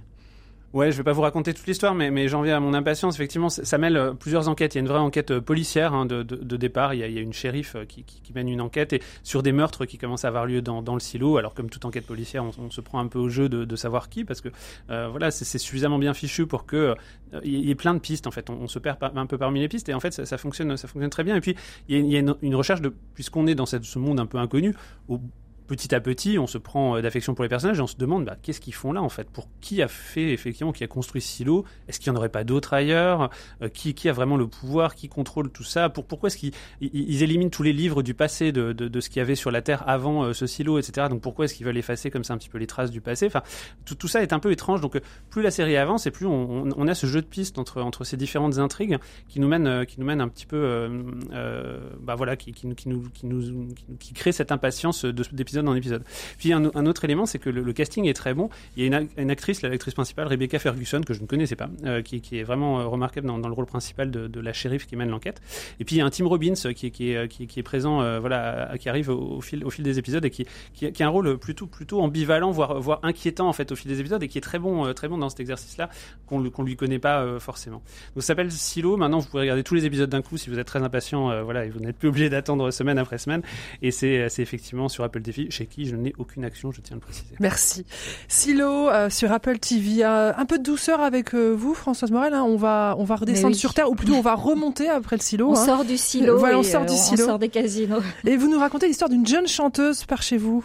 Ouais, 0.73 0.91
je 0.91 0.97
vais 0.97 1.03
pas 1.03 1.11
vous 1.11 1.21
raconter 1.21 1.53
toute 1.53 1.67
l'histoire, 1.67 1.93
mais, 1.93 2.27
j'en 2.27 2.41
viens 2.41 2.57
à 2.57 2.59
mon 2.59 2.73
impatience. 2.73 3.13
Effectivement, 3.13 3.49
ça 3.49 3.77
mêle 3.77 3.95
euh, 3.95 4.13
plusieurs 4.13 4.49
enquêtes. 4.49 4.73
Il 4.73 4.79
y 4.79 4.79
a 4.79 4.81
une 4.81 4.87
vraie 4.87 4.97
enquête 4.97 5.37
policière 5.39 5.93
hein, 5.93 6.07
de, 6.07 6.23
départ. 6.57 6.95
Il 6.95 6.99
y, 6.99 7.03
a, 7.03 7.21
une 7.21 7.31
shérif 7.31 7.75
qui, 7.87 8.03
qui, 8.03 8.33
mène 8.33 8.49
une 8.49 8.59
enquête 8.59 8.95
sur 9.21 9.43
des 9.43 9.51
meurtres 9.51 9.85
qui 9.85 9.99
commencent 9.99 10.25
à 10.25 10.29
avoir 10.29 10.47
lieu 10.47 10.63
dans, 10.63 10.81
le 10.93 10.99
silo. 10.99 11.37
Alors, 11.37 11.53
comme 11.53 11.69
toute 11.69 11.85
enquête 11.85 12.07
policière, 12.07 12.43
on, 12.43 12.71
se 12.71 12.81
prend 12.81 12.99
un 12.99 13.07
peu 13.07 13.19
au 13.19 13.29
jeu 13.29 13.49
de, 13.49 13.75
savoir 13.75 14.09
qui, 14.09 14.25
parce 14.25 14.41
que 14.41 14.49
voilà, 14.87 15.29
c'est 15.29 15.59
suffisamment 15.59 15.99
bien 15.99 16.15
fichu 16.15 16.47
pour 16.47 16.65
que 16.65 16.95
y 17.43 17.69
ait 17.69 17.75
plein 17.75 17.93
de 17.93 17.99
pistes. 17.99 18.25
En 18.25 18.31
fait, 18.31 18.49
on, 18.49 18.67
se 18.67 18.79
perd 18.79 18.97
un 19.15 19.25
peu 19.27 19.37
parmi 19.37 19.59
les 19.59 19.67
pistes 19.67 19.89
et 19.89 19.93
en 19.93 19.99
fait, 19.99 20.25
ça, 20.25 20.37
fonctionne, 20.39 20.75
très 21.11 21.23
bien. 21.23 21.35
Et 21.35 21.41
puis, 21.41 21.55
il 21.87 22.07
y 22.07 22.17
a, 22.17 22.19
une, 22.19 22.55
recherche 22.55 22.81
de, 22.81 22.91
puisqu'on 23.13 23.45
est 23.45 23.55
dans 23.55 23.67
ce 23.67 23.99
monde 23.99 24.19
un 24.19 24.25
peu 24.25 24.39
inconnu, 24.39 24.73
au 25.07 25.19
petit 25.67 25.93
à 25.95 25.99
petit, 25.99 26.37
on 26.37 26.47
se 26.47 26.57
prend 26.57 26.97
euh, 26.97 27.01
d'affection 27.01 27.33
pour 27.33 27.43
les 27.43 27.49
personnages 27.49 27.79
et 27.79 27.81
on 27.81 27.87
se 27.87 27.97
demande 27.97 28.25
bah, 28.25 28.35
qu'est-ce 28.41 28.61
qu'ils 28.61 28.73
font 28.73 28.91
là 28.91 29.01
en 29.01 29.09
fait? 29.09 29.29
Pour 29.29 29.47
qui 29.61 29.81
a 29.81 29.87
fait 29.87 30.31
effectivement, 30.31 30.71
qui 30.71 30.83
a 30.83 30.87
construit 30.87 31.21
ce 31.21 31.27
silo? 31.27 31.65
Est-ce 31.87 31.99
qu'il 31.99 32.11
n'y 32.11 32.17
en 32.17 32.19
aurait 32.19 32.29
pas 32.29 32.43
d'autres 32.43 32.73
ailleurs? 32.73 33.29
Euh, 33.61 33.69
qui, 33.69 33.93
qui, 33.93 34.09
a 34.09 34.13
vraiment 34.13 34.37
le 34.37 34.47
pouvoir? 34.47 34.95
Qui 34.95 35.09
contrôle 35.09 35.49
tout 35.49 35.63
ça? 35.63 35.89
Pour, 35.89 36.05
Pourquoi 36.05 36.27
est-ce 36.27 36.37
qu'ils 36.37 36.51
ils 36.81 37.23
éliminent 37.23 37.49
tous 37.49 37.63
les 37.63 37.73
livres 37.73 38.03
du 38.03 38.13
passé 38.13 38.51
de, 38.51 38.73
de, 38.73 38.87
de 38.87 38.99
ce 38.99 39.09
qu'il 39.09 39.17
y 39.17 39.21
avait 39.21 39.35
sur 39.35 39.51
la 39.51 39.61
Terre 39.61 39.83
avant 39.87 40.23
euh, 40.23 40.33
ce 40.33 40.47
silo, 40.47 40.77
etc. 40.77 41.07
Donc 41.09 41.21
pourquoi 41.21 41.45
est-ce 41.45 41.55
qu'ils 41.55 41.65
veulent 41.65 41.77
effacer 41.77 42.11
comme 42.11 42.23
ça 42.23 42.33
un 42.33 42.37
petit 42.37 42.49
peu 42.49 42.57
les 42.57 42.67
traces 42.67 42.91
du 42.91 43.01
passé? 43.01 43.27
Enfin, 43.27 43.43
tout, 43.85 43.95
tout, 43.95 44.07
ça 44.07 44.21
est 44.21 44.33
un 44.33 44.39
peu 44.39 44.51
étrange. 44.51 44.81
Donc 44.81 44.99
plus 45.29 45.41
la 45.41 45.51
série 45.51 45.77
avance 45.77 46.05
et 46.07 46.11
plus 46.11 46.25
on, 46.25 46.87
a 46.87 46.95
ce 46.95 47.07
jeu 47.07 47.21
de 47.21 47.27
pistes 47.27 47.57
entre, 47.57 47.81
entre 47.81 48.03
ces 48.03 48.17
différentes 48.17 48.57
intrigues 48.57 48.97
qui 49.29 49.39
nous 49.39 49.47
mènent, 49.47 49.85
qui 49.85 49.99
nous 49.99 50.05
mènent 50.05 50.21
un 50.21 50.27
petit 50.27 50.45
peu, 50.45 50.89
bah 52.01 52.15
voilà, 52.15 52.35
qui, 52.35 52.51
qui, 52.51 52.73
qui, 52.75 52.89
nous, 52.89 53.09
qui, 53.13 53.25
nous, 53.25 53.67
qui, 53.99 54.13
crée 54.13 54.31
cette 54.31 54.51
impatience 54.51 55.05
d'épisode 55.05 55.52
en 55.59 55.75
épisode. 55.75 56.03
Puis 56.37 56.53
un, 56.53 56.63
autre 56.85 57.05
élément, 57.05 57.25
c'est 57.25 57.39
que 57.39 57.49
le, 57.49 57.73
casting 57.73 58.05
est 58.07 58.13
très 58.13 58.33
bon. 58.33 58.49
Il 58.77 58.83
y 58.83 58.93
a 58.93 59.01
une, 59.17 59.31
actrice, 59.31 59.61
l'actrice 59.61 59.93
principale, 59.93 60.27
Rebecca 60.27 60.59
Ferguson, 60.59 61.01
que 61.01 61.13
je 61.13 61.21
ne 61.21 61.27
connaissais 61.27 61.55
pas, 61.55 61.69
euh, 61.85 62.01
qui, 62.01 62.21
est 62.37 62.43
vraiment 62.43 62.79
euh, 62.79 62.85
remarquable 62.85 63.27
dans, 63.27 63.37
le 63.37 63.53
rôle 63.53 63.65
principal 63.65 64.11
de, 64.11 64.39
la 64.39 64.53
shérif 64.53 64.85
qui 64.85 64.95
mène 64.95 65.09
l'enquête. 65.09 65.41
Et 65.79 65.85
puis 65.85 65.95
il 65.95 65.99
y 65.99 66.01
a 66.01 66.05
un 66.05 66.09
Tim 66.09 66.27
Robbins 66.27 66.53
qui, 66.53 66.87
est, 66.87 66.91
qui, 66.91 67.59
est 67.59 67.63
présent, 67.63 68.01
euh, 68.01 68.19
voilà, 68.19 68.73
qui 68.79 68.89
arrive 68.89 69.09
au, 69.09 69.41
fil, 69.41 69.63
des 69.79 69.99
épisodes 69.99 70.25
et 70.25 70.29
qui, 70.29 70.45
a 70.83 71.05
un 71.05 71.09
rôle 71.09 71.37
plutôt, 71.37 72.01
ambivalent, 72.01 72.51
voire, 72.51 72.79
voire 72.81 72.99
inquiétant 73.03 73.47
en 73.47 73.53
fait 73.53 73.71
au 73.71 73.75
fil 73.75 73.89
des 73.89 73.99
épisodes 73.99 74.21
et 74.21 74.27
qui 74.27 74.37
est 74.37 74.41
très 74.41 74.59
bon, 74.59 74.93
très 74.93 75.07
bon 75.07 75.17
dans 75.17 75.29
cet 75.29 75.39
exercice-là 75.39 75.89
qu'on 76.27 76.39
ne 76.39 76.49
lui 76.63 76.75
connaît 76.75 76.99
pas 76.99 77.39
forcément. 77.39 77.81
Donc 78.15 78.23
ça 78.23 78.27
s'appelle 78.27 78.51
Silo. 78.51 78.97
Maintenant, 78.97 79.19
vous 79.19 79.27
pouvez 79.27 79.41
regarder 79.41 79.63
tous 79.63 79.75
les 79.75 79.85
épisodes 79.85 80.09
d'un 80.09 80.21
coup 80.21 80.37
si 80.37 80.49
vous 80.49 80.59
êtes 80.59 80.67
très 80.67 80.81
impatient, 80.81 81.43
voilà, 81.43 81.65
et 81.65 81.69
vous 81.69 81.79
n'êtes 81.79 81.97
plus 81.97 82.09
obligé 82.09 82.29
d'attendre 82.29 82.71
semaine 82.71 82.97
après 82.97 83.17
semaine. 83.17 83.41
Et 83.81 83.91
c'est 83.91 84.27
effectivement 84.37 84.89
sur 84.89 85.03
Apple 85.03 85.21
TV, 85.21 85.42
chez 85.51 85.65
qui 85.65 85.85
je 85.85 85.95
n'ai 85.95 86.13
aucune 86.17 86.45
action, 86.45 86.71
je 86.71 86.81
tiens 86.81 86.95
à 86.95 86.99
le 86.99 87.01
préciser. 87.01 87.35
Merci. 87.39 87.85
Silo 88.27 88.89
euh, 88.89 89.09
sur 89.09 89.31
Apple 89.31 89.59
TV. 89.59 90.03
Euh, 90.03 90.33
un 90.35 90.45
peu 90.45 90.57
de 90.57 90.63
douceur 90.63 91.01
avec 91.01 91.33
euh, 91.33 91.51
vous, 91.51 91.73
Françoise 91.73 92.11
Morel. 92.11 92.33
Hein. 92.33 92.43
on 92.43 92.55
va 92.57 92.95
on 92.97 93.03
va 93.03 93.15
redescendre 93.15 93.55
sur 93.55 93.73
terre, 93.73 93.89
ou 93.89 93.95
plutôt 93.95 94.13
on 94.13 94.21
va 94.21 94.35
remonter 94.35 94.89
après 94.89 95.17
le 95.17 95.21
silo. 95.21 95.49
On 95.49 95.53
hein. 95.53 95.65
sort 95.65 95.85
du 95.85 95.97
silo. 95.97 96.37
Voilà, 96.37 96.59
on 96.59 96.63
sort 96.63 96.85
du 96.85 96.95
silo. 96.95 97.23
On 97.23 97.27
sort 97.27 97.39
des 97.39 97.49
casinos. 97.49 98.01
Et 98.25 98.37
vous 98.37 98.49
nous 98.49 98.59
racontez 98.59 98.87
l'histoire 98.87 99.09
d'une 99.09 99.27
jeune 99.27 99.47
chanteuse 99.47 100.05
par 100.05 100.21
chez 100.21 100.37
vous. 100.37 100.63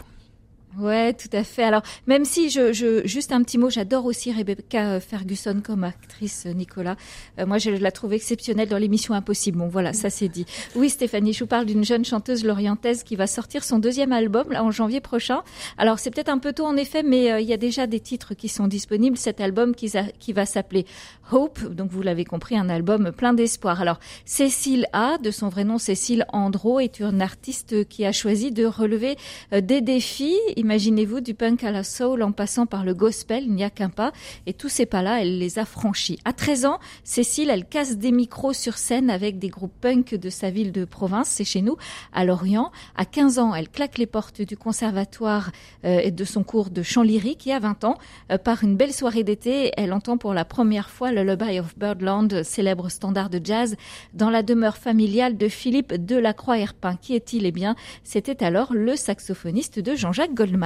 Ouais, 0.80 1.12
tout 1.12 1.28
à 1.32 1.42
fait. 1.42 1.64
Alors, 1.64 1.82
même 2.06 2.24
si 2.24 2.50
je, 2.50 2.72
je 2.72 3.04
juste 3.04 3.32
un 3.32 3.42
petit 3.42 3.58
mot, 3.58 3.68
j'adore 3.68 4.04
aussi 4.04 4.30
Rebecca 4.32 5.00
Ferguson 5.00 5.60
comme 5.64 5.82
actrice, 5.82 6.46
Nicolas. 6.46 6.94
Euh, 7.40 7.46
moi, 7.46 7.58
je 7.58 7.70
la 7.70 7.90
trouve 7.90 8.12
exceptionnelle 8.12 8.68
dans 8.68 8.78
l'émission 8.78 9.14
Impossible. 9.14 9.58
Bon, 9.58 9.66
voilà, 9.66 9.92
ça 9.92 10.08
c'est 10.08 10.28
dit. 10.28 10.46
Oui, 10.76 10.88
Stéphanie, 10.88 11.32
je 11.32 11.40
vous 11.40 11.48
parle 11.48 11.66
d'une 11.66 11.84
jeune 11.84 12.04
chanteuse 12.04 12.44
lorientaise 12.44 13.02
qui 13.02 13.16
va 13.16 13.26
sortir 13.26 13.64
son 13.64 13.80
deuxième 13.80 14.12
album 14.12 14.52
là 14.52 14.62
en 14.62 14.70
janvier 14.70 15.00
prochain. 15.00 15.42
Alors, 15.78 15.98
c'est 15.98 16.12
peut-être 16.12 16.28
un 16.28 16.38
peu 16.38 16.52
tôt 16.52 16.66
en 16.66 16.76
effet, 16.76 17.02
mais 17.02 17.32
euh, 17.32 17.40
il 17.40 17.48
y 17.48 17.52
a 17.52 17.56
déjà 17.56 17.88
des 17.88 18.00
titres 18.00 18.34
qui 18.34 18.48
sont 18.48 18.68
disponibles. 18.68 19.16
Cet 19.16 19.40
album 19.40 19.74
qui, 19.74 19.90
va 20.32 20.46
s'appeler 20.46 20.86
Hope, 21.32 21.60
donc 21.74 21.90
vous 21.90 22.02
l'avez 22.02 22.24
compris, 22.24 22.56
un 22.56 22.68
album 22.68 23.10
plein 23.10 23.34
d'espoir. 23.34 23.80
Alors, 23.80 23.98
Cécile 24.24 24.86
A, 24.92 25.18
de 25.18 25.32
son 25.32 25.48
vrai 25.48 25.64
nom 25.64 25.78
Cécile 25.78 26.24
Andro, 26.32 26.78
est 26.78 27.00
une 27.00 27.20
artiste 27.20 27.88
qui 27.88 28.04
a 28.04 28.12
choisi 28.12 28.52
de 28.52 28.64
relever 28.64 29.16
euh, 29.52 29.60
des 29.60 29.80
défis 29.80 30.36
Imaginez-vous 30.68 31.22
du 31.22 31.32
punk 31.32 31.64
à 31.64 31.70
la 31.70 31.82
soul 31.82 32.22
en 32.22 32.30
passant 32.30 32.66
par 32.66 32.84
le 32.84 32.92
gospel, 32.92 33.44
il 33.44 33.54
n'y 33.54 33.64
a 33.64 33.70
qu'un 33.70 33.88
pas. 33.88 34.12
Et 34.44 34.52
tous 34.52 34.68
ces 34.68 34.84
pas-là, 34.84 35.22
elle 35.22 35.38
les 35.38 35.58
a 35.58 35.64
franchis. 35.64 36.18
À 36.26 36.34
13 36.34 36.66
ans, 36.66 36.78
Cécile, 37.04 37.48
elle 37.48 37.64
casse 37.64 37.96
des 37.96 38.12
micros 38.12 38.52
sur 38.52 38.76
scène 38.76 39.08
avec 39.08 39.38
des 39.38 39.48
groupes 39.48 39.72
punk 39.80 40.14
de 40.14 40.28
sa 40.28 40.50
ville 40.50 40.70
de 40.70 40.84
province, 40.84 41.30
c'est 41.30 41.46
chez 41.46 41.62
nous, 41.62 41.78
à 42.12 42.26
Lorient. 42.26 42.70
À 42.96 43.06
15 43.06 43.38
ans, 43.38 43.54
elle 43.54 43.70
claque 43.70 43.96
les 43.96 44.04
portes 44.04 44.42
du 44.42 44.58
conservatoire 44.58 45.52
euh, 45.86 46.00
et 46.00 46.10
de 46.10 46.24
son 46.24 46.42
cours 46.42 46.68
de 46.68 46.82
chant 46.82 47.00
lyrique. 47.00 47.46
Et 47.46 47.54
à 47.54 47.60
20 47.60 47.84
ans, 47.84 47.96
euh, 48.30 48.36
par 48.36 48.62
une 48.62 48.76
belle 48.76 48.92
soirée 48.92 49.24
d'été, 49.24 49.72
elle 49.78 49.94
entend 49.94 50.18
pour 50.18 50.34
la 50.34 50.44
première 50.44 50.90
fois 50.90 51.12
le 51.12 51.22
Lullaby 51.22 51.60
of 51.60 51.78
Birdland, 51.78 52.42
célèbre 52.42 52.90
standard 52.90 53.30
de 53.30 53.40
jazz, 53.42 53.74
dans 54.12 54.28
la 54.28 54.42
demeure 54.42 54.76
familiale 54.76 55.38
de 55.38 55.48
Philippe 55.48 55.94
Delacroix-Herpin. 55.94 56.96
Qui 57.00 57.14
est-il? 57.14 57.46
Eh 57.46 57.52
bien, 57.52 57.74
c'était 58.04 58.44
alors 58.44 58.74
le 58.74 58.96
saxophoniste 58.96 59.78
de 59.78 59.94
Jean-Jacques 59.94 60.34
Goldman. 60.34 60.57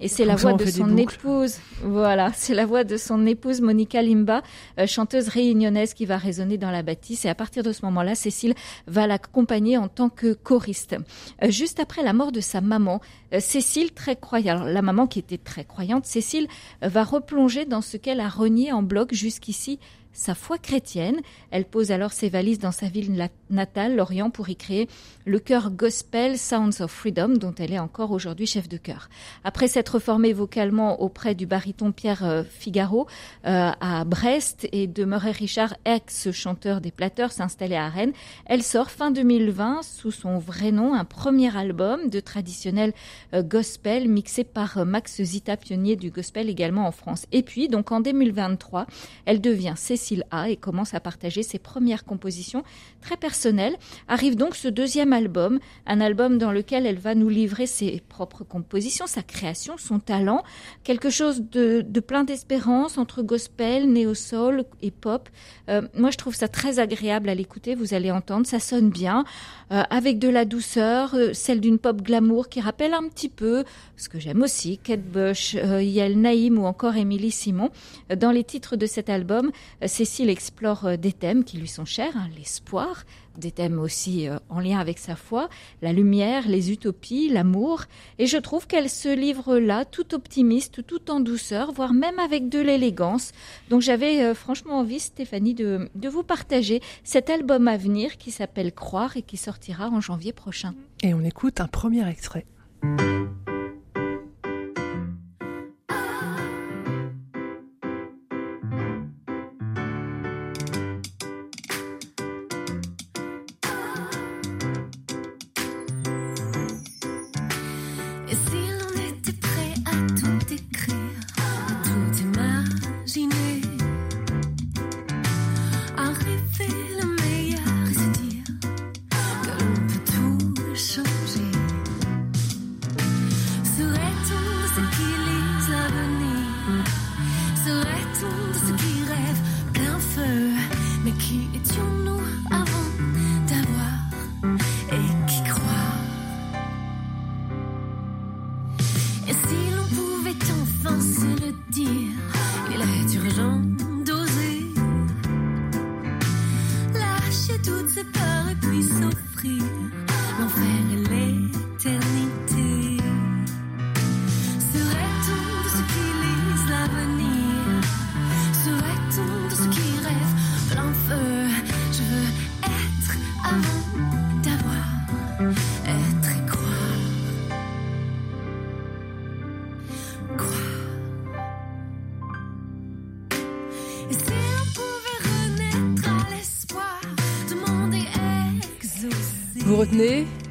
Et 0.00 0.08
c'est 0.08 0.24
la 0.24 0.36
voix 0.36 0.52
de 0.52 0.66
son 0.66 0.96
épouse. 0.96 1.56
Voilà, 1.82 2.32
c'est 2.34 2.54
la 2.54 2.66
voix 2.66 2.84
de 2.84 2.96
son 2.96 3.26
épouse 3.26 3.60
Monica 3.60 4.02
Limba, 4.02 4.42
euh, 4.78 4.86
chanteuse 4.86 5.28
réunionnaise 5.28 5.94
qui 5.94 6.06
va 6.06 6.16
résonner 6.16 6.58
dans 6.58 6.70
la 6.70 6.82
bâtisse. 6.82 7.24
Et 7.24 7.28
à 7.28 7.34
partir 7.34 7.62
de 7.62 7.72
ce 7.72 7.84
moment-là, 7.86 8.14
Cécile 8.14 8.54
va 8.86 9.06
l'accompagner 9.06 9.76
en 9.76 9.88
tant 9.88 10.08
que 10.08 10.34
choriste. 10.34 10.96
Euh, 11.42 11.50
juste 11.50 11.80
après 11.80 12.02
la 12.02 12.12
mort 12.12 12.32
de 12.32 12.40
sa 12.40 12.60
maman, 12.60 13.00
euh, 13.32 13.40
Cécile, 13.40 13.92
très 13.92 14.16
croyante, 14.16 14.66
la 14.66 14.82
maman 14.82 15.06
qui 15.06 15.18
était 15.18 15.38
très 15.38 15.64
croyante, 15.64 16.06
Cécile 16.06 16.48
va 16.82 17.04
replonger 17.04 17.64
dans 17.64 17.80
ce 17.80 17.96
qu'elle 17.96 18.20
a 18.20 18.28
renié 18.28 18.72
en 18.72 18.82
bloc 18.82 19.12
jusqu'ici 19.14 19.78
sa 20.16 20.34
foi 20.34 20.58
chrétienne. 20.58 21.20
Elle 21.50 21.66
pose 21.66 21.92
alors 21.92 22.12
ses 22.12 22.28
valises 22.28 22.58
dans 22.58 22.72
sa 22.72 22.88
ville 22.88 23.28
natale, 23.50 23.96
Lorient, 23.96 24.30
pour 24.30 24.48
y 24.48 24.56
créer 24.56 24.88
le 25.24 25.38
chœur 25.38 25.70
gospel 25.70 26.38
Sounds 26.38 26.80
of 26.80 26.90
Freedom, 26.90 27.28
dont 27.28 27.54
elle 27.58 27.72
est 27.72 27.78
encore 27.78 28.10
aujourd'hui 28.12 28.46
chef 28.46 28.68
de 28.68 28.78
chœur. 28.78 29.08
Après 29.44 29.68
s'être 29.68 29.98
formée 29.98 30.32
vocalement 30.32 31.00
auprès 31.02 31.34
du 31.34 31.46
baryton 31.46 31.92
Pierre 31.92 32.24
euh, 32.24 32.42
Figaro 32.44 33.06
euh, 33.46 33.70
à 33.80 34.04
Brest 34.04 34.66
et 34.72 34.86
de 34.86 35.04
Richard, 35.04 35.74
ex-chanteur 35.84 36.80
des 36.80 36.90
Plateurs, 36.90 37.32
s'installer 37.32 37.76
à 37.76 37.88
Rennes, 37.88 38.12
elle 38.46 38.62
sort 38.62 38.90
fin 38.90 39.10
2020 39.10 39.82
sous 39.82 40.10
son 40.10 40.38
vrai 40.38 40.72
nom 40.72 40.94
un 40.94 41.04
premier 41.04 41.56
album 41.56 42.08
de 42.08 42.20
traditionnel 42.20 42.92
euh, 43.34 43.42
gospel 43.42 44.08
mixé 44.08 44.44
par 44.44 44.84
Max 44.84 45.22
Zita, 45.22 45.56
pionnier 45.56 45.96
du 45.96 46.10
gospel 46.10 46.48
également 46.48 46.86
en 46.86 46.92
France. 46.92 47.26
Et 47.32 47.42
puis, 47.42 47.68
donc 47.68 47.92
en 47.92 48.00
2023, 48.00 48.86
elle 49.26 49.40
devient 49.40 49.74
Cécile 49.76 50.05
A 50.30 50.48
et 50.50 50.56
commence 50.56 50.94
à 50.94 51.00
partager 51.00 51.42
ses 51.42 51.58
premières 51.58 52.04
compositions 52.04 52.62
très 53.00 53.16
personnelles 53.16 53.26
personnel, 53.26 53.76
arrive 54.06 54.36
donc 54.36 54.54
ce 54.54 54.68
deuxième 54.68 55.12
album, 55.12 55.58
un 55.84 56.00
album 56.00 56.38
dans 56.38 56.52
lequel 56.52 56.86
elle 56.86 56.98
va 56.98 57.16
nous 57.16 57.28
livrer 57.28 57.66
ses 57.66 58.00
propres 58.08 58.44
compositions, 58.44 59.08
sa 59.08 59.22
création, 59.22 59.76
son 59.78 59.98
talent, 59.98 60.44
quelque 60.84 61.10
chose 61.10 61.42
de, 61.42 61.82
plein 62.06 62.22
d'espérance 62.22 62.98
entre 62.98 63.22
gospel, 63.22 63.92
néo-soul 63.92 64.64
et 64.80 64.92
pop. 64.92 65.28
Euh, 65.68 65.82
moi, 65.94 66.12
je 66.12 66.18
trouve 66.18 66.36
ça 66.36 66.46
très 66.46 66.78
agréable 66.78 67.28
à 67.28 67.34
l'écouter, 67.34 67.74
vous 67.74 67.94
allez 67.94 68.12
entendre, 68.12 68.46
ça 68.46 68.60
sonne 68.60 68.90
bien, 68.90 69.24
euh, 69.72 69.82
avec 69.90 70.20
de 70.20 70.28
la 70.28 70.44
douceur, 70.44 71.14
euh, 71.14 71.32
celle 71.32 71.60
d'une 71.60 71.80
pop 71.80 72.00
glamour 72.00 72.48
qui 72.48 72.60
rappelle 72.60 72.94
un 72.94 73.08
petit 73.08 73.28
peu 73.28 73.64
ce 73.96 74.08
que 74.08 74.20
j'aime 74.20 74.40
aussi, 74.40 74.78
Kate 74.78 75.02
Bush, 75.02 75.54
Yael 75.54 76.18
Naïm 76.20 76.58
ou 76.58 76.64
encore 76.66 76.96
Émilie 76.96 77.32
Simon. 77.32 77.70
Dans 78.16 78.30
les 78.30 78.44
titres 78.44 78.76
de 78.76 78.86
cet 78.86 79.10
album, 79.10 79.50
Cécile 79.96 80.28
explore 80.28 80.84
euh, 80.84 80.96
des 80.98 81.14
thèmes 81.14 81.42
qui 81.42 81.56
lui 81.56 81.68
sont 81.68 81.86
chers, 81.86 82.14
hein, 82.18 82.28
l'espoir, 82.36 83.04
des 83.38 83.50
thèmes 83.50 83.78
aussi 83.78 84.28
euh, 84.28 84.36
en 84.50 84.60
lien 84.60 84.78
avec 84.78 84.98
sa 84.98 85.16
foi, 85.16 85.48
la 85.80 85.94
lumière, 85.94 86.46
les 86.48 86.70
utopies, 86.70 87.30
l'amour. 87.30 87.84
Et 88.18 88.26
je 88.26 88.36
trouve 88.36 88.66
qu'elle 88.66 88.90
se 88.90 89.08
livre 89.08 89.56
là, 89.56 89.86
tout 89.86 90.14
optimiste, 90.14 90.84
tout 90.86 91.10
en 91.10 91.18
douceur, 91.18 91.72
voire 91.72 91.94
même 91.94 92.18
avec 92.18 92.50
de 92.50 92.58
l'élégance. 92.58 93.32
Donc 93.70 93.80
j'avais 93.80 94.20
euh, 94.20 94.34
franchement 94.34 94.80
envie, 94.80 95.00
Stéphanie, 95.00 95.54
de, 95.54 95.88
de 95.94 96.08
vous 96.10 96.22
partager 96.22 96.82
cet 97.02 97.30
album 97.30 97.66
à 97.66 97.78
venir 97.78 98.18
qui 98.18 98.32
s'appelle 98.32 98.74
Croire 98.74 99.16
et 99.16 99.22
qui 99.22 99.38
sortira 99.38 99.88
en 99.88 100.02
janvier 100.02 100.34
prochain. 100.34 100.74
Et 101.02 101.14
on 101.14 101.22
écoute 101.22 101.62
un 101.62 101.68
premier 101.68 102.06
extrait. 102.06 102.44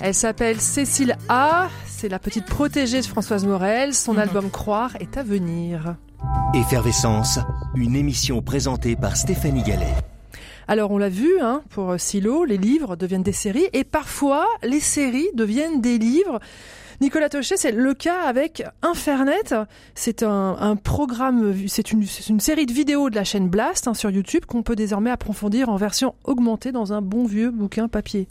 Elle 0.05 0.13
s'appelle 0.13 0.61
Cécile 0.61 1.17
A. 1.29 1.67
C'est 1.87 2.09
la 2.09 2.19
petite 2.19 2.45
protégée 2.45 3.01
de 3.01 3.05
Françoise 3.07 3.43
Morel. 3.43 3.95
Son 3.95 4.19
album 4.19 4.51
Croire 4.51 4.95
est 4.99 5.17
à 5.17 5.23
venir. 5.23 5.95
Effervescence, 6.53 7.39
une 7.73 7.95
émission 7.95 8.43
présentée 8.43 8.95
par 8.95 9.17
Stéphanie 9.17 9.63
Gallet. 9.63 9.95
Alors 10.67 10.91
on 10.91 10.99
l'a 10.99 11.09
vu, 11.09 11.31
hein, 11.41 11.63
pour 11.71 11.99
Silo, 11.99 12.45
les 12.45 12.57
livres 12.57 12.95
deviennent 12.95 13.23
des 13.23 13.31
séries 13.31 13.67
et 13.73 13.83
parfois 13.83 14.45
les 14.61 14.79
séries 14.79 15.29
deviennent 15.33 15.81
des 15.81 15.97
livres. 15.97 16.39
Nicolas 17.01 17.29
Tochet, 17.29 17.57
c'est 17.57 17.71
le 17.71 17.95
cas 17.95 18.21
avec 18.27 18.63
Infernet. 18.83 19.55
C'est 19.95 20.21
un, 20.21 20.55
un 20.59 20.75
programme, 20.75 21.55
c'est 21.67 21.91
une, 21.91 22.05
c'est 22.05 22.29
une 22.29 22.39
série 22.39 22.67
de 22.67 22.73
vidéos 22.73 23.09
de 23.09 23.15
la 23.15 23.23
chaîne 23.23 23.49
Blast 23.49 23.87
hein, 23.87 23.95
sur 23.95 24.11
YouTube 24.11 24.45
qu'on 24.45 24.61
peut 24.61 24.75
désormais 24.75 25.09
approfondir 25.09 25.69
en 25.69 25.77
version 25.77 26.13
augmentée 26.25 26.71
dans 26.71 26.93
un 26.93 27.01
bon 27.01 27.25
vieux 27.25 27.49
bouquin 27.49 27.87
papier. 27.87 28.27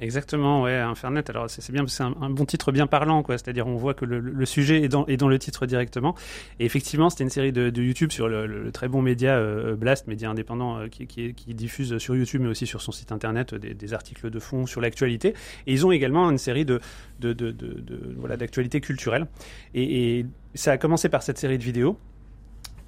Exactement, 0.00 0.62
ouais, 0.62 0.76
Infernet. 0.76 1.28
Alors 1.28 1.50
c'est 1.50 1.72
bien, 1.72 1.84
c'est 1.88 2.04
un, 2.04 2.30
bon 2.30 2.44
titre 2.44 2.70
bien 2.70 2.86
parlant, 2.86 3.24
quoi. 3.24 3.36
C'est-à-dire 3.36 3.66
on 3.66 3.76
voit 3.76 3.94
que 3.94 4.04
le, 4.04 4.46
sujet 4.46 4.82
est 4.82 4.88
dans, 4.88 5.04
le 5.28 5.38
titre 5.38 5.66
directement. 5.66 6.14
Et 6.60 6.64
effectivement, 6.64 7.10
c'était 7.10 7.24
une 7.24 7.30
série 7.30 7.52
de, 7.52 7.82
YouTube 7.82 8.12
sur 8.12 8.28
le, 8.28 8.70
très 8.70 8.86
bon 8.86 9.02
média 9.02 9.36
euh, 9.36 9.74
Blast, 9.74 10.06
média 10.06 10.30
indépendant 10.30 10.78
euh, 10.78 10.86
qui, 10.88 11.34
diffuse 11.54 11.98
sur 11.98 12.14
YouTube, 12.14 12.42
mais 12.42 12.48
aussi 12.48 12.66
sur 12.66 12.80
son 12.80 12.92
site 12.92 13.10
internet 13.10 13.54
euh, 13.54 13.58
des, 13.58 13.94
articles 13.94 14.30
de 14.30 14.38
fond 14.38 14.66
sur 14.66 14.80
l'actualité. 14.80 15.34
Et 15.66 15.72
ils 15.72 15.84
ont 15.84 15.90
également 15.90 16.30
une 16.30 16.38
série 16.38 16.64
de, 16.64 16.80
de, 17.18 17.34
voilà 18.18 18.36
d'actualité 18.36 18.80
culturelle. 18.80 19.26
Et 19.74 20.26
ça 20.54 20.72
a 20.72 20.78
commencé 20.78 21.08
par 21.08 21.24
cette 21.24 21.38
série 21.38 21.58
de 21.58 21.64
vidéos 21.64 21.98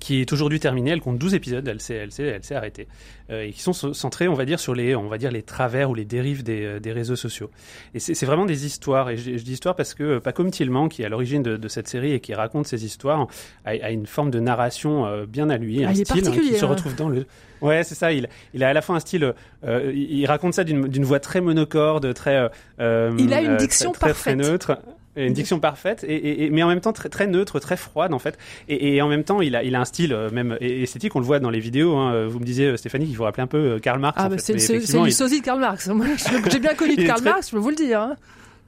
qui 0.01 0.21
est 0.21 0.33
aujourd'hui 0.33 0.59
terminée. 0.59 0.91
Elle 0.91 1.01
compte 1.01 1.19
12 1.19 1.35
épisodes. 1.35 1.67
Elle 1.69 1.81
s'est, 1.81 1.95
elle 1.95 2.11
s'est, 2.11 2.25
elle 2.25 2.43
s'est 2.43 2.55
arrêtée. 2.57 2.89
Euh, 3.31 3.43
et 3.43 3.53
qui 3.53 3.61
sont 3.63 3.73
so- 3.73 3.95
centrés, 3.95 4.27
on 4.27 4.35
va 4.35 4.45
dire, 4.45 4.59
sur 4.59 4.75
les, 4.75 4.97
on 4.97 5.07
va 5.09 5.19
dire, 5.19 5.31
les 5.31 5.43
travers 5.43 5.89
ou 5.91 5.95
les 5.95 6.05
dérives 6.05 6.43
des, 6.43 6.65
euh, 6.65 6.81
des 6.81 6.91
réseaux 6.91 7.15
sociaux. 7.15 7.51
Et 7.95 8.01
c'est, 8.01 8.15
c'est 8.15 8.27
vraiment 8.27 8.47
des 8.47 8.67
histoires. 8.67 9.09
Et 9.11 9.17
je, 9.17 9.37
je 9.37 9.45
dis 9.45 9.53
histoire 9.53 9.77
parce 9.77 9.95
que 9.95 10.03
euh, 10.03 10.21
Paco 10.21 10.43
Tillman, 10.51 10.89
qui 10.89 11.03
est 11.03 11.05
à 11.05 11.09
l'origine 11.09 11.43
de, 11.45 11.57
de 11.57 11.69
cette 11.69 11.87
série 11.87 12.13
et 12.13 12.21
qui 12.21 12.35
raconte 12.35 12.67
ces 12.67 12.85
histoires, 12.85 13.29
a, 13.65 13.71
a 13.71 13.91
une 13.91 14.07
forme 14.07 14.31
de 14.33 14.41
narration 14.41 15.25
bien 15.29 15.49
à 15.51 15.59
lui, 15.59 15.85
Ah, 15.85 15.91
un 15.91 15.95
style 15.95 16.27
hein, 16.27 16.31
qui 16.33 16.55
se 16.57 16.65
hein. 16.65 16.69
retrouve 16.69 16.97
dans 16.97 17.09
le. 17.09 17.27
Ouais, 17.61 17.85
c'est 17.85 17.95
ça. 17.95 18.11
Il, 18.11 18.27
il 18.55 18.65
a 18.65 18.71
à 18.71 18.73
la 18.73 18.81
fois 18.81 18.97
un 18.97 19.01
style. 19.01 19.35
euh, 19.65 19.93
il, 19.95 20.25
raconte 20.27 20.55
ça 20.55 20.65
d'une, 20.65 20.89
d'une 20.89 21.05
voix 21.05 21.21
très 21.21 21.41
monocorde, 21.43 22.15
très. 22.15 22.49
euh, 22.81 23.15
Il 23.19 23.33
a 23.35 23.43
une 23.43 23.59
diction 23.59 23.93
très, 23.93 24.13
très, 24.13 24.15
très 24.15 24.37
parfaite. 24.37 24.51
neutre. 24.51 24.79
Une 25.27 25.33
diction 25.33 25.61
parfaite, 25.61 26.05
et, 26.07 26.15
et- 26.15 26.45
et- 26.45 26.51
mais 26.51 26.63
en 26.63 26.69
même 26.69 26.81
temps 26.81 26.93
très, 26.93 27.09
très 27.09 27.27
neutre, 27.27 27.61
très 27.61 27.77
froide 27.77 28.13
en 28.15 28.19
fait. 28.19 28.39
Et, 28.69 28.97
et 28.97 29.03
en 29.03 29.09
même 29.09 29.25
temps, 29.25 29.41
il 29.41 29.55
a, 29.57 29.63
il 29.63 29.75
a 29.75 29.81
un 29.81 29.85
style 29.85 30.13
euh, 30.13 30.31
même 30.31 30.57
esthétique. 30.61 31.15
On 31.17 31.21
le 31.21 31.25
voit 31.27 31.39
dans 31.41 31.51
les 31.51 31.61
vidéos. 31.61 31.97
Hein. 31.97 32.27
Vous 32.27 32.39
me 32.39 32.45
disiez 32.45 32.67
euh, 32.67 32.77
Stéphanie 32.77 33.07
qu'il 33.07 33.17
vous 33.17 33.25
rappelait 33.25 33.43
un 33.43 33.47
peu 33.49 33.59
euh, 33.59 33.79
Karl 33.79 34.01
Marx. 34.01 34.17
Ah, 34.21 34.29
bah, 34.29 34.37
c'est, 34.39 34.53
le 34.55 35.11
sosie 35.11 35.41
de 35.41 35.45
Karl 35.45 35.61
Marx. 35.61 35.89
J'ai 36.51 36.59
bien 36.59 36.75
connu 36.75 36.97
de 36.97 37.03
Karl 37.07 37.21
très- 37.21 37.31
Marx, 37.31 37.47
je 37.49 37.53
peux 37.53 37.59
vous 37.59 37.71
le 37.71 37.77
dire. 37.77 38.01
hein. 38.01 38.17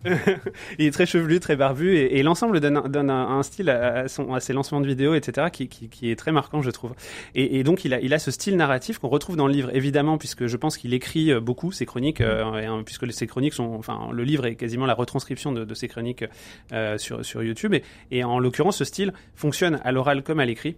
il 0.78 0.86
est 0.86 0.90
très 0.90 1.06
chevelu, 1.06 1.40
très 1.40 1.56
barbu, 1.56 1.96
et, 1.96 2.18
et 2.18 2.22
l'ensemble 2.22 2.60
donne, 2.60 2.76
un- 2.76 2.88
donne 2.88 3.10
un, 3.10 3.38
un 3.38 3.42
style 3.42 3.70
à, 3.70 4.00
à 4.00 4.08
son, 4.08 4.34
à 4.34 4.40
ses 4.40 4.52
lancements 4.52 4.80
de 4.80 4.86
vidéos, 4.86 5.14
etc., 5.14 5.48
qui, 5.52 5.68
qui, 5.68 5.88
qui 5.88 6.10
est 6.10 6.16
très 6.16 6.32
marquant, 6.32 6.62
je 6.62 6.70
trouve. 6.70 6.92
Et, 7.34 7.58
et 7.58 7.64
donc, 7.64 7.84
il 7.84 7.94
a, 7.94 8.00
il 8.00 8.12
a 8.14 8.18
ce 8.18 8.30
style 8.30 8.56
narratif 8.56 8.98
qu'on 8.98 9.08
retrouve 9.08 9.36
dans 9.36 9.46
le 9.46 9.52
livre, 9.52 9.70
évidemment, 9.74 10.18
puisque 10.18 10.46
je 10.46 10.56
pense 10.56 10.76
qu'il 10.76 10.94
écrit 10.94 11.32
euh, 11.32 11.40
beaucoup 11.40 11.72
ses 11.72 11.86
chroniques, 11.86 12.20
euh, 12.20 12.58
et, 12.60 12.66
hein, 12.66 12.82
puisque 12.84 13.10
ses 13.12 13.26
chroniques 13.26 13.54
sont, 13.54 13.74
enfin, 13.74 14.08
le 14.12 14.24
livre 14.24 14.46
est 14.46 14.56
quasiment 14.56 14.86
la 14.86 14.94
retranscription 14.94 15.52
de, 15.52 15.64
de 15.64 15.74
ses 15.74 15.88
chroniques 15.88 16.24
euh, 16.72 16.98
sur, 16.98 17.24
sur 17.24 17.42
YouTube. 17.42 17.74
Et, 17.74 17.82
et 18.10 18.24
en 18.24 18.38
l'occurrence, 18.38 18.78
ce 18.78 18.84
style 18.84 19.12
fonctionne 19.34 19.80
à 19.84 19.92
l'oral 19.92 20.22
comme 20.22 20.40
à 20.40 20.44
l'écrit 20.44 20.76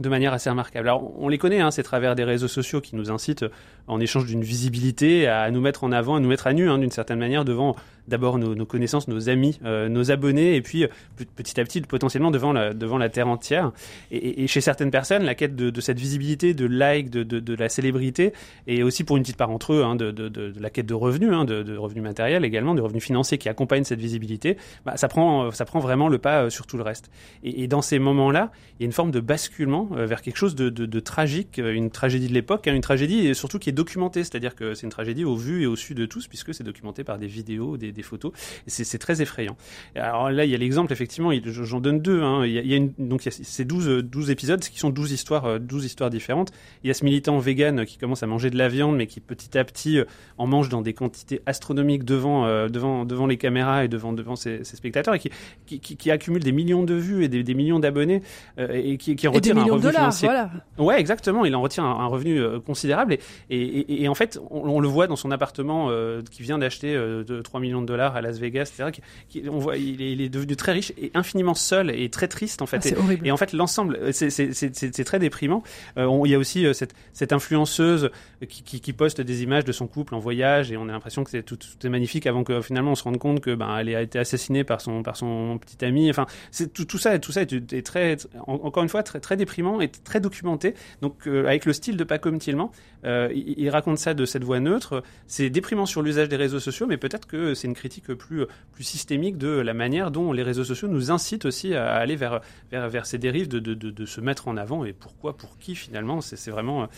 de 0.00 0.08
manière 0.08 0.32
assez 0.32 0.48
remarquable. 0.48 0.86
Alors, 0.86 1.12
on 1.20 1.28
les 1.28 1.38
connaît, 1.38 1.58
hein, 1.60 1.72
c'est 1.72 1.80
à 1.80 1.84
travers 1.84 2.14
des 2.14 2.22
réseaux 2.22 2.46
sociaux 2.46 2.80
qui 2.80 2.94
nous 2.94 3.10
incitent, 3.10 3.44
en 3.88 3.98
échange 3.98 4.26
d'une 4.26 4.44
visibilité, 4.44 5.26
à 5.26 5.50
nous 5.50 5.60
mettre 5.60 5.82
en 5.82 5.90
avant, 5.90 6.14
à 6.14 6.20
nous 6.20 6.28
mettre 6.28 6.46
à 6.46 6.52
nu, 6.52 6.70
hein, 6.70 6.78
d'une 6.78 6.92
certaine 6.92 7.18
manière, 7.18 7.44
devant 7.44 7.74
d'abord 8.08 8.38
nos, 8.38 8.66
connaissances, 8.66 9.08
nos 9.08 9.28
amis, 9.28 9.58
euh, 9.64 9.88
nos 9.88 10.10
abonnés, 10.10 10.56
et 10.56 10.62
puis 10.62 10.84
euh, 10.84 10.88
pe- 11.16 11.24
petit 11.36 11.60
à 11.60 11.64
petit, 11.64 11.80
potentiellement 11.80 12.30
devant 12.30 12.52
la, 12.52 12.74
devant 12.74 12.98
la 12.98 13.08
terre 13.08 13.28
entière. 13.28 13.72
Et, 14.10 14.46
chez 14.46 14.60
certaines 14.60 14.90
personnes, 14.90 15.24
la 15.24 15.34
quête 15.34 15.54
de, 15.54 15.80
cette 15.80 15.98
visibilité, 15.98 16.54
de 16.54 16.66
like, 16.66 17.10
de, 17.10 17.22
de, 17.22 17.54
la 17.54 17.68
célébrité, 17.68 18.32
et 18.66 18.82
aussi 18.82 19.04
pour 19.04 19.16
une 19.16 19.22
petite 19.22 19.36
part 19.36 19.50
entre 19.50 19.74
eux, 19.74 19.84
hein, 19.84 19.96
de, 19.96 20.52
la 20.58 20.70
quête 20.70 20.86
de 20.86 20.94
revenus, 20.94 21.30
hein, 21.32 21.44
de, 21.44 21.76
revenus 21.76 22.02
matériels 22.02 22.44
également, 22.44 22.74
de 22.74 22.80
revenus 22.80 23.04
financiers 23.04 23.38
qui 23.38 23.48
accompagnent 23.48 23.84
cette 23.84 24.00
visibilité, 24.00 24.56
bah, 24.84 24.96
ça, 24.96 25.08
prend, 25.08 25.50
ça 25.50 25.64
prend 25.64 25.80
vraiment 25.80 26.08
le 26.08 26.18
pas 26.18 26.44
euh, 26.44 26.50
sur 26.50 26.66
tout 26.66 26.76
le 26.76 26.82
reste. 26.82 27.10
Et, 27.42 27.68
dans 27.68 27.82
ces 27.82 27.98
moments-là, 27.98 28.50
il 28.78 28.82
y 28.82 28.84
a 28.84 28.86
une 28.86 28.92
forme 28.92 29.10
de 29.10 29.20
basculement 29.20 29.88
euh, 29.92 30.06
vers 30.06 30.22
quelque 30.22 30.36
chose 30.36 30.54
de, 30.54 31.00
tragique, 31.00 31.58
euh, 31.58 31.72
une 31.72 31.90
tragédie 31.90 32.28
de 32.28 32.34
l'époque, 32.34 32.66
hein, 32.66 32.74
une 32.74 32.80
tragédie 32.80 33.34
surtout 33.34 33.58
qui 33.58 33.68
est 33.68 33.72
documentée, 33.72 34.24
c'est-à-dire 34.24 34.54
que 34.54 34.74
c'est 34.74 34.84
une 34.86 34.90
tragédie 34.90 35.24
au 35.24 35.36
vu 35.36 35.62
et 35.62 35.66
au 35.66 35.76
su 35.76 35.94
de 35.94 36.06
tous, 36.06 36.26
puisque 36.26 36.54
c'est 36.54 36.64
documenté 36.64 37.04
par 37.04 37.18
des 37.18 37.26
vidéos, 37.26 37.76
des, 37.76 37.97
des 37.98 38.02
des 38.02 38.02
photos. 38.04 38.32
Et 38.66 38.70
c'est 38.70 38.98
très 38.98 39.20
effrayant. 39.20 39.56
Alors 39.96 40.30
là, 40.30 40.44
il 40.44 40.50
y 40.50 40.54
a 40.54 40.58
l'exemple, 40.58 40.92
effectivement, 40.92 41.32
j'en 41.44 41.80
donne 41.80 42.00
deux. 42.00 42.22
Hein. 42.22 42.46
Il, 42.46 42.52
y 42.52 42.72
a, 42.72 42.76
une, 42.76 42.92
donc 42.96 43.24
il 43.24 43.26
y 43.26 43.28
a 43.28 43.36
ces 43.42 43.64
12, 43.64 44.04
12 44.04 44.30
épisodes 44.30 44.60
qui 44.60 44.78
sont 44.78 44.90
12 44.90 45.10
histoires, 45.10 45.58
12 45.58 45.84
histoires 45.84 46.10
différentes. 46.10 46.52
Il 46.84 46.88
y 46.88 46.90
a 46.90 46.94
ce 46.94 47.04
militant 47.04 47.38
vegan 47.38 47.84
qui 47.84 47.98
commence 47.98 48.22
à 48.22 48.28
manger 48.28 48.50
de 48.50 48.56
la 48.56 48.68
viande, 48.68 48.96
mais 48.96 49.08
qui 49.08 49.18
petit 49.20 49.58
à 49.58 49.64
petit 49.64 49.98
en 50.38 50.46
mange 50.46 50.68
dans 50.68 50.80
des 50.80 50.94
quantités 50.94 51.40
astronomiques 51.46 52.04
devant, 52.04 52.68
devant, 52.68 53.04
devant 53.04 53.26
les 53.26 53.36
caméras 53.36 53.84
et 53.84 53.88
devant, 53.88 54.12
devant 54.12 54.36
ses, 54.36 54.62
spectateurs 54.62 55.14
et 55.14 55.18
qui, 55.18 55.30
qui, 55.66 55.80
qui, 55.80 56.10
accumule 56.12 56.44
des 56.44 56.52
millions 56.52 56.84
de 56.84 56.94
vues 56.94 57.24
et 57.24 57.28
des, 57.28 57.54
millions 57.54 57.80
d'abonnés 57.80 58.22
et 58.58 58.96
qui, 58.96 59.16
qui 59.16 59.26
retire 59.26 59.56
un 59.56 59.64
revenu 59.64 59.78
de 59.78 59.82
dollars, 59.82 60.02
financier. 60.02 60.28
Voilà. 60.28 60.50
Ouais, 60.78 61.00
exactement. 61.00 61.44
Il 61.44 61.56
en 61.56 61.62
retire 61.62 61.84
un, 61.84 62.06
revenu 62.06 62.60
considérable 62.60 63.14
et, 63.14 63.20
et, 63.50 64.02
et, 64.04 64.08
en 64.08 64.14
fait, 64.14 64.38
on, 64.50 64.78
le 64.78 64.88
voit 64.88 65.08
dans 65.08 65.16
son 65.16 65.32
appartement 65.32 65.90
qui 66.30 66.42
vient 66.42 66.58
d'acheter 66.58 66.94
de 66.94 67.42
3 67.42 67.60
millions 67.60 67.82
de 67.82 67.86
dollars 67.88 68.16
à 68.16 68.20
Las 68.20 68.38
Vegas, 68.38 68.70
etc. 68.72 68.90
Qui, 69.28 69.42
on 69.48 69.58
voit, 69.58 69.76
il 69.76 70.00
est, 70.02 70.12
il 70.12 70.20
est, 70.20 70.28
devenu 70.28 70.56
très 70.56 70.72
riche 70.72 70.92
et 70.98 71.10
infiniment 71.14 71.54
seul 71.54 71.90
et 71.90 72.08
très 72.10 72.28
triste 72.28 72.62
en 72.62 72.66
fait. 72.66 72.94
Ah, 72.96 73.12
et, 73.12 73.28
et, 73.28 73.32
en 73.32 73.36
fait, 73.36 73.52
l'ensemble, 73.52 73.98
c'est 74.12 75.04
très 75.04 75.18
déprimant. 75.18 75.62
Euh, 75.96 76.22
il 76.24 76.30
y 76.30 76.34
a 76.34 76.38
aussi 76.38 76.66
euh, 76.66 76.72
cette, 76.72 76.94
cette, 77.12 77.32
influenceuse 77.32 78.10
qui, 78.48 78.62
qui, 78.62 78.80
qui, 78.80 78.92
poste 78.92 79.20
des 79.20 79.42
images 79.42 79.64
de 79.64 79.72
son 79.72 79.86
couple 79.86 80.14
en 80.14 80.18
voyage 80.18 80.72
et 80.72 80.76
on 80.76 80.88
a 80.88 80.92
l'impression 80.92 81.24
que 81.24 81.40
tout, 81.40 81.56
tout, 81.56 81.86
est 81.86 81.90
magnifique 81.90 82.26
avant 82.26 82.44
que 82.44 82.60
finalement 82.60 82.92
on 82.92 82.94
se 82.94 83.04
rende 83.04 83.18
compte 83.18 83.40
que 83.40 83.54
ben 83.54 83.76
elle 83.78 83.94
a 83.94 84.02
été 84.02 84.18
assassinée 84.18 84.64
par 84.64 84.80
son 84.80 85.02
par 85.02 85.16
son 85.16 85.58
petit 85.58 85.84
ami. 85.84 86.10
Enfin, 86.10 86.26
c'est 86.50 86.72
tout, 86.72 86.84
tout, 86.84 86.98
ça, 86.98 87.18
tout 87.18 87.32
ça 87.32 87.42
est, 87.42 87.86
très, 87.86 88.16
encore 88.46 88.82
une 88.82 88.88
fois, 88.88 89.02
très 89.02 89.20
très 89.20 89.36
déprimant 89.36 89.80
et 89.80 89.88
très 89.88 90.20
documenté. 90.20 90.74
Donc 91.02 91.26
euh, 91.26 91.46
avec 91.46 91.64
le 91.64 91.72
style 91.72 91.96
de 91.96 92.04
Paco 92.04 92.30
Tillman, 92.30 92.70
il, 93.04 93.54
il, 93.56 93.70
raconte 93.70 93.98
ça 93.98 94.14
de 94.14 94.24
cette 94.24 94.44
voix 94.44 94.60
neutre. 94.60 95.02
C'est 95.26 95.50
déprimant 95.50 95.86
sur 95.86 96.02
l'usage 96.02 96.28
des 96.28 96.36
réseaux 96.36 96.60
sociaux, 96.60 96.86
mais 96.86 96.96
peut-être 96.96 97.26
que 97.26 97.54
c'est 97.54 97.67
une 97.68 97.74
critique 97.74 98.12
plus 98.14 98.46
plus 98.72 98.84
systémique 98.84 99.38
de 99.38 99.48
la 99.48 99.74
manière 99.74 100.10
dont 100.10 100.32
les 100.32 100.42
réseaux 100.42 100.64
sociaux 100.64 100.88
nous 100.88 101.10
incitent 101.10 101.44
aussi 101.44 101.74
à 101.74 101.94
aller 101.94 102.16
vers 102.16 102.40
vers, 102.70 102.88
vers 102.88 103.06
ces 103.06 103.18
dérives 103.18 103.48
de, 103.48 103.58
de, 103.58 103.74
de, 103.74 103.90
de 103.90 104.06
se 104.06 104.20
mettre 104.20 104.48
en 104.48 104.56
avant 104.56 104.84
et 104.84 104.92
pourquoi, 104.92 105.36
pour 105.36 105.58
qui 105.58 105.74
finalement. 105.74 106.20
C'est 106.20 106.50
vraiment 106.50 106.88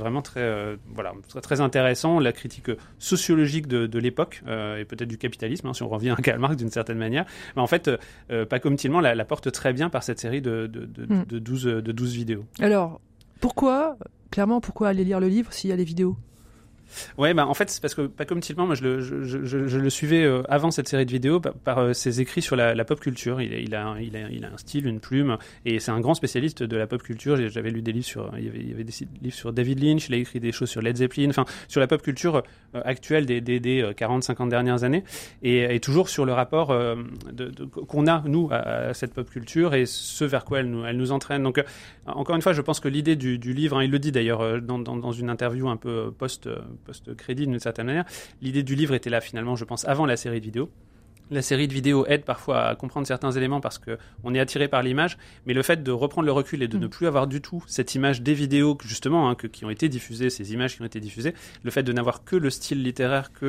vraiment 0.00 0.22
très 0.22 0.40
euh, 0.40 0.76
voilà 0.94 1.12
très, 1.28 1.40
très, 1.40 1.60
intéressant 1.60 2.18
la 2.18 2.32
critique 2.32 2.70
sociologique 2.98 3.66
de, 3.66 3.98
l'époque 3.98 4.42
euh, 4.46 4.78
et 4.78 4.84
peut-être 4.84 5.08
du 5.08 5.18
capitalisme 5.18 5.68
hein, 5.68 5.74
si 5.74 5.82
on 5.82 5.88
revient 5.88 6.14
à 6.16 6.16
Karl 6.16 6.38
Marx 6.38 6.56
d'une 6.56 6.70
certaine 6.70 6.98
manière. 6.98 7.26
Mais 7.54 7.62
en 7.62 7.66
fait, 7.66 7.90
euh, 8.30 8.46
pas 8.46 8.58
comme 8.58 8.76
Tillman 8.76 9.00
la, 9.00 9.14
la, 9.14 9.24
porte 9.24 9.52
très 9.52 9.72
bien 9.72 9.90
par 9.90 10.02
cette 10.02 10.18
série 10.18 10.40
de 10.40 10.66
de, 10.66 10.86
de, 10.86 11.38
12 11.38 11.66
hmm. 11.66 11.80
de 11.80 11.92
12 11.92 12.14
vidéos. 12.14 12.44
Alors 12.60 13.00
pourquoi 13.40 13.96
clairement 14.30 14.60
pourquoi 14.60 14.88
aller 14.88 15.04
lire 15.04 15.20
le 15.20 15.28
livre 15.28 15.52
s'il 15.52 15.70
y 15.70 15.72
a 15.72 15.76
les 15.76 15.84
vidéos? 15.84 16.16
Ouais, 17.18 17.34
bah 17.34 17.46
en 17.46 17.54
fait, 17.54 17.70
c'est 17.70 17.80
parce 17.80 17.94
que 17.94 18.02
pas 18.02 18.24
comme 18.24 18.40
Tillman, 18.40 18.66
moi 18.66 18.74
je 18.74 18.84
le, 18.84 19.90
suivais 19.90 20.24
euh, 20.24 20.42
avant 20.48 20.70
cette 20.70 20.88
série 20.88 21.06
de 21.06 21.10
vidéos 21.10 21.40
par, 21.40 21.78
euh, 21.78 21.92
ses 21.92 22.20
écrits 22.20 22.42
sur 22.42 22.56
la, 22.56 22.84
pop 22.84 23.00
culture. 23.00 23.40
Il, 23.40 23.74
a, 23.74 23.96
il, 24.00 24.16
a, 24.16 24.28
il 24.30 24.44
a 24.44 24.48
un 24.52 24.56
style, 24.56 24.86
une 24.86 25.00
plume, 25.00 25.36
et 25.64 25.80
c'est 25.80 25.90
un 25.90 26.00
grand 26.00 26.14
spécialiste 26.14 26.62
de 26.62 26.76
la 26.76 26.86
pop 26.86 27.02
culture. 27.02 27.36
J'avais 27.48 27.70
lu 27.70 27.82
des 27.82 27.92
livres 27.92 28.06
sur, 28.06 28.32
il 28.38 28.44
y 28.44 28.72
avait, 28.72 28.84
des 28.84 28.92
livres 29.22 29.34
sur 29.34 29.52
David 29.52 29.82
Lynch, 29.82 30.08
il 30.08 30.14
a 30.14 30.18
écrit 30.18 30.40
des 30.40 30.52
choses 30.52 30.68
sur 30.68 30.82
Led 30.82 30.96
Zeppelin, 30.96 31.30
enfin 31.30 31.44
sur 31.68 31.80
la 31.80 31.86
pop 31.86 32.02
culture 32.02 32.42
euh, 32.74 32.80
actuelle 32.84 33.26
des, 33.26 33.40
des, 33.40 33.60
des 33.60 33.82
40-50 33.82 34.48
dernières 34.48 34.84
années, 34.84 35.04
et, 35.42 35.78
toujours 35.80 36.08
sur 36.08 36.26
le 36.26 36.32
rapport 36.32 36.76
qu'on 37.88 38.06
a 38.06 38.22
nous 38.26 38.48
à, 38.50 38.92
cette 38.92 39.14
pop 39.14 39.28
culture 39.30 39.74
et 39.74 39.86
ce 39.86 40.24
vers 40.24 40.44
quoi 40.44 40.60
elle 40.60 40.96
nous, 40.96 41.12
entraîne. 41.12 41.42
Donc 41.42 41.62
encore 42.06 42.36
une 42.36 42.42
fois, 42.42 42.52
je 42.52 42.60
pense 42.60 42.80
que 42.80 42.88
l'idée 42.88 43.16
du, 43.16 43.38
livre, 43.38 43.78
hein, 43.78 43.84
il 43.84 43.90
le 43.90 43.98
dit 43.98 44.12
d'ailleurs 44.12 44.60
dans, 44.60 44.78
dans, 44.78 45.12
une 45.12 45.30
interview 45.30 45.68
un 45.68 45.76
peu 45.76 46.12
post 46.16 46.48
post-crédit 46.80 47.46
d'une 47.46 47.60
certaine 47.60 47.86
manière. 47.86 48.04
L'idée 48.42 48.62
du 48.62 48.74
livre 48.74 48.94
était 48.94 49.10
là 49.10 49.20
finalement, 49.20 49.56
je 49.56 49.64
pense, 49.64 49.84
avant 49.86 50.06
la 50.06 50.16
série 50.16 50.40
de 50.40 50.44
vidéos 50.44 50.70
la 51.30 51.42
série 51.42 51.68
de 51.68 51.72
vidéos 51.72 52.04
aide 52.06 52.24
parfois 52.24 52.66
à 52.66 52.74
comprendre 52.74 53.06
certains 53.06 53.30
éléments 53.30 53.60
parce 53.60 53.78
que 53.78 53.98
on 54.24 54.34
est 54.34 54.40
attiré 54.40 54.68
par 54.68 54.82
l'image, 54.82 55.16
mais 55.46 55.54
le 55.54 55.62
fait 55.62 55.82
de 55.82 55.92
reprendre 55.92 56.26
le 56.26 56.32
recul 56.32 56.62
et 56.62 56.68
de 56.68 56.76
mm. 56.76 56.80
ne 56.80 56.86
plus 56.86 57.06
avoir 57.06 57.26
du 57.26 57.40
tout 57.40 57.62
cette 57.66 57.94
image 57.94 58.22
des 58.22 58.34
vidéos 58.34 58.76
justement 58.84 59.28
hein, 59.28 59.34
que, 59.34 59.46
qui 59.46 59.64
ont 59.64 59.70
été 59.70 59.88
diffusées, 59.88 60.30
ces 60.30 60.52
images 60.52 60.76
qui 60.76 60.82
ont 60.82 60.86
été 60.86 61.00
diffusées, 61.00 61.34
le 61.62 61.70
fait 61.70 61.82
de 61.82 61.92
n'avoir 61.92 62.24
que 62.24 62.36
le 62.36 62.50
style 62.50 62.82
littéraire, 62.82 63.32
que 63.32 63.46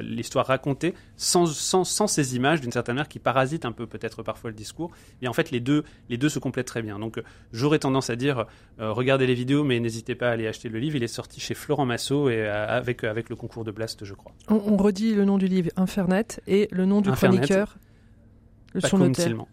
l'histoire 0.00 0.46
racontée, 0.46 0.94
sans, 1.16 1.46
sans, 1.46 1.84
sans, 1.84 2.06
ces 2.06 2.36
images 2.36 2.60
d'une 2.60 2.72
certaine 2.72 2.96
manière 2.96 3.08
qui 3.08 3.18
parasitent 3.18 3.64
un 3.64 3.72
peu 3.72 3.86
peut-être 3.86 4.22
parfois 4.22 4.50
le 4.50 4.56
discours, 4.56 4.90
et 5.22 5.28
en 5.28 5.32
fait 5.32 5.50
les 5.50 5.60
deux, 5.60 5.84
les 6.08 6.16
deux 6.16 6.28
se 6.28 6.38
complètent 6.38 6.66
très 6.66 6.82
bien. 6.82 6.98
Donc 6.98 7.20
j'aurais 7.52 7.78
tendance 7.78 8.10
à 8.10 8.16
dire 8.16 8.46
euh, 8.80 8.92
regardez 8.92 9.26
les 9.26 9.34
vidéos, 9.34 9.64
mais 9.64 9.80
n'hésitez 9.80 10.14
pas 10.14 10.28
à 10.28 10.32
aller 10.32 10.46
acheter 10.46 10.68
le 10.68 10.78
livre. 10.78 10.96
Il 10.96 11.02
est 11.02 11.08
sorti 11.08 11.40
chez 11.40 11.54
Florent 11.54 11.86
Massot 11.86 12.30
et 12.30 12.36
euh, 12.38 12.66
avec 12.68 13.04
avec 13.04 13.28
le 13.28 13.36
concours 13.36 13.64
de 13.64 13.70
Blast, 13.70 14.04
je 14.04 14.14
crois. 14.14 14.32
On, 14.48 14.60
on 14.66 14.76
redit 14.76 15.14
le 15.14 15.24
nom 15.24 15.38
du 15.38 15.46
livre 15.46 15.70
Infernet 15.76 16.40
et 16.46 16.68
le 16.70 16.86
nom 16.86 17.00
du 17.00 17.10
chroniqueur, 17.18 17.76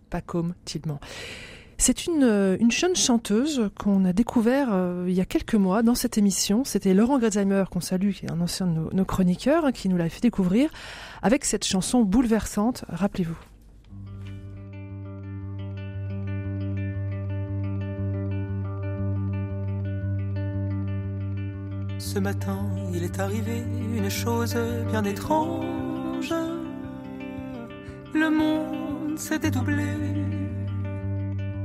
Pacôme 0.10 0.54
Tillman. 0.66 1.00
C'est 1.78 2.06
une, 2.06 2.24
euh, 2.24 2.58
une 2.60 2.72
jeune 2.72 2.96
chanteuse 2.96 3.70
qu'on 3.78 4.06
a 4.06 4.14
découvert 4.14 4.70
euh, 4.72 5.06
il 5.08 5.14
y 5.14 5.20
a 5.20 5.26
quelques 5.26 5.56
mois 5.56 5.84
dans 5.84 5.96
cette 5.96 6.18
émission. 6.18 6.64
C'était 6.64 6.94
Laurent 6.94 7.20
Grezheimer, 7.20 7.66
qu'on 7.70 7.82
salue, 7.82 8.12
qui 8.12 8.26
est 8.26 8.32
un 8.32 8.40
ancien 8.40 8.66
de 8.68 8.94
nos, 8.94 9.06
chroniqueurs, 9.06 9.66
hein, 9.66 9.72
qui 9.74 9.90
nous 9.90 9.98
l'a 9.98 10.08
fait 10.08 10.22
découvrir 10.22 10.70
avec 11.22 11.44
cette 11.44 11.66
chanson 11.66 12.04
bouleversante, 12.04 12.86
rappelez-vous. 12.88 13.38
Ce 21.98 22.20
matin, 22.20 22.70
il 22.94 23.04
est 23.04 23.20
arrivé 23.20 23.64
une 23.98 24.10
chose 24.10 24.56
bien 24.90 25.04
étrange 25.04 26.34
le 28.16 28.30
monde 28.30 29.20
s'est 29.20 29.40
dédoublé. 29.40 29.94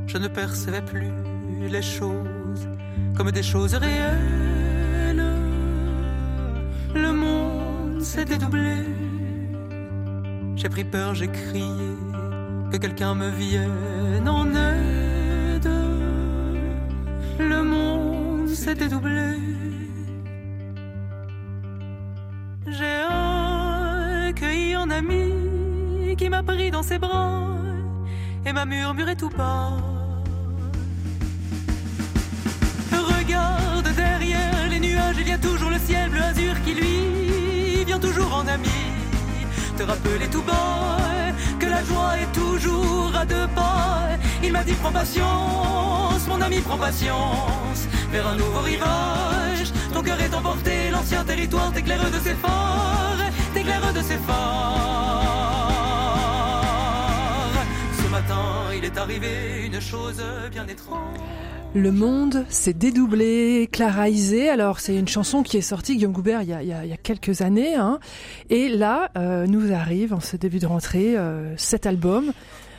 Je 0.07 0.19
ne 0.19 0.29
percevais 0.29 0.83
plus 0.83 1.13
les 1.69 1.83
choses 1.83 2.69
comme 3.17 3.31
des 3.31 3.43
choses 3.43 3.75
réelles. 3.75 5.25
Le 6.95 7.13
monde 7.13 8.03
s'est 8.03 8.25
dédoublé. 8.25 8.79
J'ai 10.57 10.69
pris 10.69 10.85
peur, 10.85 11.15
j'ai 11.15 11.29
crié 11.29 11.95
que 12.73 12.77
quelqu'un 12.77 13.15
me 13.15 13.31
vienne 13.31 14.29
en 14.29 14.47
aide. 14.49 15.71
Le 17.39 17.63
monde 17.63 18.49
s'est 18.49 18.75
dédoublé. 18.75 19.39
J'ai 22.67 23.01
accueilli 24.29 24.77
en 24.77 24.91
ami 24.91 25.50
qui 26.17 26.29
m'a 26.29 26.43
pris 26.43 26.71
dans 26.71 26.83
ses 26.83 26.99
bras 26.99 27.47
et 28.45 28.53
m'a 28.53 28.65
murmuré 28.65 29.17
tout 29.17 29.31
bas. 29.31 29.73
Regarde 32.93 33.89
derrière 33.95 34.69
les 34.69 34.81
nuages, 34.81 35.17
il 35.21 35.29
y 35.29 35.33
a 35.33 35.39
toujours 35.39 35.71
le 35.71 35.79
ciel 35.79 36.11
bleu 36.11 36.23
azur 36.23 36.55
qui 36.65 36.75
lui 36.75 37.85
vient 37.85 37.99
toujours 37.99 38.35
en 38.35 38.47
ami. 38.47 38.69
Te 39.77 39.83
rappeler 39.83 40.29
tout 40.29 40.43
bas 40.43 40.99
que 41.59 41.67
la 41.67 41.83
joie 41.85 42.19
est 42.19 42.33
toujours 42.33 43.13
à 43.15 43.25
deux 43.25 43.47
pas. 43.55 44.09
Il 44.43 44.53
m'a 44.53 44.65
dit 44.65 44.75
prends 44.75 44.93
patience, 44.93 46.27
mon 46.29 46.41
ami 46.41 46.61
prends 46.61 46.79
patience 46.79 47.87
vers 48.11 48.27
un 48.27 48.37
nouveau 48.37 48.61
rivage. 48.61 49.73
Ton 49.93 50.03
cœur 50.03 50.21
est 50.21 50.35
emporté, 50.35 50.91
l'ancien 50.91 51.25
territoire 51.25 51.73
t'éclaire 51.73 52.11
de 52.11 52.19
ses 52.19 52.35
phares, 52.35 53.19
t'éclaire 53.55 53.93
de 53.93 54.03
ses 54.03 54.17
phares 54.17 55.40
il 58.77 58.85
est 58.85 58.99
arrivé 58.99 59.67
une 59.67 59.81
chose 59.81 60.23
bien 60.51 60.67
étrange. 60.67 61.19
Le 61.75 61.93
monde 61.93 62.45
s'est 62.49 62.73
dédoublé, 62.73 63.69
claraisé. 63.71 64.49
Alors 64.49 64.81
c'est 64.81 64.97
une 64.97 65.07
chanson 65.07 65.45
qui 65.45 65.57
est 65.57 65.63
sortie, 65.63 65.97
Guillaume 65.97 66.13
Goubert, 66.13 66.43
il 66.43 66.49
y 66.49 66.73
a, 66.73 66.97
quelques 66.97 67.43
années. 67.43 67.77
Hein. 67.77 68.01
Et 68.49 68.69
là, 68.69 69.11
euh, 69.17 69.47
nous 69.47 69.73
arrive 69.73 70.13
en 70.13 70.21
ce 70.21 70.37
début 70.37 70.59
de 70.59 70.67
rentrée 70.67 71.17
euh, 71.17 71.57
cet 71.57 71.87
album 71.87 72.33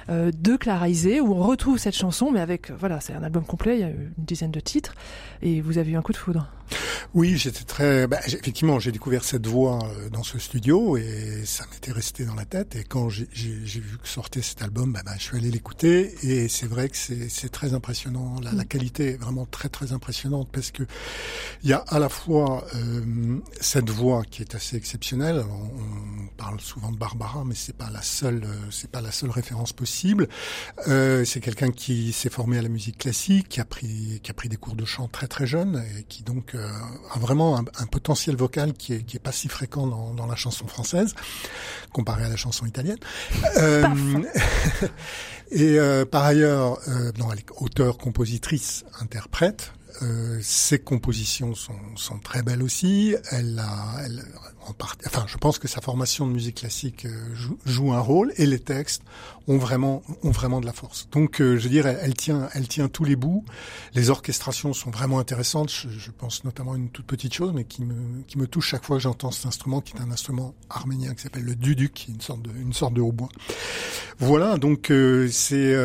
euh, 0.10 0.32
de 0.38 0.58
Claraisé 0.58 1.22
où 1.22 1.34
on 1.34 1.42
retrouve 1.42 1.78
cette 1.78 1.96
chanson, 1.96 2.32
mais 2.32 2.42
avec 2.42 2.70
voilà, 2.72 3.00
c'est 3.00 3.14
un 3.14 3.24
album 3.24 3.46
complet, 3.46 3.78
il 3.78 3.80
y 3.80 3.84
a 3.84 3.90
une 3.90 4.12
dizaine 4.18 4.52
de 4.52 4.60
titres, 4.60 4.94
et 5.42 5.62
vous 5.62 5.78
avez 5.78 5.92
eu 5.92 5.96
un 5.96 6.02
coup 6.02 6.12
de 6.12 6.18
foudre. 6.18 6.50
Oui, 7.14 7.38
j'étais 7.38 7.64
très. 7.64 8.08
Bah, 8.08 8.20
effectivement, 8.26 8.80
j'ai 8.80 8.92
découvert 8.92 9.24
cette 9.24 9.48
voix 9.48 9.80
euh, 9.84 10.10
dans 10.10 10.24
ce 10.24 10.40
studio 10.40 10.98
et 10.98 11.44
ça 11.46 11.66
m'était 11.72 11.92
resté 11.92 12.26
dans 12.26 12.36
la 12.36 12.46
tête. 12.46 12.76
Et 12.76 12.84
quand 12.84 13.10
j'ai 13.10 13.26
vu 13.34 13.98
que 14.02 14.08
sortait 14.08 14.42
cet 14.42 14.62
album, 14.62 14.94
bah, 14.94 15.02
bah, 15.06 15.14
je 15.18 15.24
suis 15.24 15.38
allé 15.38 15.52
l'écouter 15.52 16.16
et 16.24 16.48
c'est 16.48 16.68
vrai 16.68 16.90
que 16.90 16.98
c'est 16.98 17.50
très 17.50 17.74
impressionnant. 17.74 18.36
La, 18.42 18.52
la, 18.52 18.64
mm. 18.64 18.68
qualité 18.68 19.08
est 19.12 19.18
vraiment 19.18 19.46
très 19.46 19.70
très 19.70 19.92
impressionnante 19.92 20.50
parce 20.52 20.72
que 20.72 20.84
il 21.64 21.70
y 21.70 21.74
a 21.74 21.84
à 21.88 22.00
la 22.00 22.10
fois 22.10 22.66
euh, 22.76 23.40
cette 23.60 23.90
voix 23.90 24.24
qui 24.24 24.42
est 24.42 24.56
assez 24.56 24.76
exceptionnelle. 24.76 25.44
On, 25.50 26.28
parle 26.38 26.60
souvent 26.60 26.92
de 26.92 26.98
Barbara, 26.98 27.44
mais 27.46 27.54
c'est 27.54 27.76
pas 27.76 27.92
la 27.92 28.02
seule, 28.02 28.44
euh, 28.46 28.72
c'est 28.72 28.90
pas 28.90 29.02
la 29.02 29.12
seule 29.12 29.30
référence 29.30 29.74
possible. 29.74 30.28
Euh, 30.88 31.24
c'est 31.24 31.40
quelqu'un 31.40 31.70
qui 31.70 32.14
s'est 32.14 32.32
formé 32.32 32.58
à 32.58 32.64
la 32.64 32.70
musique 32.70 32.98
classique, 32.98 33.48
qui 33.50 33.62
a 33.62 33.66
pris 33.66 34.20
qui 34.24 34.32
a 34.32 34.34
pris 34.34 34.50
des 34.50 34.58
cours 34.58 34.76
de 34.76 34.86
chant 34.86 35.08
très 35.08 35.28
très 35.28 35.46
jeune 35.46 35.84
et 35.98 36.04
qui 36.04 36.24
donc 36.24 36.56
euh, 36.62 36.70
a 37.14 37.20
vraiment 37.20 37.58
un, 37.58 37.66
un, 37.80 37.86
potentiel 37.86 38.36
vocal 38.36 38.74
qui 38.74 38.94
est, 38.94 39.04
qui 39.04 39.18
est 39.18 39.20
pas 39.20 39.32
si 39.32 39.48
fréquent 39.48 39.88
dans, 39.88 40.14
dans 40.14 40.26
la 40.26 40.36
chanson 40.36 40.68
française, 40.68 41.16
comparé 41.92 42.26
à 42.26 42.30
la 42.30 42.36
chanson 42.36 42.66
italienne. 42.66 43.00
Euh, 43.58 43.88
et 45.52 45.80
euh, 45.80 46.06
par 46.06 46.24
ailleurs, 46.24 46.80
non, 47.18 47.32
elle 47.32 47.40
est 47.40 47.52
auteure, 47.58 47.98
compositrice, 47.98 48.86
interprète. 49.00 49.74
Ses 50.42 50.80
compositions 50.80 51.54
sont, 51.54 51.76
sont, 51.96 52.18
très 52.18 52.42
belles 52.42 52.64
aussi. 52.64 53.16
Elle 53.30 53.60
a, 53.60 54.02
elle, 54.04 54.24
en 54.66 54.74
part, 54.74 54.96
enfin, 55.06 55.26
je 55.28 55.38
pense 55.38 55.60
que 55.60 55.68
sa 55.68 55.80
formation 55.80 56.26
de 56.26 56.32
musique 56.32 56.56
classique 56.56 57.06
joue, 57.36 57.60
joue, 57.66 57.94
un 57.94 58.00
rôle 58.00 58.34
et 58.38 58.48
les 58.48 58.58
textes 58.58 59.04
ont 59.48 59.58
vraiment, 59.58 60.04
ont 60.24 60.32
vraiment 60.32 60.62
de 60.62 60.66
la 60.66 60.74
force. 60.74 61.08
Donc, 61.12 61.42
euh, 61.42 61.58
je 61.58 61.64
veux 61.64 61.70
dire, 61.70 61.88
elle, 61.88 62.14
tient, 62.14 62.50
elle 62.54 62.68
tient 62.68 62.88
tous 62.88 63.04
les 63.04 63.16
bouts. 63.16 63.44
Les 63.94 64.10
orchestrations 64.10 64.74
sont 64.74 64.92
vraiment 64.92 65.20
intéressantes. 65.20 65.72
Je, 65.72 65.90
je, 65.90 66.12
pense 66.12 66.44
notamment 66.44 66.74
à 66.74 66.78
une 66.78 66.90
toute 66.90 67.06
petite 67.06 67.34
chose, 67.34 67.52
mais 67.54 67.64
qui 67.64 67.84
me, 67.84 68.22
qui 68.28 68.38
me 68.38 68.48
touche 68.48 68.68
chaque 68.68 68.86
fois 68.86 68.98
que 68.98 69.04
j'entends 69.04 69.32
cet 69.32 69.46
instrument, 69.46 69.82
qui 69.82 69.96
est 69.96 70.02
un 70.02 70.12
instrument 70.12 70.54
arménien 70.70 71.14
qui 71.14 71.24
s'appelle 71.24 71.44
le 71.44 71.56
duduk, 71.56 71.94
qui 71.94 72.12
est 72.12 72.14
une 72.14 72.22
sorte 72.22 72.42
de, 72.42 72.52
une 72.52 72.74
sorte 72.74 72.94
de 72.94 73.02
hautbois. 73.02 73.30
Voilà, 74.20 74.58
donc 74.58 74.92
euh, 74.92 75.28
c'est, 75.32 75.76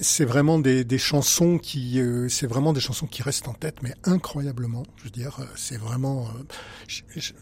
c'est 0.00 0.26
vraiment 0.26 0.58
des, 0.58 0.84
des 0.84 0.98
chansons 0.98 1.58
qui, 1.58 2.00
c'est 2.28 2.46
vraiment 2.46 2.72
des 2.72 2.80
chansons 2.80 3.06
qui 3.06 3.22
restent 3.22 3.48
en 3.48 3.54
tête, 3.54 3.82
mais 3.82 3.94
incroyablement. 4.04 4.82
Je 4.98 5.04
veux 5.04 5.10
dire, 5.10 5.38
c'est 5.56 5.78
vraiment 5.78 6.28
je, 6.86 7.32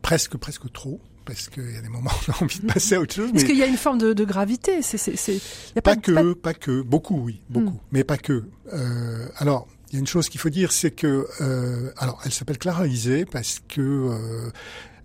presque 0.00 0.36
presque 0.36 0.72
trop 0.72 1.00
parce 1.24 1.48
qu'il 1.48 1.70
y 1.70 1.76
a 1.76 1.80
des 1.80 1.88
moments 1.88 2.10
où 2.10 2.30
on 2.30 2.32
a 2.32 2.44
envie 2.44 2.60
de 2.60 2.66
passer 2.66 2.94
à 2.94 3.00
autre 3.00 3.14
chose. 3.14 3.30
Est-ce 3.34 3.44
qu'il 3.44 3.56
y 3.56 3.62
a 3.62 3.66
une 3.66 3.76
forme 3.76 3.98
de, 3.98 4.12
de 4.12 4.24
gravité 4.24 4.82
c'est, 4.82 4.98
c'est, 4.98 5.16
c'est... 5.16 5.36
Y 5.36 5.78
a 5.78 5.82
pas, 5.82 5.94
pas 5.94 6.00
que, 6.00 6.32
pas... 6.32 6.52
pas... 6.52 6.54
que, 6.54 6.82
beaucoup, 6.82 7.20
oui, 7.20 7.40
beaucoup, 7.50 7.76
hmm. 7.76 7.80
mais 7.92 8.04
pas 8.04 8.18
que. 8.18 8.44
Euh, 8.72 9.28
alors, 9.36 9.68
il 9.90 9.94
y 9.94 9.96
a 9.96 10.00
une 10.00 10.06
chose 10.06 10.28
qu'il 10.28 10.40
faut 10.40 10.50
dire, 10.50 10.72
c'est 10.72 10.90
que, 10.90 11.26
euh, 11.40 11.90
alors, 11.98 12.20
elle 12.24 12.32
s'appelle 12.32 12.58
Clara 12.58 12.86
Isé 12.86 13.24
parce 13.24 13.60
que 13.68 13.80
euh, 13.80 14.50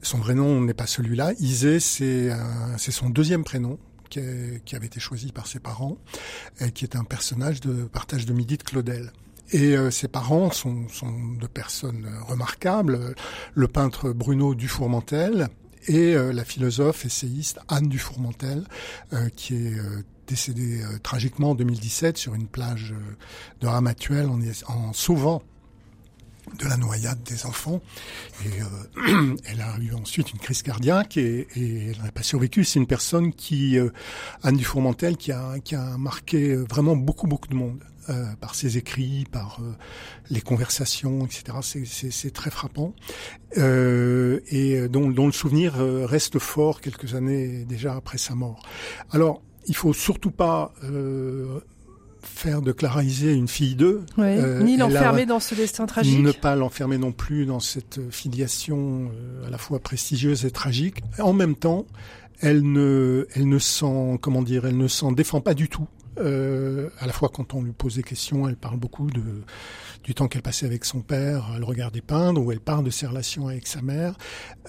son 0.01 0.17
vrai 0.17 0.35
nom 0.35 0.61
n'est 0.61 0.73
pas 0.73 0.87
celui-là. 0.87 1.33
Isé, 1.39 1.79
c'est, 1.79 2.29
c'est 2.77 2.91
son 2.91 3.09
deuxième 3.09 3.43
prénom. 3.43 3.77
Qui, 4.09 4.19
est, 4.19 4.63
qui, 4.63 4.77
avait 4.77 4.85
été 4.85 5.01
choisi 5.01 5.33
par 5.33 5.47
ses 5.47 5.59
parents, 5.59 5.97
et 6.61 6.71
qui 6.71 6.85
est 6.85 6.95
un 6.95 7.03
personnage 7.03 7.59
de 7.59 7.83
partage 7.83 8.25
de 8.25 8.31
midi 8.31 8.55
de 8.55 8.63
Claudel. 8.63 9.11
Et 9.51 9.77
euh, 9.77 9.91
ses 9.91 10.07
parents 10.07 10.51
sont, 10.51 10.87
sont 10.89 11.13
de 11.39 11.47
personnes 11.47 12.09
remarquables. 12.27 13.15
Le 13.53 13.67
peintre 13.67 14.11
Bruno 14.11 14.55
Dufourmentel 14.55 15.47
et 15.87 16.15
euh, 16.15 16.31
la 16.31 16.45
philosophe 16.45 17.05
essayiste 17.05 17.59
Anne 17.67 17.89
Dufourmentel, 17.89 18.65
euh, 19.13 19.29
qui 19.35 19.55
est 19.55 19.77
décédée 20.27 20.81
tragiquement 21.03 21.51
en 21.51 21.55
2017 21.55 22.17
sur 22.17 22.35
une 22.35 22.47
plage 22.47 22.93
de 23.61 23.67
Ramatuelle 23.67 24.27
en, 24.27 24.39
en 24.67 24.93
sauvant 24.93 25.41
de 26.59 26.65
la 26.65 26.77
noyade 26.77 27.21
des 27.23 27.45
enfants. 27.45 27.81
Et 28.45 28.61
euh, 28.61 29.35
elle 29.45 29.61
a 29.61 29.77
eu 29.79 29.93
ensuite 29.93 30.31
une 30.31 30.39
crise 30.39 30.61
cardiaque 30.61 31.17
et, 31.17 31.47
et 31.55 31.91
elle 31.91 32.03
n'a 32.03 32.11
pas 32.11 32.23
survécu. 32.23 32.63
C'est 32.63 32.79
une 32.79 32.87
personne 32.87 33.33
qui, 33.33 33.77
euh, 33.77 33.89
Anne 34.43 34.57
Dufourmentel, 34.57 35.17
qui 35.17 35.31
a, 35.31 35.59
qui 35.63 35.75
a 35.75 35.97
marqué 35.97 36.55
vraiment 36.55 36.95
beaucoup, 36.95 37.27
beaucoup 37.27 37.47
de 37.47 37.55
monde. 37.55 37.83
Euh, 38.09 38.35
par 38.39 38.55
ses 38.55 38.77
écrits, 38.77 39.25
par 39.31 39.59
euh, 39.61 39.73
les 40.29 40.39
conversations, 40.39 41.25
etc. 41.25 41.57
C'est 41.61 42.31
très 42.31 42.49
frappant 42.49 42.93
euh, 43.57 44.39
et 44.47 44.87
dont, 44.87 45.09
dont, 45.09 45.25
le 45.25 45.33
souvenir 45.33 45.73
reste 45.75 46.39
fort 46.39 46.79
quelques 46.79 47.15
années 47.15 47.65
déjà 47.65 47.95
après 47.95 48.17
sa 48.17 48.33
mort. 48.33 48.61
Alors, 49.11 49.41
il 49.67 49.75
faut 49.75 49.91
surtout 49.91 50.31
pas 50.31 50.73
faire 52.27 52.61
de 52.61 52.71
Clara 52.71 53.03
Isé 53.03 53.33
une 53.33 53.47
fille 53.47 53.75
d'eux. 53.75 54.05
Oui, 54.17 54.25
euh, 54.25 54.61
ni 54.61 54.77
l'enfermer 54.77 55.25
dans 55.25 55.39
ce 55.39 55.55
destin 55.55 55.85
tragique. 55.85 56.19
Ne 56.19 56.31
pas 56.31 56.55
l'enfermer 56.55 56.97
non 56.97 57.11
plus 57.11 57.45
dans 57.45 57.59
cette 57.59 57.99
filiation 58.11 59.11
euh, 59.11 59.47
à 59.47 59.49
la 59.49 59.57
fois 59.57 59.79
prestigieuse 59.79 60.45
et 60.45 60.51
tragique. 60.51 60.97
En 61.19 61.33
même 61.33 61.55
temps, 61.55 61.85
elle 62.39 62.61
ne, 62.61 63.27
elle 63.33 63.47
ne 63.47 63.59
s'en, 63.59 64.17
comment 64.17 64.41
dire, 64.41 64.65
elle 64.65 64.77
ne 64.77 64.87
s'en 64.87 65.11
défend 65.11 65.41
pas 65.41 65.53
du 65.53 65.69
tout. 65.69 65.87
Euh, 66.19 66.89
à 66.99 67.07
la 67.07 67.13
fois 67.13 67.29
quand 67.29 67.53
on 67.53 67.61
lui 67.61 67.73
pose 67.73 67.95
des 67.95 68.03
questions, 68.03 68.47
elle 68.47 68.55
parle 68.55 68.77
beaucoup 68.77 69.09
de 69.09 69.21
du 70.03 70.13
temps 70.13 70.27
qu'elle 70.27 70.41
passait 70.41 70.65
avec 70.65 70.85
son 70.85 71.01
père, 71.01 71.51
elle 71.55 71.63
regardait 71.63 72.01
peindre, 72.01 72.41
ou 72.41 72.51
elle 72.51 72.61
parle 72.61 72.85
de 72.85 72.89
ses 72.89 73.07
relations 73.07 73.47
avec 73.47 73.67
sa 73.67 73.81
mère. 73.81 74.15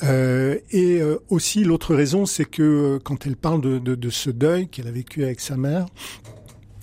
Euh, 0.02 0.58
et 0.70 1.00
euh, 1.00 1.18
aussi 1.28 1.62
l'autre 1.62 1.94
raison, 1.94 2.26
c'est 2.26 2.44
que 2.44 2.98
quand 3.04 3.24
elle 3.24 3.36
parle 3.36 3.60
de 3.60 4.10
ce 4.10 4.30
deuil 4.30 4.68
qu'elle 4.68 4.88
a 4.88 4.90
vécu 4.90 5.22
avec 5.24 5.40
sa 5.40 5.56
mère, 5.56 5.86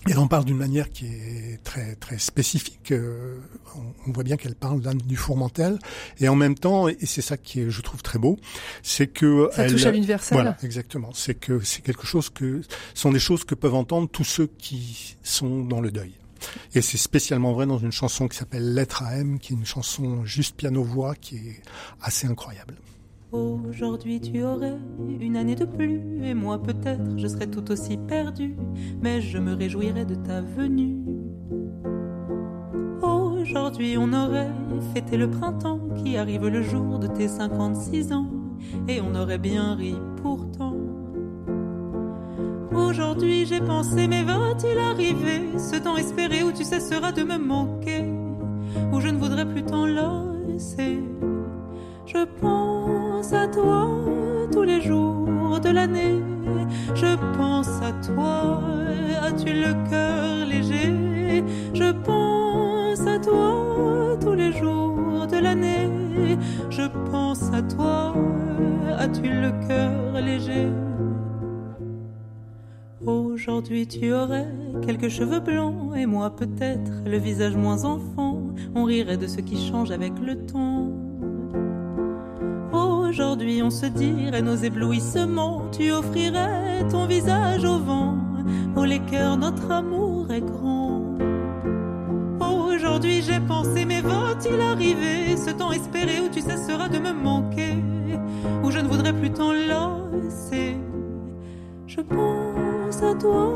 elle 0.07 0.19
en 0.19 0.27
parle 0.27 0.45
d'une 0.45 0.57
manière 0.57 0.91
qui 0.91 1.07
est 1.07 1.59
très 1.63 1.95
très 1.95 2.17
spécifique. 2.19 2.91
Euh, 2.91 3.37
on, 3.75 4.09
on, 4.09 4.11
voit 4.11 4.23
bien 4.23 4.37
qu'elle 4.37 4.55
parle 4.55 4.81
du 4.81 5.15
fourmentel, 5.15 5.79
et 6.19 6.29
en 6.29 6.35
même 6.35 6.55
temps, 6.55 6.87
et 6.87 6.97
c'est 7.05 7.21
ça 7.21 7.37
qui 7.37 7.61
est, 7.61 7.69
je 7.69 7.81
trouve 7.81 8.01
très 8.01 8.19
beau, 8.19 8.37
c'est 8.83 9.07
que 9.07 9.49
ça 9.51 9.63
elle, 9.63 9.71
touche 9.71 9.85
à 9.85 9.91
l'universel. 9.91 10.35
Voilà, 10.35 10.57
exactement. 10.63 11.11
C'est 11.13 11.35
que 11.35 11.59
c'est 11.61 11.81
quelque 11.81 12.05
chose 12.05 12.29
que 12.29 12.61
sont 12.93 13.11
des 13.11 13.19
choses 13.19 13.43
que 13.43 13.55
peuvent 13.55 13.75
entendre 13.75 14.07
tous 14.09 14.23
ceux 14.23 14.47
qui 14.57 15.17
sont 15.23 15.63
dans 15.63 15.81
le 15.81 15.91
deuil. 15.91 16.13
Et 16.75 16.81
c'est 16.81 16.97
spécialement 16.97 17.53
vrai 17.53 17.65
dans 17.65 17.79
une 17.79 17.91
chanson 17.91 18.27
qui 18.27 18.37
s'appelle 18.37 18.73
Lettre 18.73 19.03
à 19.03 19.17
M, 19.17 19.39
qui 19.39 19.53
est 19.53 19.55
une 19.55 19.65
chanson 19.65 20.25
juste 20.25 20.55
piano-voix 20.55 21.15
qui 21.15 21.37
est 21.37 21.61
assez 22.01 22.27
incroyable. 22.27 22.75
Aujourd'hui 23.32 24.21
tu 24.21 24.43
aurais 24.43 24.78
une 25.19 25.36
année 25.36 25.55
de 25.55 25.65
plus 25.65 26.01
et 26.23 26.34
moi 26.34 26.61
peut-être 26.61 27.17
je 27.17 27.28
serais 27.28 27.47
tout 27.47 27.71
aussi 27.71 27.97
perdu, 27.97 28.55
mais 29.01 29.21
je 29.21 29.38
me 29.38 29.53
réjouirais 29.53 30.05
de 30.05 30.15
ta 30.15 30.41
venue. 30.41 30.97
Aujourd'hui 33.01 33.97
on 33.97 34.13
aurait 34.13 34.51
fêté 34.93 35.17
le 35.17 35.30
printemps 35.30 35.80
qui 36.03 36.17
arrive 36.17 36.47
le 36.47 36.61
jour 36.61 36.99
de 36.99 37.07
tes 37.07 37.28
56 37.28 38.13
ans 38.13 38.30
et 38.88 39.01
on 39.01 39.15
aurait 39.15 39.38
bien 39.38 39.76
ri 39.76 39.95
pourtant. 40.21 40.76
Aujourd'hui 42.73 43.45
j'ai 43.45 43.59
pensé 43.59 44.07
mais 44.07 44.23
va-t-il 44.23 44.78
arriver 44.78 45.57
ce 45.57 45.78
temps 45.78 45.97
espéré 45.97 46.43
où 46.43 46.51
tu 46.51 46.63
cesseras 46.63 47.11
de 47.11 47.23
me 47.23 47.38
manquer, 47.38 48.03
où 48.93 48.99
je 48.99 49.09
ne 49.09 49.17
voudrais 49.17 49.45
plus 49.45 49.63
t'en 49.63 49.86
laisser? 49.86 51.03
Je 52.05 52.23
pense 52.39 52.64
toi 53.47 53.87
tous 54.51 54.63
les 54.63 54.81
jours 54.81 55.59
de 55.59 55.69
l'année. 55.69 56.21
Je 56.93 57.15
pense 57.37 57.69
à 57.81 57.91
toi, 58.05 58.61
as-tu 59.21 59.53
le 59.53 59.73
cœur 59.89 60.45
léger? 60.45 60.93
Je 61.73 61.91
pense 61.91 63.05
à 63.07 63.19
toi 63.19 64.17
tous 64.21 64.33
les 64.33 64.51
jours 64.53 65.27
de 65.27 65.37
l'année. 65.37 65.89
Je 66.69 66.83
pense 67.11 67.43
à 67.53 67.61
toi, 67.61 68.15
as-tu 68.97 69.23
le 69.23 69.51
cœur 69.67 70.21
léger? 70.21 70.69
Aujourd'hui 73.05 73.87
tu 73.87 74.11
aurais 74.13 74.47
quelques 74.85 75.09
cheveux 75.09 75.39
blancs 75.39 75.95
et 75.95 76.05
moi 76.05 76.35
peut-être 76.35 76.91
le 77.05 77.17
visage 77.17 77.55
moins 77.55 77.85
enfant. 77.85 78.41
On 78.73 78.83
rirait 78.83 79.17
de 79.17 79.27
ce 79.27 79.41
qui 79.41 79.57
change 79.57 79.91
avec 79.91 80.13
le 80.19 80.45
temps. 80.45 81.04
Aujourd'hui 83.16 83.63
on 83.63 83.70
se 83.70 83.86
dirait 83.86 84.41
nos 84.41 84.57
éblouissements, 84.57 85.61
tu 85.72 85.89
offrirais 85.89 86.86
ton 86.91 87.05
visage 87.05 87.63
au 87.63 87.80
vent, 87.80 88.18
oh 88.76 88.84
les 88.84 88.99
cœurs 88.99 89.38
notre 89.38 89.72
amour 89.72 90.30
est 90.34 90.41
grand. 90.41 91.01
Aujourd'hui 92.41 93.22
j'ai 93.22 93.39
pensé 93.39 93.86
mais 93.86 94.01
va-t-il 94.01 94.59
arriver? 94.59 95.38
Ce 95.38 95.49
temps 95.51 95.72
espéré 95.72 96.20
où 96.20 96.28
tu 96.28 96.41
cesseras 96.41 96.89
de 96.89 96.99
me 96.99 97.13
manquer, 97.13 97.78
où 98.66 98.70
je 98.70 98.80
ne 98.80 98.88
voudrais 98.89 99.13
plus 99.13 99.32
t'en 99.32 99.53
laisser. 99.53 100.76
Je 101.88 102.01
pense 102.01 103.01
à 103.01 103.16
toi 103.16 103.49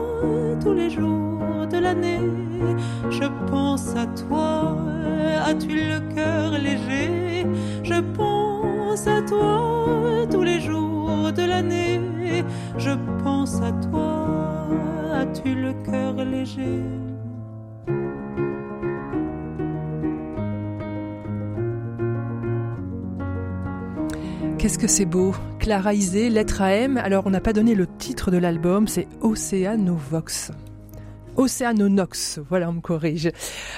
tous 0.63 0.71
les 0.71 0.89
jours 0.89 1.67
de 1.69 1.79
l'année, 1.79 2.21
je 3.09 3.25
pense 3.51 3.93
à 3.93 4.05
toi, 4.05 4.77
as-tu 5.45 5.67
le 5.67 6.15
cœur 6.15 6.51
léger, 6.51 7.45
je 7.83 7.99
pense 8.15 8.48
pense 8.89 9.05
à 9.05 9.21
toi 9.21 10.25
tous 10.31 10.41
les 10.41 10.59
jours 10.59 11.31
de 11.31 11.43
l'année. 11.43 12.01
Je 12.77 12.91
pense 13.23 13.61
à 13.61 13.71
toi, 13.87 14.27
as-tu 15.13 15.53
le 15.53 15.73
cœur 15.85 16.13
léger? 16.25 16.81
Qu'est-ce 24.57 24.79
que 24.79 24.87
c'est 24.87 25.05
beau 25.05 25.35
Clara 25.59 25.93
Isé, 25.93 26.29
lettre 26.29 26.61
à 26.63 26.71
M. 26.71 26.97
Alors, 26.97 27.27
on 27.27 27.29
n'a 27.29 27.41
pas 27.41 27.53
donné 27.53 27.75
le 27.75 27.85
titre 27.85 28.31
de 28.31 28.37
l'album, 28.37 28.87
c'est 28.87 29.07
Océanovox. 29.21 30.51
Océanonox. 31.39 32.41
Voilà, 32.49 32.69
on 32.69 32.73
me 32.73 32.81
corrige. 32.81 33.31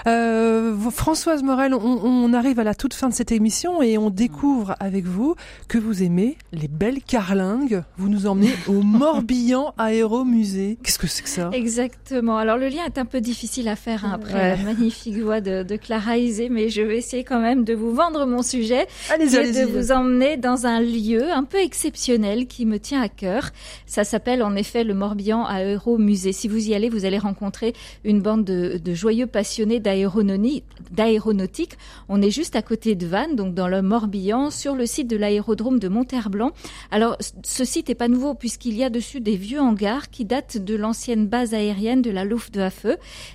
Euh, 0.07 0.75
Françoise 0.89 1.43
Morel, 1.43 1.75
on, 1.75 1.79
on, 1.79 2.33
arrive 2.33 2.59
à 2.59 2.63
la 2.63 2.73
toute 2.73 2.95
fin 2.95 3.07
de 3.07 3.13
cette 3.13 3.31
émission 3.31 3.83
et 3.83 3.99
on 3.99 4.09
découvre 4.09 4.75
avec 4.79 5.05
vous 5.05 5.35
que 5.67 5.77
vous 5.77 6.01
aimez 6.01 6.37
les 6.53 6.67
belles 6.67 7.03
carlingues. 7.03 7.83
Vous 7.97 8.09
nous 8.09 8.25
emmenez 8.25 8.51
au 8.67 8.81
Morbihan 8.81 9.75
Aéromusée. 9.77 10.79
Qu'est-ce 10.83 10.97
que 10.97 11.05
c'est 11.05 11.21
que 11.21 11.29
ça? 11.29 11.51
Exactement. 11.53 12.39
Alors 12.39 12.57
le 12.57 12.67
lien 12.67 12.83
est 12.87 12.97
un 12.97 13.05
peu 13.05 13.21
difficile 13.21 13.67
à 13.67 13.75
faire 13.75 14.05
hein, 14.05 14.13
après 14.15 14.57
la 14.57 14.63
magnifique 14.63 15.19
voix 15.19 15.39
de, 15.39 15.61
de 15.61 15.75
Clara 15.75 16.17
Isé, 16.17 16.49
mais 16.49 16.69
je 16.69 16.81
vais 16.81 16.97
essayer 16.97 17.23
quand 17.23 17.39
même 17.39 17.63
de 17.63 17.75
vous 17.75 17.93
vendre 17.93 18.25
mon 18.25 18.41
sujet. 18.41 18.87
Allez 19.11 19.27
de 19.27 19.65
vous 19.65 19.91
emmener 19.91 20.35
dans 20.35 20.65
un 20.65 20.79
lieu 20.79 21.31
un 21.31 21.43
peu 21.43 21.59
exceptionnel 21.59 22.47
qui 22.47 22.65
me 22.65 22.79
tient 22.79 23.03
à 23.03 23.07
cœur. 23.07 23.51
Ça 23.85 24.03
s'appelle 24.03 24.41
en 24.41 24.55
effet 24.55 24.83
le 24.83 24.95
Morbihan 24.95 25.45
Aéromusée. 25.45 26.33
Si 26.33 26.47
vous 26.47 26.67
y 26.67 26.73
allez, 26.73 26.89
vous 26.89 27.05
allez 27.05 27.19
rencontrer 27.19 27.50
une 28.03 28.21
bande 28.21 28.43
de, 28.43 28.93
joyeux 28.93 29.27
passionnés 29.27 29.79
d'aéronautique. 29.79 31.77
On 32.09 32.21
est 32.21 32.31
juste 32.31 32.55
à 32.55 32.61
côté 32.61 32.95
de 32.95 33.05
Vannes, 33.05 33.35
donc 33.35 33.53
dans 33.53 33.67
le 33.67 33.81
Morbihan, 33.81 34.49
sur 34.49 34.75
le 34.75 34.85
site 34.85 35.07
de 35.07 35.17
l'aérodrome 35.17 35.79
de 35.79 35.87
Monterre-Blanc. 35.87 36.51
Alors, 36.91 37.17
ce 37.43 37.65
site 37.65 37.89
n'est 37.89 37.95
pas 37.95 38.07
nouveau 38.07 38.33
puisqu'il 38.33 38.75
y 38.75 38.83
a 38.83 38.89
dessus 38.89 39.21
des 39.21 39.35
vieux 39.35 39.59
hangars 39.59 40.09
qui 40.09 40.25
datent 40.25 40.57
de 40.57 40.75
l'ancienne 40.75 41.27
base 41.27 41.53
aérienne 41.53 42.01
de 42.01 42.11
la 42.11 42.25
Luftwaffe. 42.25 42.85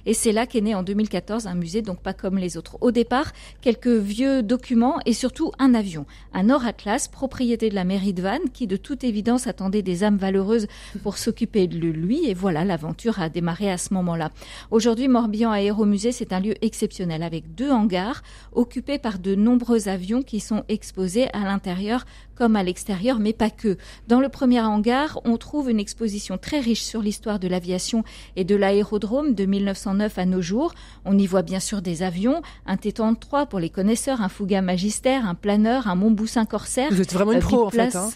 Et 0.05 0.15
c'est 0.15 0.33
là 0.33 0.47
qu'est 0.47 0.61
né 0.61 0.75
en 0.75 0.83
2014 0.83 1.47
un 1.47 1.55
musée, 1.55 1.83
donc 1.83 2.01
pas 2.01 2.13
comme 2.13 2.39
les 2.39 2.57
autres. 2.57 2.79
Au 2.81 2.91
départ, 2.91 3.33
quelques 3.61 3.87
vieux 3.89 4.43
documents 4.43 4.99
et 5.07 5.13
surtout 5.13 5.53
un 5.59 5.75
avion, 5.75 6.07
un 6.33 6.45
Nord 6.45 6.67
Atlas, 6.67 7.09
propriété 7.09 7.71
de 7.71 7.75
la 7.75 7.85
mairie 7.85 8.15
de 8.15 8.23
Vannes, 8.23 8.51
qui 8.53 8.67
de 8.67 8.77
toute 8.77 9.05
évidence 9.05 9.47
attendait 9.47 9.83
des 9.83 10.05
âmes 10.05 10.17
valeureuses 10.17 10.67
pour 11.03 11.19
s'occuper 11.19 11.67
de 11.67 11.79
lui. 11.79 12.29
Et 12.29 12.35
voilà, 12.35 12.65
l'aventure 12.65 13.21
a 13.21 13.29
démarré 13.29 13.71
à 13.71 13.79
ce 13.79 13.93
moment-là. 14.07 14.31
Aujourd'hui, 14.71 15.09
Morbihan 15.09 15.51
Aéromusée, 15.51 16.13
c'est 16.13 16.33
un 16.33 16.41
lieu 16.41 16.55
exceptionnel 16.63 17.23
avec 17.23 17.55
deux 17.55 17.71
hangars 17.71 18.23
occupés 18.53 18.99
par 18.99 19.19
de 19.19 19.35
nombreux 19.35 19.89
avions 19.89 20.23
qui 20.23 20.41
sont 20.41 20.65
exposés 20.69 21.29
à 21.33 21.41
l'intérieur 21.41 22.07
comme 22.35 22.55
à 22.55 22.63
l'extérieur, 22.63 23.19
mais 23.19 23.33
pas 23.33 23.51
que. 23.51 23.77
Dans 24.09 24.21
le 24.21 24.29
premier 24.29 24.61
hangar, 24.61 25.21
on 25.25 25.37
trouve 25.39 25.71
une 25.71 25.81
exposition 25.81 26.39
très 26.39 26.61
riche 26.61 26.83
sur 26.83 27.01
l'histoire 27.01 27.39
de 27.39 27.49
l'aviation 27.49 28.05
et 28.37 28.45
de 28.45 28.55
l'aérodrome 28.55 29.35
de 29.35 29.45
1909 29.47 30.19
à 30.19 30.27
nos 30.27 30.43
jours. 30.43 30.75
On 31.05 31.19
y 31.19 31.27
voit 31.27 31.43
bien 31.43 31.61
sûr 31.61 31.83
des 31.83 32.03
avions, 32.03 32.43
un 32.67 32.77
T-33 32.77 33.49
pour 33.49 33.59
les 33.59 33.71
connaisseurs, 33.71 34.21
un 34.21 34.29
Fouga 34.29 34.61
Magister, 34.61 35.15
un 35.15 35.35
planeur, 35.35 35.89
un 35.89 35.95
Montboussin 35.95 36.45
Corsaire. 36.45 36.89
Vous 36.91 37.01
êtes 37.01 37.13
vraiment 37.13 37.33
une 37.33 37.41
pro 37.41 37.67
en 37.67 37.71
fait. 37.71 37.97
Hein 37.97 38.11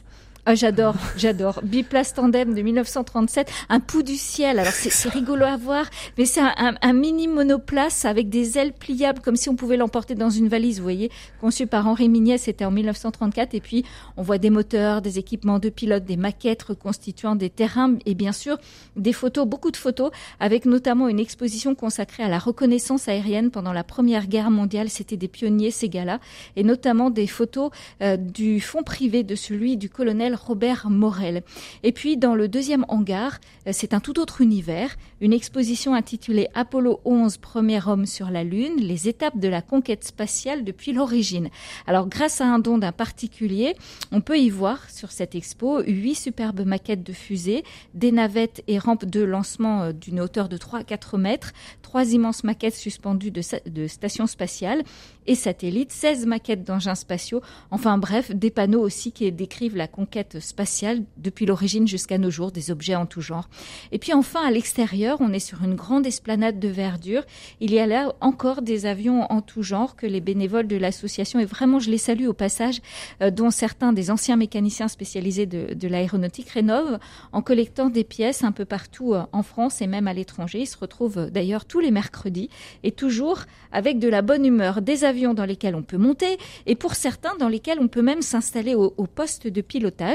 ah, 0.47 0.55
j'adore, 0.55 0.95
j'adore. 1.19 1.61
Biplace 1.63 2.15
tandem 2.15 2.55
de 2.55 2.63
1937, 2.63 3.51
un 3.69 3.79
pouls 3.79 4.03
du 4.03 4.17
ciel. 4.17 4.59
Alors 4.59 4.73
c'est 4.73 5.09
rigolo 5.11 5.45
à 5.45 5.59
voir, 5.59 5.85
mais 6.17 6.25
c'est 6.25 6.41
un, 6.41 6.75
un, 6.81 6.93
mini 6.95 7.29
monoplace 7.29 8.07
avec 8.07 8.31
des 8.31 8.57
ailes 8.57 8.73
pliables, 8.73 9.21
comme 9.21 9.37
si 9.37 9.51
on 9.51 9.55
pouvait 9.55 9.77
l'emporter 9.77 10.15
dans 10.15 10.31
une 10.31 10.49
valise. 10.49 10.79
Vous 10.79 10.83
voyez, 10.83 11.11
conçu 11.43 11.67
par 11.67 11.87
Henri 11.87 12.09
Mignet, 12.09 12.39
c'était 12.39 12.65
en 12.65 12.71
1934. 12.71 13.55
Et 13.55 13.61
puis 13.61 13.85
on 14.17 14.23
voit 14.23 14.39
des 14.39 14.49
moteurs, 14.49 15.03
des 15.03 15.19
équipements 15.19 15.59
de 15.59 15.69
pilotes, 15.69 16.05
des 16.05 16.17
maquettes 16.17 16.63
reconstituant 16.63 17.37
des 17.37 17.51
terrains 17.51 17.97
et 18.07 18.15
bien 18.15 18.33
sûr 18.33 18.57
des 18.97 19.13
photos, 19.13 19.47
beaucoup 19.47 19.71
de 19.71 19.77
photos, 19.77 20.11
avec 20.41 20.65
notamment 20.65 21.09
une 21.09 21.21
exposition 21.21 21.75
consacrée 21.75 22.23
à 22.23 22.29
la 22.29 22.39
reconnaissance 22.39 23.09
aérienne 23.09 23.51
pendant 23.51 23.75
la 23.75 23.85
Première 23.85 24.27
Guerre 24.27 24.51
mondiale. 24.51 24.89
C'était 24.89 25.19
des 25.19 25.29
pionniers 25.29 25.71
ces 25.71 25.91
gars-là, 25.91 26.19
et 26.57 26.65
notamment 26.65 27.11
des 27.11 27.27
photos 27.27 27.71
euh, 28.01 28.17
du 28.17 28.61
fonds 28.61 28.83
privé 28.83 29.23
de 29.23 29.35
celui 29.35 29.77
du 29.77 29.91
colonel 29.91 30.35
Robert 30.41 30.89
Morel. 30.91 31.43
Et 31.83 31.93
puis 31.93 32.17
dans 32.17 32.35
le 32.35 32.49
deuxième 32.49 32.85
hangar, 32.89 33.39
euh, 33.67 33.71
c'est 33.73 33.95
un 33.95 34.01
tout 34.01 34.19
autre 34.19 34.41
univers, 34.41 34.97
une 35.21 35.33
exposition 35.33 35.95
intitulée 35.95 36.49
Apollo 36.55 37.01
11, 37.05 37.37
premier 37.39 37.81
homme 37.87 38.07
sur 38.07 38.31
la 38.31 38.45
Lune, 38.45 38.77
les 38.79 39.09
étapes 39.09 39.39
de 39.39 39.49
la 39.49 39.63
conquête 39.63 40.05
spatiale 40.05 40.65
depuis 40.65 40.93
l'origine. 40.93 41.49
Alors 41.87 42.09
grâce 42.09 42.41
à 42.41 42.47
un 42.47 42.59
don 42.59 42.79
d'un 42.79 42.93
particulier, 42.93 43.75
on 44.13 44.21
peut 44.21 44.39
y 44.39 44.51
voir 44.51 44.89
sur 44.91 45.11
cette 45.11 45.35
expo 45.35 45.83
huit 45.83 46.15
superbes 46.15 46.65
maquettes 46.67 47.03
de 47.03 47.13
fusées, 47.13 47.65
des 47.95 48.13
navettes 48.13 48.63
et 48.67 48.79
rampes 48.79 49.05
de 49.05 49.23
lancement 49.23 49.83
euh, 49.83 49.93
d'une 49.93 50.21
hauteur 50.21 50.49
de 50.49 50.57
3 50.57 50.81
à 50.81 50.85
4 50.85 51.19
mètres, 51.19 51.53
trois 51.83 52.13
immenses 52.13 52.45
maquettes 52.45 52.75
suspendues 52.75 53.31
de, 53.31 53.43
de 53.69 53.87
stations 53.87 54.27
spatiales 54.27 54.83
et 55.27 55.35
satellites, 55.35 55.93
16 55.93 56.27
maquettes 56.27 56.65
d'engins 56.65 56.95
spatiaux, 56.95 57.41
enfin 57.71 57.99
bref, 57.99 58.31
des 58.35 58.51
panneaux 58.51 58.81
aussi 58.81 59.13
qui 59.13 59.31
décrivent 59.33 59.77
la 59.77 59.89
conquête 59.89 60.20
spatiale 60.39 61.03
depuis 61.17 61.47
l'origine 61.47 61.87
jusqu'à 61.87 62.19
nos 62.19 62.31
jours, 62.31 62.53
des 62.53 62.71
objets 62.71 62.95
en 62.95 63.07
tout 63.07 63.21
genre. 63.21 63.49
Et 63.93 63.99
puis 63.99 64.13
enfin, 64.13 64.47
à 64.47 64.51
l'extérieur, 64.51 65.19
on 65.21 65.33
est 65.33 65.39
sur 65.39 65.63
une 65.65 65.75
grande 65.75 66.07
esplanade 66.07 66.59
de 66.59 66.69
verdure. 66.69 67.23
Il 67.61 67.73
y 67.73 67.79
a 67.79 67.87
là 67.87 68.15
encore 68.21 68.63
des 68.63 68.87
avions 68.87 69.31
en 69.31 69.41
tout 69.41 69.63
genre 69.63 69.97
que 69.97 70.07
les 70.07 70.21
bénévoles 70.21 70.67
de 70.67 70.77
l'association, 70.77 71.41
et 71.41 71.45
vraiment 71.45 71.79
je 71.79 71.91
les 71.91 71.99
salue 71.99 72.27
au 72.27 72.33
passage, 72.33 72.81
euh, 73.23 73.31
dont 73.31 73.51
certains 73.51 73.93
des 73.93 74.11
anciens 74.11 74.37
mécaniciens 74.37 74.89
spécialisés 74.89 75.47
de, 75.47 75.89
l'aéronautique 75.89 76.51
rénovent 76.51 76.99
en 77.33 77.43
collectant 77.43 77.91
des 77.91 78.05
pièces 78.05 78.45
un 78.45 78.53
peu 78.53 78.65
partout 78.65 79.15
euh, 79.15 79.23
en 79.33 79.43
France 79.43 79.83
et 79.83 79.87
même 79.87 80.07
à 80.07 80.13
l'étranger. 80.13 80.61
Ils 80.61 80.67
se 80.67 80.79
retrouvent 80.79 81.19
euh, 81.19 81.31
d'ailleurs 81.31 81.65
tous 81.65 81.81
les 81.81 81.91
mercredis 81.91 82.49
et 82.83 82.93
toujours 82.93 83.41
avec 83.73 83.99
de 83.99 84.09
la 84.09 84.23
bonne 84.23 84.45
humeur, 84.45 84.83
des 84.83 85.05
avions 85.05 85.35
dans 85.35 85.45
lesquels 85.45 85.75
on 85.75 85.83
peut 85.83 85.97
monter 85.97 86.39
et 86.67 86.75
pour 86.75 86.95
certains 86.95 87.37
dans 87.37 87.49
lesquels 87.49 87.79
on 87.81 87.89
peut 87.89 88.03
même 88.03 88.23
s'installer 88.23 88.75
au 88.75 88.91
poste 89.07 89.47
de 89.47 89.61
pilotage. 89.61 90.10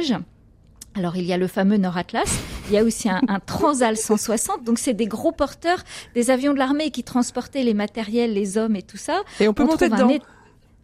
Alors 0.97 1.17
il 1.17 1.25
y 1.25 1.33
a 1.33 1.37
le 1.37 1.47
fameux 1.47 1.75
Nord 1.75 1.97
Atlas, 1.97 2.39
il 2.69 2.73
y 2.73 2.77
a 2.77 2.83
aussi 2.83 3.09
un, 3.09 3.19
un 3.27 3.39
Transal 3.41 3.97
160, 3.97 4.63
donc 4.63 4.79
c'est 4.79 4.93
des 4.93 5.07
gros 5.07 5.33
porteurs, 5.33 5.83
des 6.13 6.31
avions 6.31 6.53
de 6.53 6.57
l'armée 6.57 6.89
qui 6.89 7.03
transportaient 7.03 7.63
les 7.63 7.73
matériels, 7.73 8.33
les 8.33 8.57
hommes 8.57 8.77
et 8.77 8.81
tout 8.81 8.97
ça. 8.97 9.21
Et 9.41 9.47
on 9.49 9.53
peut 9.53 9.65
monter 9.65 9.89
dedans. 9.89 10.07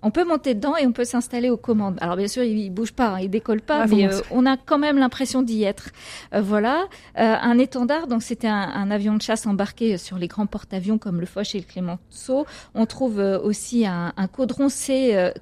On 0.04 0.12
peut 0.12 0.24
monter 0.24 0.56
dedans 0.56 0.76
et 0.76 0.86
on 0.86 0.92
peut 0.92 1.06
s'installer 1.06 1.50
aux 1.50 1.58
commandes. 1.58 1.98
Alors 2.02 2.16
bien 2.16 2.28
sûr, 2.28 2.44
il, 2.44 2.70
bouge 2.72 2.92
pas, 2.92 3.10
hein, 3.10 3.20
il 3.20 3.30
décolle 3.30 3.62
pas, 3.62 3.86
mais 3.88 4.12
euh, 4.12 4.20
on 4.32 4.46
a 4.46 4.58
quand 4.58 4.80
même 4.80 4.98
l'impression 4.98 5.42
d'y 5.44 5.64
être. 5.64 5.90
Euh, 6.34 6.42
voilà, 6.42 6.88
euh, 7.18 7.36
un 7.42 7.58
étendard. 7.60 8.08
Donc 8.08 8.24
c'était 8.24 8.48
un, 8.48 8.54
un, 8.56 8.92
avion 8.92 9.16
de 9.16 9.22
chasse 9.22 9.46
embarqué 9.46 9.98
sur 9.98 10.18
les 10.18 10.28
grands 10.28 10.48
porte-avions 10.48 10.98
comme 10.98 11.20
le 11.20 11.26
Foch 11.26 11.54
et 11.56 11.60
le 11.60 11.66
Clemenceau. 11.66 12.46
On 12.74 12.86
trouve 12.86 13.20
aussi 13.20 13.86
un, 13.86 14.14
un 14.18 14.28
caudron 14.28 14.68
C80, 14.68 15.34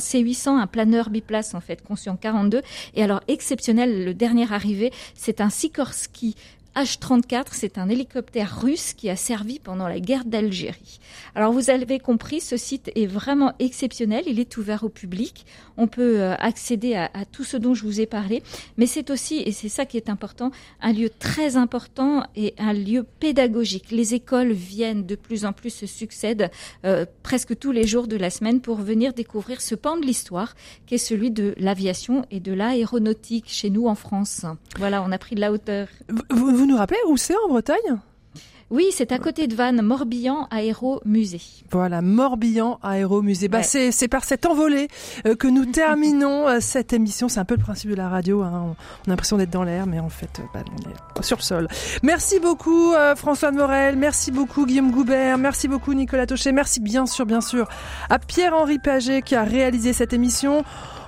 C800, 0.00 0.48
un 0.48 0.66
planeur 0.66 1.10
biplace 1.10 1.54
en 1.54 1.60
fait 1.60 1.82
conçu 1.82 2.08
en 2.10 2.16
42. 2.16 2.62
Et 2.94 3.02
alors 3.02 3.20
exceptionnel, 3.28 4.04
le 4.04 4.14
dernier 4.14 4.52
arrivé, 4.52 4.92
c'est 5.14 5.40
un 5.40 5.50
Sikorsky 5.50 6.36
H-34, 6.76 7.46
c'est 7.52 7.78
un 7.78 7.88
hélicoptère 7.88 8.60
russe 8.60 8.94
qui 8.94 9.08
a 9.08 9.16
servi 9.16 9.60
pendant 9.60 9.86
la 9.86 10.00
guerre 10.00 10.24
d'Algérie. 10.24 10.98
Alors 11.36 11.52
vous 11.52 11.70
avez 11.70 12.00
compris, 12.00 12.40
ce 12.40 12.56
site 12.56 12.90
est 12.96 13.06
vraiment 13.06 13.52
exceptionnel, 13.60 14.24
il 14.26 14.40
est 14.40 14.56
ouvert 14.56 14.82
au 14.82 14.88
public, 14.88 15.46
on 15.76 15.86
peut 15.86 16.20
euh, 16.20 16.34
accéder 16.38 16.94
à, 16.96 17.10
tout 17.30 17.44
ce 17.44 17.56
dont 17.56 17.74
je 17.74 17.84
vous 17.84 18.00
ai 18.00 18.06
parlé, 18.06 18.42
mais 18.76 18.86
c'est 18.86 19.10
aussi, 19.10 19.36
et 19.36 19.52
c'est 19.52 19.68
ça 19.68 19.86
qui 19.86 19.96
est 19.96 20.08
important, 20.08 20.50
un 20.80 20.92
lieu 20.92 21.10
très 21.10 21.56
important 21.56 22.24
et 22.34 22.54
un 22.58 22.72
lieu 22.72 23.04
pédagogique. 23.20 23.92
Les 23.92 24.14
écoles 24.14 24.52
viennent 24.52 25.06
de 25.06 25.14
plus 25.14 25.44
en 25.44 25.52
plus, 25.52 25.70
se 25.70 25.86
succèdent 25.86 26.50
euh, 26.84 27.06
presque 27.22 27.56
tous 27.56 27.72
les 27.72 27.86
jours 27.86 28.08
de 28.08 28.16
la 28.16 28.30
semaine 28.30 28.60
pour 28.60 28.78
venir 28.78 29.12
découvrir 29.12 29.60
ce 29.60 29.76
pan 29.76 29.96
de 29.96 30.04
l'histoire 30.04 30.54
qui 30.86 30.96
est 30.96 30.98
celui 30.98 31.30
de 31.30 31.54
l'aviation 31.56 32.26
et 32.30 32.40
de 32.40 32.52
l'aéronautique 32.52 33.46
chez 33.48 33.70
nous 33.70 33.86
en 33.86 33.94
France. 33.94 34.44
Voilà, 34.76 35.02
on 35.02 35.12
a 35.12 35.18
pris 35.18 35.36
de 35.36 35.40
la 35.40 35.52
hauteur. 35.52 35.86
Nous 36.66 36.76
rappelez 36.76 36.98
où 37.08 37.16
c'est 37.16 37.34
en 37.36 37.48
Bretagne? 37.48 37.98
Oui, 38.70 38.86
c'est 38.92 39.12
à 39.12 39.18
côté 39.18 39.46
de 39.46 39.54
Vannes, 39.54 39.82
Morbihan 39.82 40.48
Aéromusée. 40.50 41.40
Voilà, 41.70 42.00
Morbihan 42.00 42.78
Aéromusée. 42.82 43.48
Bah, 43.48 43.58
ouais. 43.58 43.90
c'est 43.92 44.08
par 44.08 44.24
cette 44.24 44.46
envolée 44.46 44.88
euh, 45.26 45.36
que 45.36 45.46
nous 45.46 45.66
terminons 45.66 46.48
euh, 46.48 46.58
cette 46.60 46.92
émission. 46.92 47.28
C'est 47.28 47.40
un 47.40 47.44
peu 47.44 47.54
le 47.54 47.62
principe 47.62 47.90
de 47.90 47.94
la 47.94 48.08
radio. 48.08 48.42
Hein. 48.42 48.52
On, 48.64 48.70
a 48.72 49.10
l'impression 49.10 49.36
d'être 49.36 49.50
dans 49.50 49.64
l'air, 49.64 49.86
mais 49.86 50.00
en 50.00 50.08
fait, 50.08 50.40
bah, 50.54 50.64
on 50.72 50.90
est 50.90 51.22
sur 51.22 51.36
le 51.36 51.42
sol. 51.42 51.68
Merci 52.02 52.40
beaucoup 52.40 52.94
euh, 52.94 53.14
François 53.14 53.52
de 53.52 53.56
Morel. 53.58 53.96
Merci 53.96 54.32
beaucoup 54.32 54.66
Guillaume 54.66 54.90
Goubert. 54.90 55.36
Merci 55.38 55.68
beaucoup 55.68 55.92
Nicolas 55.92 56.26
Taucher. 56.26 56.50
Merci 56.52 56.80
bien 56.80 57.06
sûr, 57.06 57.26
bien 57.26 57.42
sûr 57.42 57.68
à 58.08 58.18
Pierre-Henri 58.18 58.78
Paget 58.78 59.22
qui 59.22 59.34
a 59.34 59.44
réalisé 59.44 59.92
cette 59.92 60.12
émission. 60.12 60.64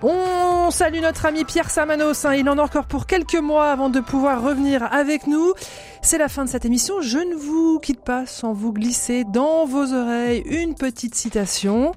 On 0.09 0.71
salue 0.71 1.01
notre 1.01 1.27
ami 1.27 1.45
Pierre 1.45 1.69
Samanos. 1.69 2.25
Hein. 2.25 2.35
Il 2.35 2.49
en 2.49 2.59
a 2.59 2.63
encore 2.63 2.87
pour 2.87 3.07
quelques 3.07 3.35
mois 3.35 3.73
avant 3.73 3.91
de 3.91 3.99
pouvoir 3.99 4.41
revenir 4.41 4.85
avec 4.93 5.27
nous. 5.27 5.53
C'est 6.01 6.17
la 6.17 6.29
fin 6.29 6.45
de 6.45 6.49
cette 6.49 6.65
émission. 6.65 7.01
Je 7.01 7.19
ne 7.19 7.35
vous 7.35 7.81
quitte 7.81 8.05
pas 8.05 8.25
sans 8.25 8.53
vous 8.53 8.73
glisser 8.73 9.25
dans 9.25 9.67
vos 9.67 9.93
oreilles 9.93 10.45
une 10.47 10.77
petite 10.77 11.17
citation. 11.17 11.93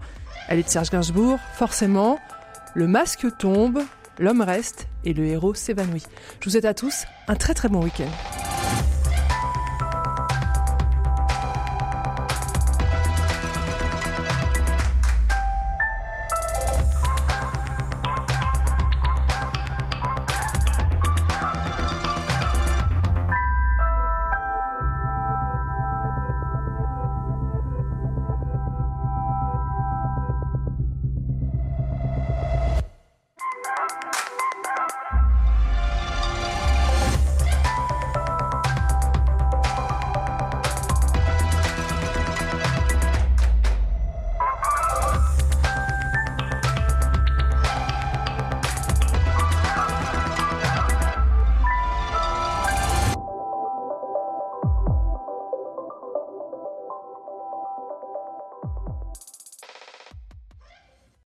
Elle 0.47 0.57
est 0.57 0.63
de 0.63 0.69
Serge 0.69 0.89
Gainsbourg, 0.89 1.37
forcément. 1.53 2.17
Le 2.73 2.87
masque 2.87 3.27
tombe, 3.37 3.83
l'homme 4.17 4.41
reste 4.41 4.87
et 5.05 5.13
le 5.13 5.25
héros 5.25 5.53
s'évanouit. 5.53 6.05
Je 6.39 6.45
vous 6.45 6.51
souhaite 6.51 6.65
à 6.65 6.73
tous 6.73 7.05
un 7.27 7.35
très 7.35 7.53
très 7.53 7.69
bon 7.69 7.83
week-end. 7.83 8.48